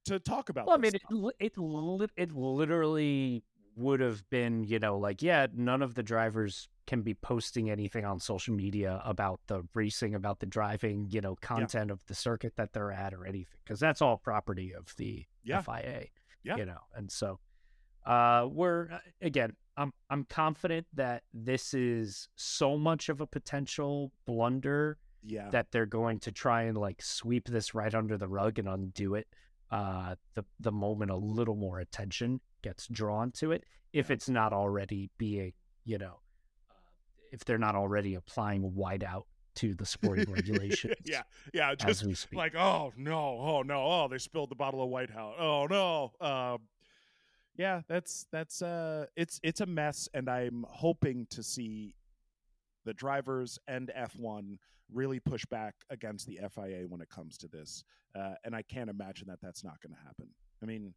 to 0.07 0.18
talk 0.18 0.49
about. 0.49 0.66
Well, 0.66 0.76
I 0.76 0.78
mean, 0.78 0.95
it, 0.95 1.01
stuff. 1.03 1.12
it 1.39 1.59
li- 1.59 2.09
it 2.16 2.32
literally 2.32 3.43
would 3.76 4.01
have 4.01 4.28
been, 4.28 4.64
you 4.64 4.78
know, 4.78 4.99
like 4.99 5.22
yeah, 5.22 5.47
none 5.55 5.82
of 5.82 5.95
the 5.95 6.03
drivers 6.03 6.68
can 6.86 7.03
be 7.03 7.14
posting 7.14 7.70
anything 7.70 8.05
on 8.05 8.18
social 8.18 8.55
media 8.55 9.01
about 9.05 9.41
the 9.47 9.62
racing, 9.74 10.14
about 10.14 10.41
the 10.41 10.47
driving, 10.47 11.07
you 11.11 11.20
know, 11.20 11.36
content 11.36 11.91
of 11.91 12.05
the 12.07 12.14
circuit 12.14 12.55
that 12.57 12.72
they're 12.72 12.91
at 12.91 13.14
or 13.14 13.26
anything, 13.26 13.59
because 13.64 13.78
that's 13.78 14.03
all 14.03 14.16
property 14.16 14.72
of 14.74 14.95
the 14.97 15.24
Yeah. 15.45 15.61
FIA. 15.62 16.07
Yeah. 16.45 16.57
you 16.57 16.64
know, 16.66 16.80
and 16.95 17.11
so 17.11 17.39
uh, 18.07 18.49
we're 18.51 18.89
uh, 18.91 18.99
again, 19.20 19.55
I'm 19.76 19.93
I'm 20.11 20.24
confident 20.24 20.86
that 20.95 21.22
this 21.34 21.74
is 21.74 22.28
so 22.36 22.78
much 22.78 23.09
of 23.09 23.20
a 23.20 23.26
potential 23.26 24.11
blunder 24.26 24.97
yeah, 25.25 25.51
that 25.51 25.66
they're 25.73 25.87
going 25.87 26.21
to 26.21 26.33
try 26.33 26.62
and 26.62 26.77
like 26.79 27.03
sweep 27.03 27.49
this 27.49 27.75
right 27.75 27.95
under 27.95 28.16
the 28.16 28.29
rug 28.29 28.59
and 28.59 28.69
undo 28.69 29.14
it 29.14 29.27
uh 29.71 30.14
the 30.35 30.45
the 30.61 30.73
moment 30.73 31.11
a 31.11 31.16
little 31.16 31.55
more 31.57 31.79
attention 31.79 32.41
gets 32.62 32.87
drawn 32.89 33.31
to 33.33 33.53
it 33.53 33.64
if 33.93 34.09
Yeah. 34.09 34.14
it's 34.14 34.29
not 34.29 34.53
already 34.55 35.11
being 35.19 35.53
you 35.85 35.99
know 35.99 36.21
uh, 36.71 36.75
if 37.33 37.45
they're 37.45 37.59
not 37.59 37.75
already 37.75 38.14
applying 38.14 38.62
whiteout 38.73 39.25
to 39.57 39.75
the 39.75 39.85
sporting 39.85 40.31
regulations 40.33 40.95
yeah, 41.05 41.23
yeah. 41.53 41.75
Just 41.75 42.33
like, 42.33 42.55
oh 42.55 42.93
no, 42.97 43.19
oh 43.41 43.62
no, 43.62 43.83
oh 43.83 44.09
they 44.09 44.19
spilled 44.19 44.51
the 44.51 44.55
bottle 44.55 44.83
of 44.83 44.89
White 44.89 45.11
House. 45.11 45.35
Oh 45.39 45.66
no. 45.66 46.12
Um, 46.27 46.61
yeah, 47.57 47.81
that's 47.89 48.27
that's 48.31 48.62
uh, 48.62 49.07
it's 49.16 49.41
it's 49.43 49.61
a 49.61 49.66
mess, 49.66 50.09
and 50.14 50.31
I'm 50.31 50.64
hoping 50.69 51.27
to 51.31 51.43
see 51.43 51.97
the 52.85 52.95
drivers 52.95 53.59
and 53.66 53.91
F1 53.99 54.59
really 54.93 55.20
push 55.20 55.45
back 55.47 55.74
against 55.91 56.26
the 56.26 56.39
FIA 56.55 56.86
when 56.89 57.01
it 57.01 57.11
comes 57.11 57.36
to 57.39 57.49
this. 57.49 57.84
Uh, 58.14 58.34
and 58.45 58.55
I 58.55 58.62
can't 58.62 58.91
imagine 58.91 59.28
that 59.28 59.41
that's 59.43 59.62
not 59.64 59.80
going 59.82 59.95
to 59.95 60.01
happen. 60.05 60.28
I 60.62 60.66
mean, 60.66 60.95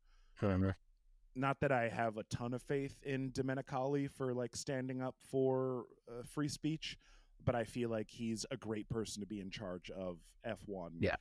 not 1.35 1.59
that 1.61 1.71
I 1.71 1.87
have 1.89 2.17
a 2.17 2.23
ton 2.23 2.53
of 2.53 2.61
faith 2.61 2.95
in 3.03 3.31
Domenicali 3.31 4.09
for 4.09 4.33
like 4.33 4.55
standing 4.55 5.01
up 5.01 5.15
for 5.29 5.85
uh, 6.09 6.23
free 6.25 6.47
speech, 6.47 6.97
but 7.45 7.55
I 7.55 7.63
feel 7.63 7.89
like 7.89 8.09
he's 8.09 8.45
a 8.51 8.57
great 8.57 8.89
person 8.89 9.21
to 9.21 9.27
be 9.27 9.39
in 9.39 9.49
charge 9.49 9.89
of 9.91 10.17
F1. 10.47 10.91
Yeah. 10.99 11.15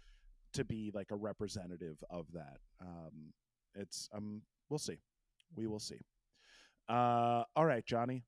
To 0.55 0.65
be 0.65 0.91
like 0.93 1.13
a 1.13 1.17
representative 1.17 2.03
of 2.11 2.27
that. 2.33 2.59
Um, 2.81 3.33
it's 3.77 4.09
um, 4.13 4.43
we'll 4.69 4.79
see. 4.79 4.99
We 5.55 5.69
will 5.69 5.79
see. 5.79 6.01
Uh, 6.89 7.45
all 7.55 7.65
right, 7.65 7.87
Johnny. 7.87 8.25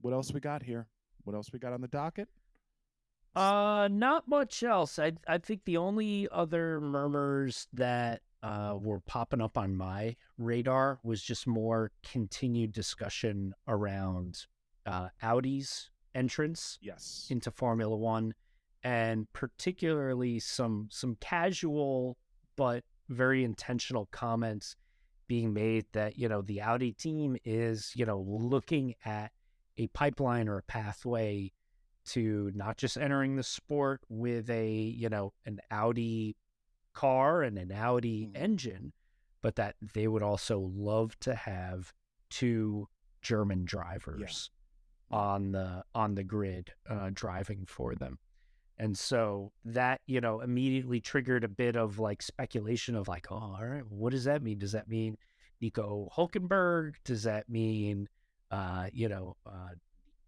What 0.00 0.12
else 0.12 0.32
we 0.32 0.38
got 0.38 0.62
here? 0.62 0.86
What 1.24 1.34
else 1.34 1.48
we 1.52 1.58
got 1.58 1.72
on 1.72 1.80
the 1.80 1.88
docket? 1.88 2.28
Uh, 3.34 3.88
not 3.90 4.28
much 4.28 4.62
else. 4.62 4.98
I 4.98 5.12
I 5.26 5.38
think 5.38 5.64
the 5.64 5.76
only 5.76 6.28
other 6.30 6.80
murmurs 6.80 7.66
that 7.72 8.22
uh, 8.42 8.76
were 8.80 9.00
popping 9.00 9.40
up 9.40 9.56
on 9.58 9.74
my 9.74 10.16
radar 10.38 11.00
was 11.02 11.22
just 11.22 11.46
more 11.46 11.90
continued 12.08 12.72
discussion 12.72 13.54
around 13.66 14.46
uh, 14.86 15.08
Audi's 15.22 15.90
entrance 16.14 16.78
Yes. 16.80 17.26
into 17.30 17.50
Formula 17.50 17.96
One, 17.96 18.34
and 18.82 19.32
particularly 19.32 20.38
some 20.38 20.88
some 20.90 21.16
casual 21.20 22.16
but 22.56 22.84
very 23.08 23.42
intentional 23.42 24.06
comments 24.12 24.76
being 25.26 25.52
made 25.52 25.86
that 25.92 26.18
you 26.18 26.28
know 26.28 26.42
the 26.42 26.60
Audi 26.60 26.92
team 26.92 27.36
is 27.44 27.92
you 27.96 28.06
know 28.06 28.20
looking 28.28 28.94
at 29.04 29.32
a 29.76 29.88
pipeline 29.88 30.48
or 30.48 30.58
a 30.58 30.62
pathway 30.62 31.50
to 32.06 32.50
not 32.54 32.76
just 32.76 32.96
entering 32.96 33.36
the 33.36 33.42
sport 33.42 34.02
with 34.08 34.50
a 34.50 34.70
you 34.70 35.08
know 35.08 35.32
an 35.46 35.60
Audi 35.70 36.36
car 36.92 37.42
and 37.42 37.58
an 37.58 37.72
Audi 37.72 38.26
Mhm. 38.26 38.36
engine, 38.36 38.92
but 39.42 39.56
that 39.56 39.76
they 39.80 40.06
would 40.08 40.22
also 40.22 40.58
love 40.60 41.18
to 41.20 41.34
have 41.34 41.92
two 42.30 42.88
German 43.20 43.64
drivers 43.64 44.50
on 45.10 45.52
the 45.52 45.84
on 45.94 46.14
the 46.14 46.24
grid 46.24 46.72
uh, 46.88 47.10
driving 47.12 47.66
for 47.66 47.94
them. 47.94 48.18
And 48.76 48.98
so 48.98 49.52
that, 49.64 50.00
you 50.06 50.20
know, 50.20 50.40
immediately 50.40 51.00
triggered 51.00 51.44
a 51.44 51.48
bit 51.48 51.76
of 51.76 52.00
like 52.00 52.20
speculation 52.22 52.96
of 52.96 53.06
like, 53.06 53.30
oh, 53.30 53.36
all 53.36 53.64
right, 53.64 53.86
what 53.86 54.10
does 54.10 54.24
that 54.24 54.42
mean? 54.42 54.58
Does 54.58 54.72
that 54.72 54.88
mean 54.88 55.16
Nico 55.60 56.08
Hulkenberg? 56.16 56.94
Does 57.04 57.22
that 57.22 57.48
mean, 57.48 58.08
uh, 58.50 58.88
you 58.92 59.08
know, 59.08 59.36
uh, 59.46 59.70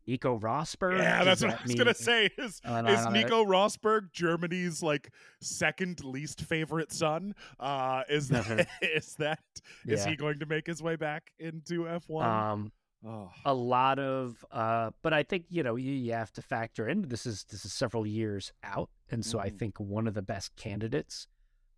Nico 0.07 0.39
Rosberg? 0.39 0.99
Yeah, 0.99 1.25
that's 1.25 1.43
what 1.43 1.51
that 1.53 1.61
I 1.61 1.63
was 1.65 1.75
gonna 1.75 1.95
say. 1.95 2.31
Is 2.39 2.61
no, 2.65 2.79
is 2.87 3.05
no, 3.05 3.05
no, 3.05 3.11
Nico 3.11 3.45
Rosberg 3.45 4.13
Germany's 4.13 4.83
like 4.83 5.11
second 5.41 6.05
least 6.05 6.43
favorite 6.43 6.93
son? 6.93 7.35
Uh, 7.59 8.03
is 8.09 8.29
that 8.29 8.69
is 8.83 9.15
that 9.17 9.41
is 9.87 10.05
he 10.05 10.17
going 10.17 10.39
to 10.39 10.47
make 10.47 10.67
his 10.67 10.83
way 10.83 10.97
back 10.97 11.33
into 11.39 11.89
F 11.89 12.09
one? 12.09 12.27
Um, 12.27 12.73
oh, 13.07 13.31
a 13.45 13.53
lot 13.55 13.99
of 13.99 14.45
uh 14.51 14.91
but 15.03 15.13
i 15.13 15.23
think 15.23 15.45
you 15.49 15.63
know 15.63 15.77
you, 15.77 15.93
you 15.93 16.13
have 16.13 16.33
to 16.33 16.43
factor 16.43 16.89
in 16.89 17.03
this 17.09 17.27
is 17.27 17.45
this 17.51 17.65
is 17.65 17.73
several 17.73 18.07
years 18.07 18.53
out 18.65 18.89
and 19.11 19.25
so 19.25 19.39
i 19.39 19.49
Mhm. 19.51 19.59
think 19.59 19.79
one 19.79 20.09
of 20.09 20.15
the 20.15 20.23
best 20.23 20.57
candidates 20.57 21.29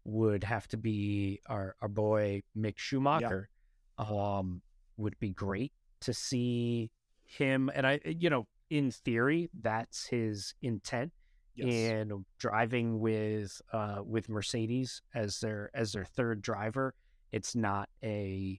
would 0.04 0.44
have 0.44 0.66
to 0.68 0.76
be 0.78 1.40
our 1.46 1.74
our 1.82 1.88
boy 1.88 2.42
mick 2.56 2.78
schumacher 2.78 3.50
um 3.98 4.62
would 4.96 5.18
be 5.18 5.30
great 5.30 5.72
to 6.00 6.14
see 6.14 6.90
him 7.28 7.70
and 7.74 7.86
i 7.86 8.00
you 8.04 8.30
know 8.30 8.46
in 8.70 8.90
theory 8.90 9.50
that's 9.60 10.06
his 10.06 10.54
intent 10.62 11.12
yes. 11.54 11.68
and 11.72 12.12
driving 12.38 12.98
with 13.00 13.60
uh 13.72 13.98
with 14.04 14.28
mercedes 14.28 15.02
as 15.14 15.40
their 15.40 15.70
as 15.74 15.92
their 15.92 16.04
third 16.04 16.40
driver 16.40 16.94
it's 17.30 17.54
not 17.54 17.88
a 18.02 18.58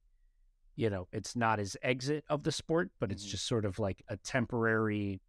you 0.76 0.90
know 0.90 1.08
it's 1.12 1.36
not 1.36 1.58
his 1.60 1.76
exit 1.82 2.24
of 2.30 2.44
the 2.44 2.52
sport 2.52 2.92
but 3.00 3.12
it's 3.12 3.26
Mhm. 3.26 3.30
just 3.32 3.48
sort 3.48 3.66
of 3.66 3.80
like 3.80 4.04
a 4.08 4.18
temporary 4.18 5.20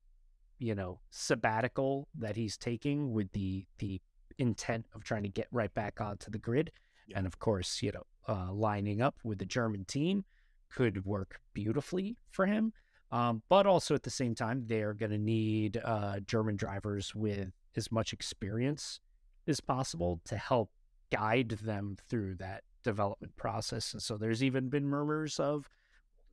you 0.59 0.75
know 0.75 1.01
sabbatical 1.11 2.07
that 2.19 2.37
he's 2.37 2.59
taking 2.59 3.13
with 3.13 3.33
the 3.33 3.65
the 3.79 4.01
intent 4.37 4.87
of 4.95 5.03
trying 5.03 5.23
to 5.23 5.29
get 5.31 5.49
right 5.51 5.73
back 5.75 6.01
onto 6.01 6.31
the 6.31 6.39
grid 6.39 6.71
Yeah. 7.07 7.19
and 7.19 7.27
of 7.27 7.39
course 7.39 7.83
you 7.83 7.93
know 7.93 8.05
uh, 8.29 8.53
lining 8.53 9.01
up 9.01 9.17
with 9.25 9.39
the 9.39 9.47
german 9.47 9.85
team 9.87 10.25
could 10.69 11.05
work 11.05 11.41
beautifully 11.55 12.17
for 12.31 12.47
him 12.47 12.73
um, 13.13 13.43
but 13.49 13.67
also 13.67 13.95
at 13.95 14.03
the 14.03 14.11
same 14.11 14.35
time 14.35 14.65
they're 14.67 14.95
going 14.95 15.11
to 15.11 15.19
need 15.19 15.81
uh, 15.85 16.21
german 16.21 16.57
drivers 16.57 17.15
with 17.15 17.51
as 17.77 17.91
much 17.93 18.13
experience 18.13 19.01
as 19.47 19.61
possible 19.61 20.21
to 20.25 20.37
help 20.37 20.71
guide 21.13 21.51
them 21.63 21.97
through 22.09 22.35
that 22.37 22.63
development 22.85 23.35
process 23.37 23.93
and 23.93 24.03
so 24.03 24.17
there's 24.17 24.43
even 24.43 24.69
been 24.69 24.87
murmurs 24.87 25.39
of 25.41 25.69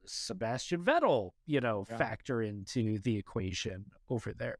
Sebastian 0.05 0.83
Vettel, 0.85 1.31
you 1.45 1.59
know, 1.59 1.85
Yeah. 1.89 1.97
factor 1.97 2.41
into 2.41 2.97
the 2.99 3.17
equation 3.17 3.91
over 4.09 4.33
there. 4.33 4.57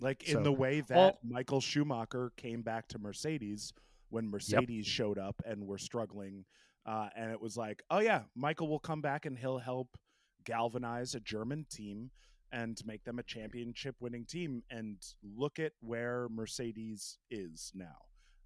like 0.00 0.28
in 0.28 0.34
so- 0.34 0.42
the 0.44 0.52
way 0.52 0.80
that 0.82 0.96
all- 0.96 1.18
Michael 1.24 1.60
Schumacher 1.60 2.30
came 2.36 2.62
back 2.62 2.86
to 2.88 3.00
Mercedes 3.00 3.72
when 4.10 4.28
Mercedes 4.28 4.86
showed 4.86 5.18
up 5.18 5.42
and 5.44 5.66
were 5.66 5.76
struggling, 5.78 6.44
uh, 6.86 7.08
and 7.16 7.32
it 7.32 7.40
was 7.40 7.56
like, 7.56 7.82
oh 7.90 7.98
yeah, 7.98 8.22
Michael 8.36 8.68
will 8.68 8.78
come 8.78 9.00
back 9.00 9.26
and 9.26 9.36
he'll 9.36 9.58
help 9.58 9.98
galvanize 10.44 11.14
a 11.14 11.20
German 11.20 11.66
team 11.70 12.10
and 12.52 12.80
make 12.86 13.04
them 13.04 13.18
a 13.18 13.22
championship 13.22 13.96
winning 14.00 14.24
team. 14.24 14.62
And 14.70 14.96
look 15.22 15.58
at 15.58 15.72
where 15.80 16.28
Mercedes 16.30 17.18
is 17.30 17.72
now. 17.74 17.96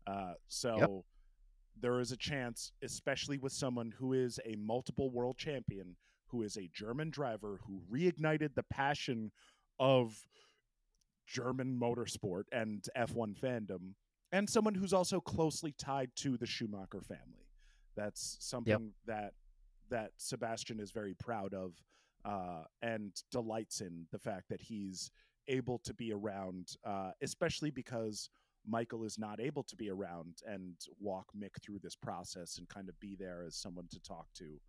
Uh, 0.07 0.35
so 0.49 1.05
there 1.81 2.01
is 2.01 2.13
a 2.13 2.17
chance, 2.17 2.73
especially 2.83 3.39
with 3.39 3.53
someone 3.53 3.93
who 3.97 4.13
is 4.13 4.39
a 4.45 4.57
multiple 4.57 5.11
world 5.11 5.39
champion, 5.39 5.97
who 6.27 6.43
is 6.43 6.57
a 6.57 6.69
German 6.73 7.11
driver 7.11 7.61
who 7.67 7.81
reignited 7.93 8.55
the 8.55 8.65
passion 8.65 9.31
of 9.79 10.17
German 11.27 11.79
motorsport 11.81 12.45
and 12.53 12.87
F1 12.97 13.39
fandom, 13.39 13.95
and 14.33 14.49
someone 14.49 14.75
who's 14.75 14.93
also 14.93 15.21
closely 15.21 15.75
tied 15.79 16.11
to 16.17 16.37
the 16.37 16.47
Schumacher 16.47 17.01
family. 17.01 17.47
That's 17.97 18.37
something 18.41 18.93
that 19.07 19.35
that 19.93 20.11
Sebastian 20.17 20.81
is 20.81 20.91
very 20.91 21.15
proud 21.15 21.55
of 21.55 21.73
uh, 22.25 22.65
and 22.81 23.13
delights 23.31 23.81
in 23.81 24.07
the 24.11 24.19
fact 24.19 24.49
that 24.49 24.61
he's 24.61 25.11
able 25.49 25.79
to 25.85 25.93
be 25.95 26.13
around, 26.13 26.77
uh, 26.85 27.11
especially 27.21 27.71
because 27.71 28.31
Michael 28.67 29.05
is 29.05 29.19
not 29.19 29.41
able 29.41 29.63
to 29.65 29.77
be 29.77 29.91
around 29.91 30.39
and 30.47 30.75
walk 31.01 31.27
Mick 31.37 31.61
through 31.63 31.81
this 31.83 31.97
process 31.97 32.59
and 32.59 32.69
kind 32.69 32.89
of 32.89 32.99
be 33.01 33.17
there 33.19 33.45
as 33.47 33.57
someone 33.57 33.87
to 33.91 34.01
talk 34.01 34.27
to. 34.39 34.61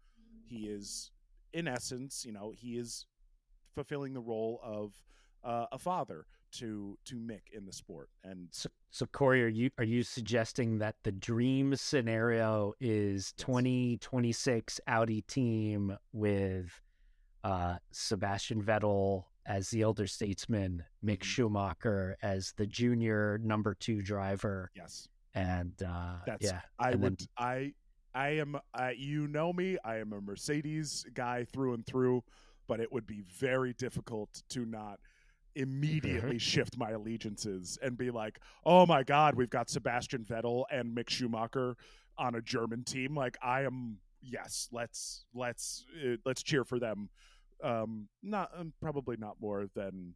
He 0.45 0.65
is, 0.67 1.11
in 1.53 1.67
essence, 1.67 2.25
you 2.25 2.33
know, 2.33 2.51
he 2.55 2.77
is 2.77 3.05
fulfilling 3.73 4.13
the 4.13 4.21
role 4.21 4.59
of 4.63 4.93
uh, 5.43 5.67
a 5.71 5.77
father 5.77 6.25
to 6.53 6.97
to 7.05 7.15
Mick 7.15 7.41
in 7.51 7.65
the 7.65 7.73
sport, 7.73 8.09
and 8.23 8.47
So, 8.51 8.69
so 8.91 9.05
Corey, 9.07 9.43
are 9.43 9.47
you 9.47 9.69
are 9.77 9.83
you 9.83 10.03
suggesting 10.03 10.77
that 10.79 10.95
the 11.03 11.11
dream 11.11 11.75
scenario 11.75 12.73
is 12.79 13.33
2026 13.37 14.79
Audi 14.87 15.21
team 15.23 15.97
with 16.11 16.81
uh, 17.43 17.77
Sebastian 17.91 18.63
Vettel 18.63 19.25
as 19.45 19.69
the 19.69 19.81
elder 19.81 20.07
statesman, 20.07 20.83
Mick 21.03 21.19
Mhm. 21.19 21.23
Schumacher 21.23 22.17
as 22.21 22.53
the 22.53 22.65
junior 22.65 23.37
number 23.39 23.73
two 23.75 24.01
driver, 24.01 24.71
yes, 24.75 25.07
and 25.33 25.73
uh, 25.83 26.19
That's 26.25 26.45
yeah, 26.45 26.61
I 26.79 26.91
and 26.91 27.03
then- 27.03 27.11
would 27.11 27.27
I 27.37 27.73
I 28.15 28.29
am 28.37 28.57
I, 28.73 28.91
you 28.91 29.27
know 29.27 29.51
me 29.51 29.77
I 29.83 29.97
am 29.97 30.13
a 30.13 30.21
Mercedes 30.21 31.03
guy 31.15 31.45
through 31.45 31.73
and 31.73 31.85
through, 31.85 32.23
but 32.67 32.79
it 32.79 32.91
would 32.91 33.07
be 33.07 33.21
very 33.21 33.73
difficult 33.73 34.43
to 34.49 34.65
not 34.65 34.99
immediately 35.55 36.37
shift 36.39 36.77
my 36.77 36.91
allegiances 36.91 37.77
and 37.81 37.97
be 37.97 38.11
like, 38.11 38.39
oh 38.65 38.85
my 38.85 39.03
God, 39.03 39.35
we've 39.35 39.49
got 39.49 39.69
Sebastian 39.69 40.23
Vettel 40.23 40.65
and 40.71 40.95
Mick 40.95 41.09
Schumacher 41.09 41.75
on 42.17 42.35
a 42.35 42.41
German 42.41 42.83
team. 42.83 43.15
Like 43.15 43.37
I 43.41 43.61
am 43.61 43.97
yes, 44.21 44.69
let's 44.71 45.25
let's 45.33 45.85
uh, 46.03 46.15
let's 46.25 46.43
cheer 46.43 46.63
for 46.63 46.79
them. 46.79 47.09
Um, 47.63 48.07
not 48.21 48.51
um, 48.57 48.73
probably 48.81 49.15
not 49.17 49.37
more 49.39 49.67
than 49.75 50.15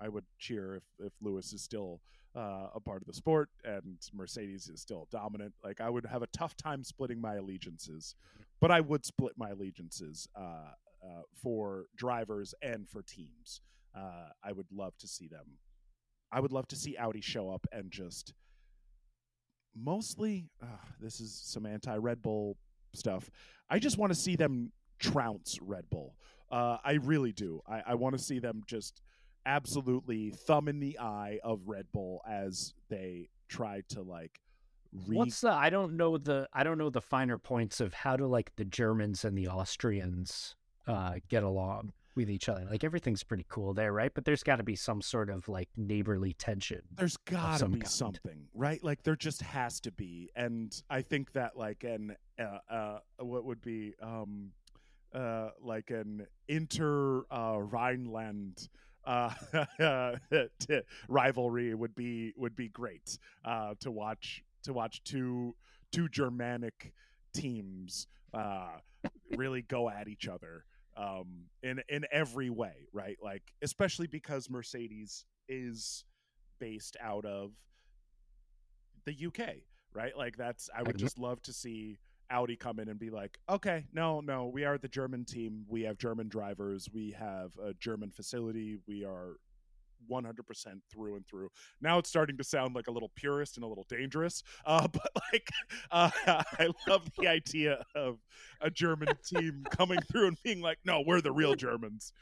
I 0.00 0.08
would 0.08 0.24
cheer 0.38 0.76
if 0.76 0.84
if 0.98 1.12
Lewis 1.20 1.52
is 1.52 1.62
still 1.62 2.00
uh, 2.36 2.68
a 2.74 2.80
part 2.80 3.00
of 3.00 3.06
the 3.06 3.14
sport 3.14 3.48
and 3.64 3.98
Mercedes 4.12 4.68
is 4.68 4.80
still 4.80 5.08
dominant. 5.10 5.54
Like 5.64 5.80
I 5.80 5.88
would 5.88 6.06
have 6.06 6.22
a 6.22 6.26
tough 6.28 6.56
time 6.56 6.84
splitting 6.84 7.20
my 7.20 7.36
allegiances, 7.36 8.14
but 8.60 8.70
I 8.70 8.80
would 8.80 9.04
split 9.04 9.32
my 9.36 9.50
allegiances 9.50 10.28
uh, 10.36 10.72
uh, 11.02 11.22
for 11.42 11.86
drivers 11.96 12.54
and 12.62 12.88
for 12.88 13.02
teams. 13.02 13.60
Uh, 13.96 14.28
I 14.44 14.52
would 14.52 14.66
love 14.72 14.96
to 14.98 15.08
see 15.08 15.26
them. 15.26 15.58
I 16.30 16.40
would 16.40 16.52
love 16.52 16.68
to 16.68 16.76
see 16.76 16.96
Audi 16.96 17.20
show 17.20 17.50
up 17.50 17.66
and 17.72 17.90
just 17.90 18.34
mostly. 19.74 20.50
Uh, 20.62 20.66
this 21.00 21.20
is 21.20 21.32
some 21.32 21.66
anti 21.66 21.96
Red 21.96 22.22
Bull 22.22 22.56
stuff. 22.94 23.30
I 23.70 23.78
just 23.78 23.98
want 23.98 24.12
to 24.12 24.18
see 24.18 24.36
them 24.36 24.72
trounce 24.98 25.58
Red 25.62 25.88
Bull. 25.90 26.16
Uh, 26.50 26.78
I 26.84 26.94
really 26.94 27.32
do. 27.32 27.60
I, 27.66 27.82
I 27.88 27.94
want 27.94 28.16
to 28.16 28.22
see 28.22 28.38
them 28.38 28.62
just 28.66 29.00
absolutely 29.44 30.30
thumb 30.30 30.68
in 30.68 30.80
the 30.80 30.98
eye 30.98 31.38
of 31.42 31.60
Red 31.66 31.86
Bull 31.92 32.22
as 32.28 32.74
they 32.88 33.30
try 33.48 33.82
to 33.90 34.02
like 34.02 34.40
re- 35.06 35.16
What's 35.16 35.40
the? 35.40 35.50
I 35.50 35.70
don't 35.70 35.96
know 35.96 36.18
the. 36.18 36.48
I 36.52 36.64
don't 36.64 36.78
know 36.78 36.90
the 36.90 37.00
finer 37.00 37.38
points 37.38 37.80
of 37.80 37.94
how 37.94 38.16
do 38.16 38.26
like 38.26 38.54
the 38.56 38.64
Germans 38.64 39.24
and 39.24 39.38
the 39.38 39.48
Austrians 39.48 40.56
uh, 40.86 41.14
get 41.28 41.42
along 41.42 41.92
with 42.16 42.30
each 42.30 42.48
other. 42.48 42.64
Like 42.68 42.82
everything's 42.84 43.22
pretty 43.22 43.46
cool 43.48 43.74
there, 43.74 43.92
right? 43.92 44.12
But 44.12 44.24
there's 44.24 44.42
got 44.42 44.56
to 44.56 44.62
be 44.62 44.74
some 44.76 45.02
sort 45.02 45.30
of 45.30 45.48
like 45.48 45.68
neighborly 45.76 46.32
tension. 46.32 46.82
there's 46.96 47.16
gotta 47.18 47.58
some 47.60 47.72
be 47.72 47.80
kind. 47.80 47.90
something 47.90 48.48
right 48.54 48.82
like 48.82 49.02
there 49.02 49.16
just 49.16 49.42
has 49.42 49.80
to 49.80 49.90
be 49.92 50.30
and 50.34 50.82
i 50.90 51.02
think 51.02 51.32
that 51.32 51.56
like 51.56 51.84
an 51.84 52.16
uh, 52.38 52.58
uh 52.70 52.98
what 53.18 53.44
would 53.44 53.60
be 53.62 53.92
um 54.02 54.50
uh 55.14 55.50
like 55.62 55.90
an 55.90 56.26
inter 56.48 57.22
uh 57.30 57.56
rhineland 57.58 58.68
uh 59.04 59.30
rivalry 61.08 61.74
would 61.74 61.94
be 61.94 62.32
would 62.36 62.56
be 62.56 62.68
great 62.68 63.18
uh 63.44 63.74
to 63.80 63.90
watch 63.90 64.42
to 64.62 64.72
watch 64.72 65.02
two 65.04 65.54
two 65.92 66.08
Germanic 66.08 66.92
teams 67.32 68.06
uh, 68.34 68.68
really 69.36 69.62
go 69.62 69.88
at 69.88 70.08
each 70.08 70.26
other 70.28 70.64
um, 70.96 71.46
in 71.62 71.82
in 71.88 72.04
every 72.10 72.50
way, 72.50 72.88
right? 72.92 73.16
Like 73.22 73.42
especially 73.62 74.06
because 74.06 74.48
Mercedes 74.50 75.24
is 75.48 76.04
based 76.58 76.96
out 77.00 77.24
of 77.24 77.52
the 79.04 79.14
UK, 79.26 79.56
right? 79.94 80.16
Like 80.16 80.36
that's 80.36 80.68
I 80.76 80.82
would 80.82 80.98
just 80.98 81.18
love 81.18 81.42
to 81.42 81.52
see 81.52 81.98
Audi 82.30 82.56
come 82.56 82.80
in 82.80 82.88
and 82.88 82.98
be 82.98 83.10
like, 83.10 83.38
okay, 83.48 83.84
no, 83.92 84.20
no, 84.20 84.46
we 84.46 84.64
are 84.64 84.78
the 84.78 84.88
German 84.88 85.24
team. 85.24 85.64
We 85.68 85.82
have 85.82 85.98
German 85.98 86.28
drivers. 86.28 86.88
We 86.92 87.14
have 87.18 87.52
a 87.62 87.72
German 87.74 88.10
facility. 88.10 88.78
We 88.86 89.04
are 89.04 89.36
100% 90.10 90.80
through 90.90 91.16
and 91.16 91.26
through. 91.26 91.48
Now 91.80 91.98
it's 91.98 92.08
starting 92.08 92.36
to 92.38 92.44
sound 92.44 92.74
like 92.74 92.86
a 92.88 92.90
little 92.90 93.10
purist 93.16 93.56
and 93.56 93.64
a 93.64 93.66
little 93.66 93.86
dangerous, 93.88 94.42
uh, 94.66 94.86
but 94.88 95.10
like 95.32 95.48
uh, 95.90 96.10
I 96.26 96.68
love 96.88 97.08
the 97.18 97.28
idea 97.28 97.84
of 97.94 98.18
a 98.60 98.70
German 98.70 99.08
team 99.24 99.64
coming 99.70 100.00
through 100.10 100.28
and 100.28 100.38
being 100.42 100.60
like, 100.60 100.78
"No, 100.84 101.02
we're 101.06 101.20
the 101.20 101.32
real 101.32 101.54
Germans." 101.54 102.12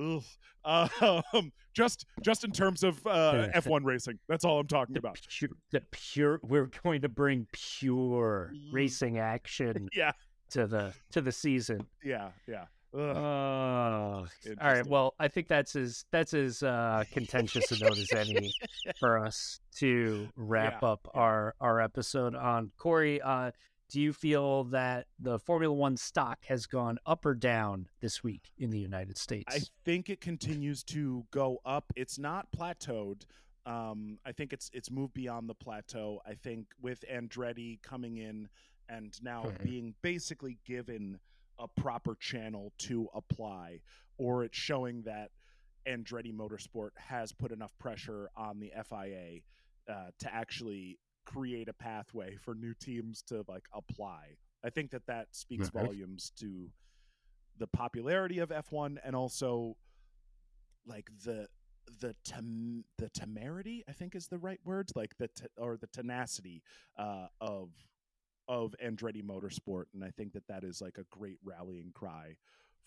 Ugh. 0.00 0.22
Um, 0.64 1.52
just 1.74 2.06
just 2.22 2.44
in 2.44 2.52
terms 2.52 2.82
of 2.82 3.04
uh, 3.06 3.48
F1 3.54 3.84
racing, 3.84 4.18
that's 4.28 4.44
all 4.44 4.58
I'm 4.60 4.66
talking 4.66 4.94
the 4.94 5.00
about. 5.00 5.18
Pure, 5.28 5.50
the 5.70 5.82
pure, 5.90 6.40
we're 6.42 6.70
going 6.82 7.02
to 7.02 7.08
bring 7.08 7.46
pure 7.52 8.52
Mm. 8.54 8.72
racing 8.72 9.18
action 9.18 9.88
Yeah, 9.92 10.12
to 10.50 10.66
the 10.66 10.94
to 11.10 11.20
the 11.20 11.32
season. 11.32 11.86
yeah, 12.02 12.30
yeah. 12.48 12.64
Ugh. 12.94 14.28
all 14.60 14.72
right. 14.72 14.86
Well, 14.86 15.14
I 15.18 15.28
think 15.28 15.48
that's 15.48 15.74
as 15.76 16.04
that's 16.10 16.34
as 16.34 16.62
uh, 16.62 17.04
contentious 17.12 17.70
a 17.72 17.78
note 17.84 17.98
as 17.98 18.12
any 18.12 18.52
for 18.98 19.18
us 19.24 19.60
to 19.76 20.28
wrap 20.36 20.82
Yeah, 20.82 20.88
up 20.88 21.08
yeah. 21.14 21.20
our 21.20 21.54
our 21.60 21.80
episode 21.80 22.34
on 22.34 22.70
Corey. 22.76 23.20
Uh, 23.20 23.52
do 23.90 24.00
you 24.00 24.12
feel 24.14 24.64
that 24.64 25.06
the 25.18 25.38
Formula 25.38 25.74
One 25.74 25.96
stock 25.98 26.46
has 26.46 26.64
gone 26.66 26.98
up 27.04 27.26
or 27.26 27.34
down 27.34 27.88
this 28.00 28.22
week 28.24 28.50
in 28.56 28.70
the 28.70 28.78
United 28.78 29.18
States? 29.18 29.54
I 29.54 29.60
think 29.84 30.08
it 30.08 30.20
continues 30.22 30.82
to 30.84 31.24
go 31.30 31.58
up. 31.64 31.92
It's 31.96 32.18
not 32.18 32.48
plateaued. 32.56 33.22
Um, 33.66 34.18
I 34.26 34.32
think 34.32 34.52
it's 34.52 34.70
it's 34.72 34.90
moved 34.90 35.14
beyond 35.14 35.48
the 35.48 35.54
plateau. 35.54 36.20
I 36.26 36.34
think 36.34 36.68
with 36.80 37.04
Andretti 37.12 37.80
coming 37.82 38.16
in 38.16 38.48
and 38.88 39.16
now 39.22 39.44
Mhm. 39.44 39.62
being 39.62 39.94
basically 40.02 40.58
given 40.66 41.20
a 41.58 41.68
proper 41.68 42.16
channel 42.16 42.72
to 42.78 43.08
apply, 43.14 43.80
or 44.18 44.44
it's 44.44 44.56
showing 44.58 45.02
that 45.02 45.30
Andretti 45.86 46.32
Motorsport 46.32 46.90
has 46.96 47.32
put 47.32 47.52
enough 47.52 47.76
pressure 47.78 48.28
on 48.36 48.60
the 48.60 48.72
FIA 48.88 49.40
uh, 49.88 50.10
to 50.20 50.32
actually 50.32 50.98
create 51.24 51.68
a 51.68 51.72
pathway 51.72 52.36
for 52.36 52.54
new 52.54 52.74
teams 52.74 53.22
to 53.22 53.44
like 53.48 53.64
apply. 53.72 54.36
I 54.64 54.70
think 54.70 54.90
that 54.90 55.06
that 55.06 55.28
speaks 55.32 55.68
volumes 55.84 56.32
to 56.38 56.68
the 57.58 57.66
popularity 57.66 58.38
of 58.38 58.50
F1 58.50 58.98
and 59.04 59.14
also 59.16 59.76
like 60.86 61.08
the 61.24 61.48
the 62.00 62.14
tem- 62.24 62.84
the 62.98 63.08
temerity 63.10 63.82
I 63.88 63.92
think 63.92 64.14
is 64.14 64.28
the 64.28 64.38
right 64.38 64.60
word 64.64 64.90
like 64.94 65.16
the 65.18 65.28
te- 65.28 65.46
or 65.56 65.76
the 65.76 65.88
tenacity 65.88 66.62
uh, 66.96 67.26
of 67.40 67.70
of 68.52 68.74
Andretti 68.84 69.22
Motorsport 69.24 69.84
and 69.94 70.04
I 70.04 70.10
think 70.10 70.34
that 70.34 70.46
that 70.48 70.62
is 70.62 70.82
like 70.82 70.98
a 70.98 71.04
great 71.10 71.38
rallying 71.42 71.90
cry 71.94 72.36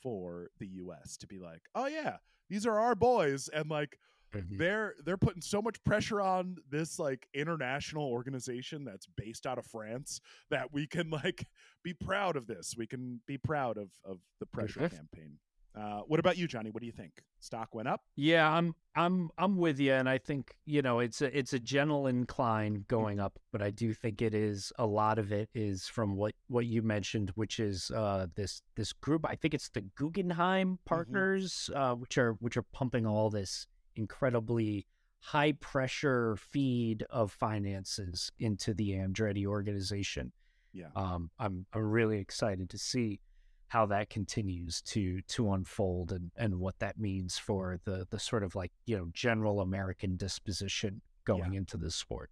for 0.03 0.49
the 0.59 0.68
US 0.84 1.18
to 1.18 1.28
be 1.28 1.39
like 1.39 1.63
oh 1.74 1.88
yeah 1.88 2.18
these 2.49 2.68
are 2.68 2.80
our 2.80 2.93
boys 2.95 3.49
and 3.49 3.70
like 3.70 3.97
Mhm. 4.34 4.57
they're 4.57 4.95
they're 5.05 5.18
putting 5.18 5.41
so 5.41 5.61
much 5.61 5.82
pressure 5.86 6.20
on 6.20 6.57
this 6.70 6.99
like 6.99 7.28
international 7.34 8.03
organization 8.05 8.84
that's 8.84 9.07
based 9.16 9.45
out 9.45 9.57
of 9.57 9.66
France 9.66 10.20
that 10.49 10.74
we 10.74 10.86
can 10.88 11.09
like 11.09 11.45
be 11.84 11.93
proud 11.93 12.36
of 12.36 12.45
this. 12.45 12.76
We 12.78 12.86
can 12.86 13.22
be 13.28 13.38
proud 13.38 13.78
of 13.78 13.91
of 14.03 14.20
the 14.41 14.45
pressure 14.45 14.89
campaign. 14.89 15.38
Uh, 15.76 16.02
what 16.08 16.20
about 16.20 16.38
you, 16.38 16.48
Johnny? 16.48 16.70
What 16.70 16.80
do 16.80 16.86
you 16.86 16.92
think? 16.94 17.24
Stock 17.40 17.76
went 17.76 17.88
up. 17.88 18.02
Yeah, 18.16 18.50
I'm 18.50 18.76
I'm 18.96 19.30
I'm 19.38 19.58
with 19.58 19.80
you, 19.80 19.94
and 19.94 20.08
I 20.08 20.18
think 20.18 20.56
you 20.66 20.82
know 20.82 21.00
it's 21.00 21.22
a 21.22 21.38
it's 21.38 21.54
a 21.54 21.60
gentle 21.60 22.08
incline 22.08 22.86
going 22.88 23.20
up, 23.20 23.40
but 23.52 23.62
I 23.62 23.72
do 23.72 23.94
think 23.94 24.22
it 24.22 24.34
is 24.34 24.72
a 24.80 24.86
lot 24.86 25.20
of 25.20 25.32
it 25.32 25.50
is 25.54 25.88
from 25.88 26.16
what 26.16 26.34
what 26.48 26.66
you 26.66 26.82
mentioned, 26.82 27.32
which 27.36 27.60
is 27.60 27.92
uh 27.92 28.28
this 28.36 28.62
this 28.76 28.94
group. 28.94 29.26
I 29.28 29.36
think 29.36 29.54
it's 29.54 29.70
the 29.70 29.82
Guggenheim 29.82 30.80
partners, 30.86 31.70
uh, 31.76 31.96
which 31.96 32.18
are 32.18 32.34
which 32.40 32.56
are 32.56 32.64
pumping 32.64 33.06
all 33.06 33.30
this 33.30 33.68
incredibly 33.96 34.88
high 35.20 35.54
pressure 35.54 36.38
feed 36.38 37.04
of 37.10 37.32
finances 37.32 38.32
into 38.40 38.74
the 38.74 38.92
Andretti 38.92 39.46
organization. 39.46 40.32
Yeah. 40.72 40.88
Um, 40.96 41.32
I'm 41.40 41.66
I'm 41.74 41.90
really 41.90 42.20
excited 42.20 42.70
to 42.70 42.78
see 42.78 43.20
how 43.68 43.86
that 43.88 44.09
continues 44.09 44.82
to 44.82 45.22
to 45.22 45.51
unfold 45.51 46.11
and 46.11 46.32
and 46.36 46.59
what 46.59 46.80
that 46.80 46.99
means 46.99 47.38
for 47.38 47.80
the 47.86 48.07
the 48.09 48.20
sort 48.20 48.43
of 48.43 48.55
like 48.55 48.72
you 48.86 48.97
know 48.97 49.07
general 49.13 49.59
American 49.59 50.16
disposition 50.18 51.01
going 51.26 51.53
into 51.53 51.78
this 51.78 51.95
sport. 51.95 52.30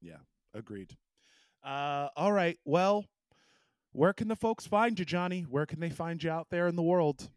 Yeah, 0.00 0.18
agreed. 0.52 0.96
Uh, 1.64 2.08
all 2.16 2.32
right. 2.32 2.58
Well, 2.64 3.06
where 3.92 4.12
can 4.12 4.28
the 4.28 4.36
folks 4.36 4.66
find 4.66 4.98
you, 4.98 5.04
Johnny? 5.04 5.42
Where 5.42 5.66
can 5.66 5.80
they 5.80 5.90
find 5.90 6.22
you 6.22 6.30
out 6.30 6.48
there 6.50 6.68
in 6.68 6.76
the 6.76 6.82
world? 6.82 7.30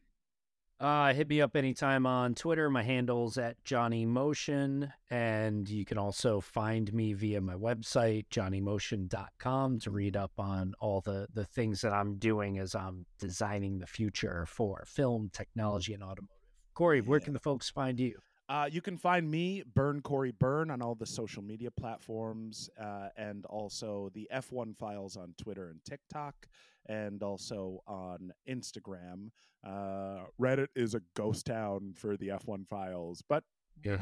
Uh, 0.79 1.11
hit 1.11 1.27
me 1.27 1.41
up 1.41 1.55
anytime 1.55 2.05
on 2.05 2.35
Twitter. 2.35 2.69
My 2.69 2.83
handle's 2.83 3.39
at 3.39 3.63
Johnny 3.65 4.05
Motion, 4.05 4.93
and 5.09 5.67
you 5.67 5.85
can 5.85 5.97
also 5.97 6.39
find 6.39 6.93
me 6.93 7.13
via 7.13 7.41
my 7.41 7.55
website, 7.55 8.25
johnnymotion.com, 8.29 9.79
to 9.79 9.89
read 9.89 10.15
up 10.15 10.33
on 10.37 10.75
all 10.79 11.01
the, 11.01 11.27
the 11.33 11.45
things 11.45 11.81
that 11.81 11.93
I'm 11.93 12.17
doing 12.17 12.59
as 12.59 12.75
I'm 12.75 13.07
designing 13.17 13.79
the 13.79 13.87
future 13.87 14.45
for 14.47 14.83
film, 14.85 15.31
technology, 15.33 15.95
and 15.95 16.03
automotive. 16.03 16.37
Corey, 16.75 17.01
where 17.01 17.19
can 17.19 17.33
the 17.33 17.39
folks 17.39 17.71
find 17.71 17.99
you? 17.99 18.19
Uh, 18.49 18.69
you 18.71 18.81
can 18.81 18.97
find 18.97 19.29
me, 19.29 19.63
Burn 19.73 20.01
Corey 20.01 20.31
Burn, 20.31 20.69
on 20.69 20.81
all 20.81 20.95
the 20.95 21.07
social 21.07 21.41
media 21.41 21.69
platforms, 21.71 22.69
uh, 22.79 23.09
and 23.17 23.45
also 23.47 24.09
the 24.13 24.29
F1 24.33 24.77
Files 24.77 25.17
on 25.17 25.33
Twitter 25.37 25.69
and 25.69 25.83
TikTok, 25.83 26.47
and 26.87 27.23
also 27.23 27.81
on 27.87 28.31
Instagram. 28.49 29.29
Uh, 29.65 30.25
Reddit 30.39 30.67
is 30.75 30.93
a 30.95 31.01
ghost 31.15 31.45
town 31.45 31.93
for 31.95 32.17
the 32.17 32.29
F1 32.29 32.67
Files, 32.67 33.21
but 33.27 33.43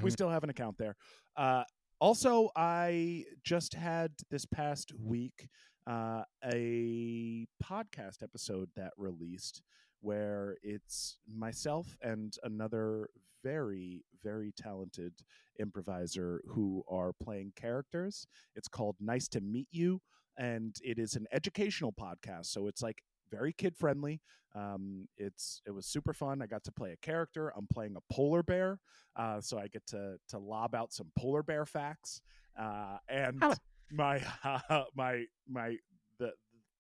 we 0.01 0.11
still 0.11 0.29
have 0.29 0.43
an 0.43 0.49
account 0.49 0.77
there. 0.77 0.95
Uh, 1.36 1.63
also, 1.99 2.49
I 2.55 3.23
just 3.43 3.73
had 3.73 4.11
this 4.29 4.45
past 4.45 4.91
week 4.99 5.47
uh, 5.88 6.23
a 6.43 7.47
podcast 7.63 8.21
episode 8.23 8.69
that 8.75 8.91
released 8.97 9.61
where 10.01 10.57
it's 10.61 11.17
myself 11.27 11.95
and 12.01 12.36
another 12.43 13.09
very, 13.43 14.03
very 14.23 14.51
talented 14.57 15.13
improviser 15.59 16.41
who 16.47 16.83
are 16.89 17.13
playing 17.13 17.53
characters. 17.55 18.27
It's 18.55 18.67
called 18.67 18.95
Nice 18.99 19.27
to 19.29 19.41
Meet 19.41 19.67
You, 19.71 20.01
and 20.38 20.75
it 20.83 20.99
is 20.99 21.15
an 21.15 21.25
educational 21.31 21.93
podcast. 21.93 22.47
So 22.47 22.67
it's 22.67 22.81
like 22.81 23.01
very 23.31 23.53
kid 23.53 23.75
friendly. 23.77 24.21
Um, 24.55 25.07
it's 25.17 25.61
it 25.67 25.71
was 25.71 25.86
super 25.86 26.13
fun. 26.13 26.41
I 26.41 26.47
got 26.47 26.63
to 26.65 26.71
play 26.71 26.91
a 26.93 27.05
character. 27.05 27.51
I'm 27.55 27.67
playing 27.67 27.95
a 27.97 28.13
polar 28.13 28.41
bear, 28.43 28.79
uh, 29.15 29.41
so 29.41 29.57
I 29.57 29.67
get 29.67 29.86
to 29.88 30.17
to 30.29 30.39
lob 30.39 30.73
out 30.73 30.93
some 30.93 31.11
polar 31.17 31.43
bear 31.43 31.65
facts. 31.65 32.21
Uh, 32.57 32.97
and 33.09 33.43
my 33.91 34.21
my 34.95 35.25
my 35.47 35.75
the 36.19 36.31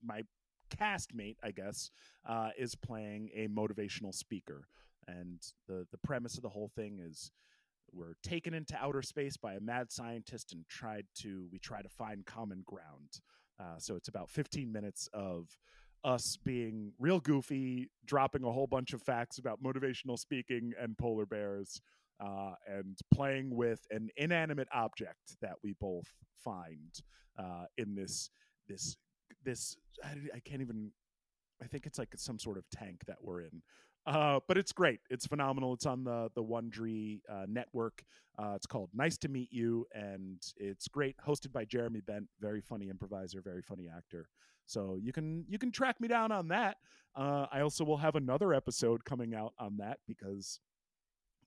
my 0.01 0.21
castmate, 0.75 1.35
I 1.43 1.51
guess, 1.51 1.91
uh, 2.27 2.49
is 2.57 2.75
playing 2.75 3.29
a 3.35 3.47
motivational 3.47 4.13
speaker. 4.13 4.67
And 5.07 5.41
the 5.67 5.85
the 5.91 5.99
premise 5.99 6.35
of 6.35 6.43
the 6.43 6.49
whole 6.49 6.71
thing 6.75 6.99
is 7.05 7.31
we're 7.91 8.15
taken 8.23 8.53
into 8.53 8.75
outer 8.77 9.01
space 9.01 9.37
by 9.37 9.53
a 9.53 9.59
mad 9.59 9.91
scientist 9.91 10.53
and 10.53 10.67
tried 10.67 11.05
to 11.21 11.47
we 11.51 11.59
try 11.59 11.81
to 11.81 11.89
find 11.89 12.25
common 12.25 12.63
ground. 12.65 13.19
Uh, 13.59 13.77
so 13.77 13.95
it's 13.95 14.07
about 14.07 14.29
15 14.29 14.71
minutes 14.71 15.09
of 15.13 15.47
us 16.03 16.37
being 16.43 16.91
real 16.99 17.19
goofy, 17.19 17.89
dropping 18.05 18.43
a 18.43 18.51
whole 18.51 18.67
bunch 18.67 18.93
of 18.93 19.01
facts 19.01 19.37
about 19.37 19.61
motivational 19.63 20.17
speaking 20.19 20.73
and 20.79 20.97
polar 20.97 21.25
bears, 21.25 21.81
uh, 22.19 22.53
and 22.67 22.97
playing 23.13 23.55
with 23.55 23.79
an 23.91 24.09
inanimate 24.17 24.67
object 24.73 25.35
that 25.41 25.55
we 25.63 25.73
both 25.79 26.05
find 26.43 26.99
uh, 27.37 27.65
in 27.77 27.95
this 27.95 28.29
this 28.67 28.95
this 29.43 29.75
I, 30.03 30.13
I 30.35 30.39
can't 30.45 30.61
even 30.61 30.91
I 31.61 31.67
think 31.67 31.85
it's 31.85 31.97
like 31.97 32.09
some 32.17 32.39
sort 32.39 32.57
of 32.57 32.69
tank 32.69 33.03
that 33.07 33.17
we're 33.21 33.41
in. 33.41 33.61
Uh, 34.05 34.39
but 34.47 34.57
it's 34.57 34.71
great. 34.71 34.99
It's 35.09 35.25
phenomenal. 35.25 35.73
It's 35.73 35.85
on 35.85 36.03
the 36.03 36.29
the 36.35 36.43
Wondery 36.43 37.21
uh, 37.29 37.45
network. 37.47 38.03
Uh, 38.37 38.53
it's 38.55 38.67
called 38.67 38.89
Nice 38.93 39.17
to 39.19 39.29
Meet 39.29 39.51
You, 39.51 39.85
and 39.93 40.41
it's 40.57 40.87
great. 40.87 41.15
Hosted 41.25 41.51
by 41.51 41.65
Jeremy 41.65 42.01
Bent, 42.01 42.27
very 42.39 42.61
funny 42.61 42.89
improviser, 42.89 43.41
very 43.41 43.61
funny 43.61 43.89
actor. 43.95 44.27
So 44.67 44.97
you 45.01 45.11
can 45.11 45.45
you 45.47 45.57
can 45.57 45.71
track 45.71 45.99
me 45.99 46.07
down 46.07 46.31
on 46.31 46.47
that. 46.49 46.77
Uh, 47.15 47.47
I 47.51 47.61
also 47.61 47.83
will 47.83 47.97
have 47.97 48.15
another 48.15 48.53
episode 48.53 49.05
coming 49.05 49.33
out 49.33 49.53
on 49.57 49.77
that 49.77 49.99
because 50.07 50.59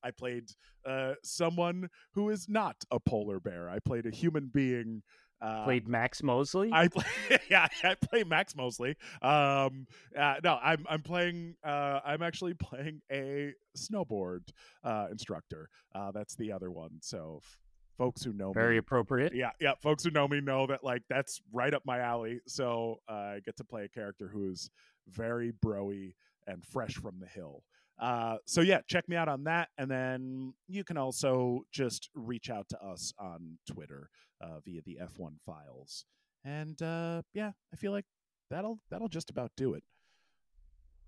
I 0.03 0.11
played 0.11 0.51
uh, 0.85 1.13
someone 1.23 1.89
who 2.13 2.29
is 2.29 2.47
not 2.49 2.77
a 2.91 2.99
polar 2.99 3.39
bear. 3.39 3.69
I 3.69 3.79
played 3.79 4.05
a 4.05 4.11
human 4.11 4.47
being 4.47 5.03
Uh, 5.41 5.63
Played 5.63 5.87
Max 5.87 6.21
Mosley. 6.21 6.69
I 6.73 6.89
play, 6.89 7.05
yeah, 7.49 7.67
I 7.83 7.95
play 7.95 8.23
Max 8.23 8.55
Mosley. 8.55 8.97
Um, 9.21 9.87
uh, 10.17 10.35
no, 10.43 10.59
I'm 10.61 10.85
I'm 10.89 11.01
playing. 11.01 11.55
Uh, 11.63 11.99
I'm 12.05 12.21
actually 12.21 12.53
playing 12.59 13.01
a 13.11 13.53
snowboard 13.77 14.49
uh, 14.83 15.07
instructor. 15.11 15.69
Uh, 15.95 16.11
that's 16.11 16.35
the 16.35 16.51
other 16.51 16.69
one. 16.71 16.91
So, 17.01 17.39
f- 17.41 17.57
folks 17.97 18.23
who 18.23 18.33
know 18.33 18.49
me. 18.49 18.53
Very 18.53 18.73
me, 18.73 18.79
appropriate. 18.79 19.33
yeah, 19.33 19.51
yeah, 19.61 19.73
folks 19.81 20.03
who 20.03 20.11
know 20.11 20.27
me 20.27 20.41
know 20.41 20.67
that 20.67 20.83
like 20.83 21.03
that's 21.09 21.41
right 21.53 21.73
up 21.73 21.83
my 21.85 21.99
alley. 21.99 22.41
So 22.47 22.99
uh, 23.09 23.13
I 23.13 23.39
get 23.45 23.55
to 23.57 23.63
play 23.63 23.85
a 23.85 23.89
character 23.89 24.27
who's 24.27 24.69
very 25.07 25.53
broy 25.53 26.13
and 26.47 26.65
fresh 26.65 26.95
from 26.95 27.19
the 27.19 27.27
hill. 27.27 27.63
Uh, 27.99 28.37
so 28.45 28.61
yeah, 28.61 28.79
check 28.87 29.07
me 29.09 29.15
out 29.15 29.27
on 29.27 29.43
that, 29.43 29.69
and 29.77 29.89
then 29.91 30.53
you 30.67 30.83
can 30.83 30.97
also 30.97 31.63
just 31.71 32.09
reach 32.13 32.49
out 32.49 32.67
to 32.69 32.81
us 32.83 33.13
on 33.19 33.57
Twitter 33.69 34.09
uh, 34.41 34.59
via 34.65 34.81
the 34.85 34.97
F1 35.03 35.33
files. 35.45 36.05
And 36.45 36.81
uh, 36.81 37.21
yeah, 37.33 37.51
I 37.73 37.75
feel 37.75 37.91
like 37.91 38.05
that'll 38.49 38.79
that'll 38.89 39.09
just 39.09 39.29
about 39.29 39.51
do 39.57 39.73
it. 39.73 39.83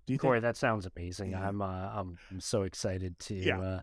Do 0.06 0.12
you 0.12 0.18
Corey, 0.18 0.36
think? 0.38 0.42
that 0.42 0.56
sounds 0.56 0.86
amazing. 0.94 1.30
Yeah. 1.30 1.48
I'm 1.48 1.62
uh, 1.62 1.66
I'm 1.94 2.18
I'm 2.30 2.40
so 2.40 2.62
excited 2.62 3.18
to 3.20 3.34
Yeah. 3.34 3.80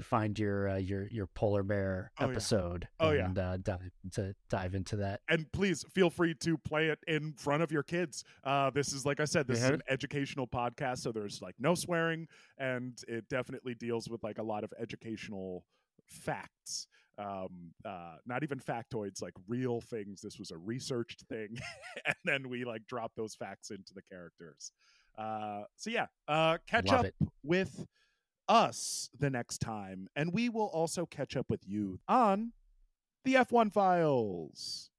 Find 0.00 0.38
your 0.38 0.68
uh, 0.70 0.76
your 0.76 1.06
your 1.10 1.26
polar 1.26 1.62
bear 1.62 2.10
Oh, 2.18 2.24
yeah. 2.26 2.30
episode 2.32 2.88
Oh, 3.00 3.10
yeah. 3.12 3.26
and 3.26 3.38
uh, 3.38 3.56
dive 3.58 3.90
to 4.12 4.34
dive 4.50 4.74
into 4.74 4.96
that. 4.96 5.20
And 5.28 5.50
please 5.52 5.84
feel 5.94 6.10
free 6.10 6.34
to 6.40 6.58
play 6.58 6.88
it 6.88 6.98
in 7.06 7.32
front 7.34 7.62
of 7.62 7.70
your 7.70 7.82
kids. 7.82 8.24
Uh, 8.42 8.70
this 8.70 8.92
is 8.92 9.04
like 9.06 9.20
I 9.20 9.24
said, 9.24 9.46
this 9.46 9.62
is 9.62 9.70
Mhm. 9.70 9.74
an 9.74 9.82
educational 9.88 10.46
podcast, 10.46 10.98
so 10.98 11.12
there's 11.12 11.40
like 11.42 11.54
no 11.58 11.74
swearing, 11.74 12.26
and 12.58 12.98
it 13.08 13.28
definitely 13.28 13.74
deals 13.74 14.08
with 14.08 14.22
like 14.24 14.38
a 14.38 14.42
lot 14.42 14.64
of 14.64 14.72
educational 14.80 15.64
facts. 16.06 16.86
Um, 17.16 17.72
uh, 17.84 18.16
not 18.26 18.42
even 18.42 18.58
factoids, 18.58 19.22
like 19.22 19.34
real 19.46 19.80
things. 19.80 20.20
This 20.20 20.36
was 20.38 20.50
a 20.50 20.58
researched 20.58 21.22
thing, 21.28 21.56
and 22.06 22.16
then 22.24 22.48
we 22.48 22.64
like 22.64 22.86
drop 22.88 23.12
those 23.16 23.36
facts 23.36 23.70
into 23.70 23.94
the 23.94 24.02
characters. 24.02 24.72
Uh, 25.16 25.62
so 25.76 25.90
yeah, 25.90 26.06
uh, 26.26 26.58
catch 26.66 26.86
Love 26.88 27.00
up 27.00 27.04
it. 27.06 27.14
with 27.44 27.86
us 28.48 29.10
the 29.18 29.30
next 29.30 29.58
time, 29.58 30.08
and 30.14 30.32
we 30.32 30.48
will 30.48 30.66
also 30.66 31.06
catch 31.06 31.36
up 31.36 31.50
with 31.50 31.66
you 31.66 32.00
on 32.08 32.52
the 33.24 33.34
F1 33.34 33.72
files. 33.72 34.90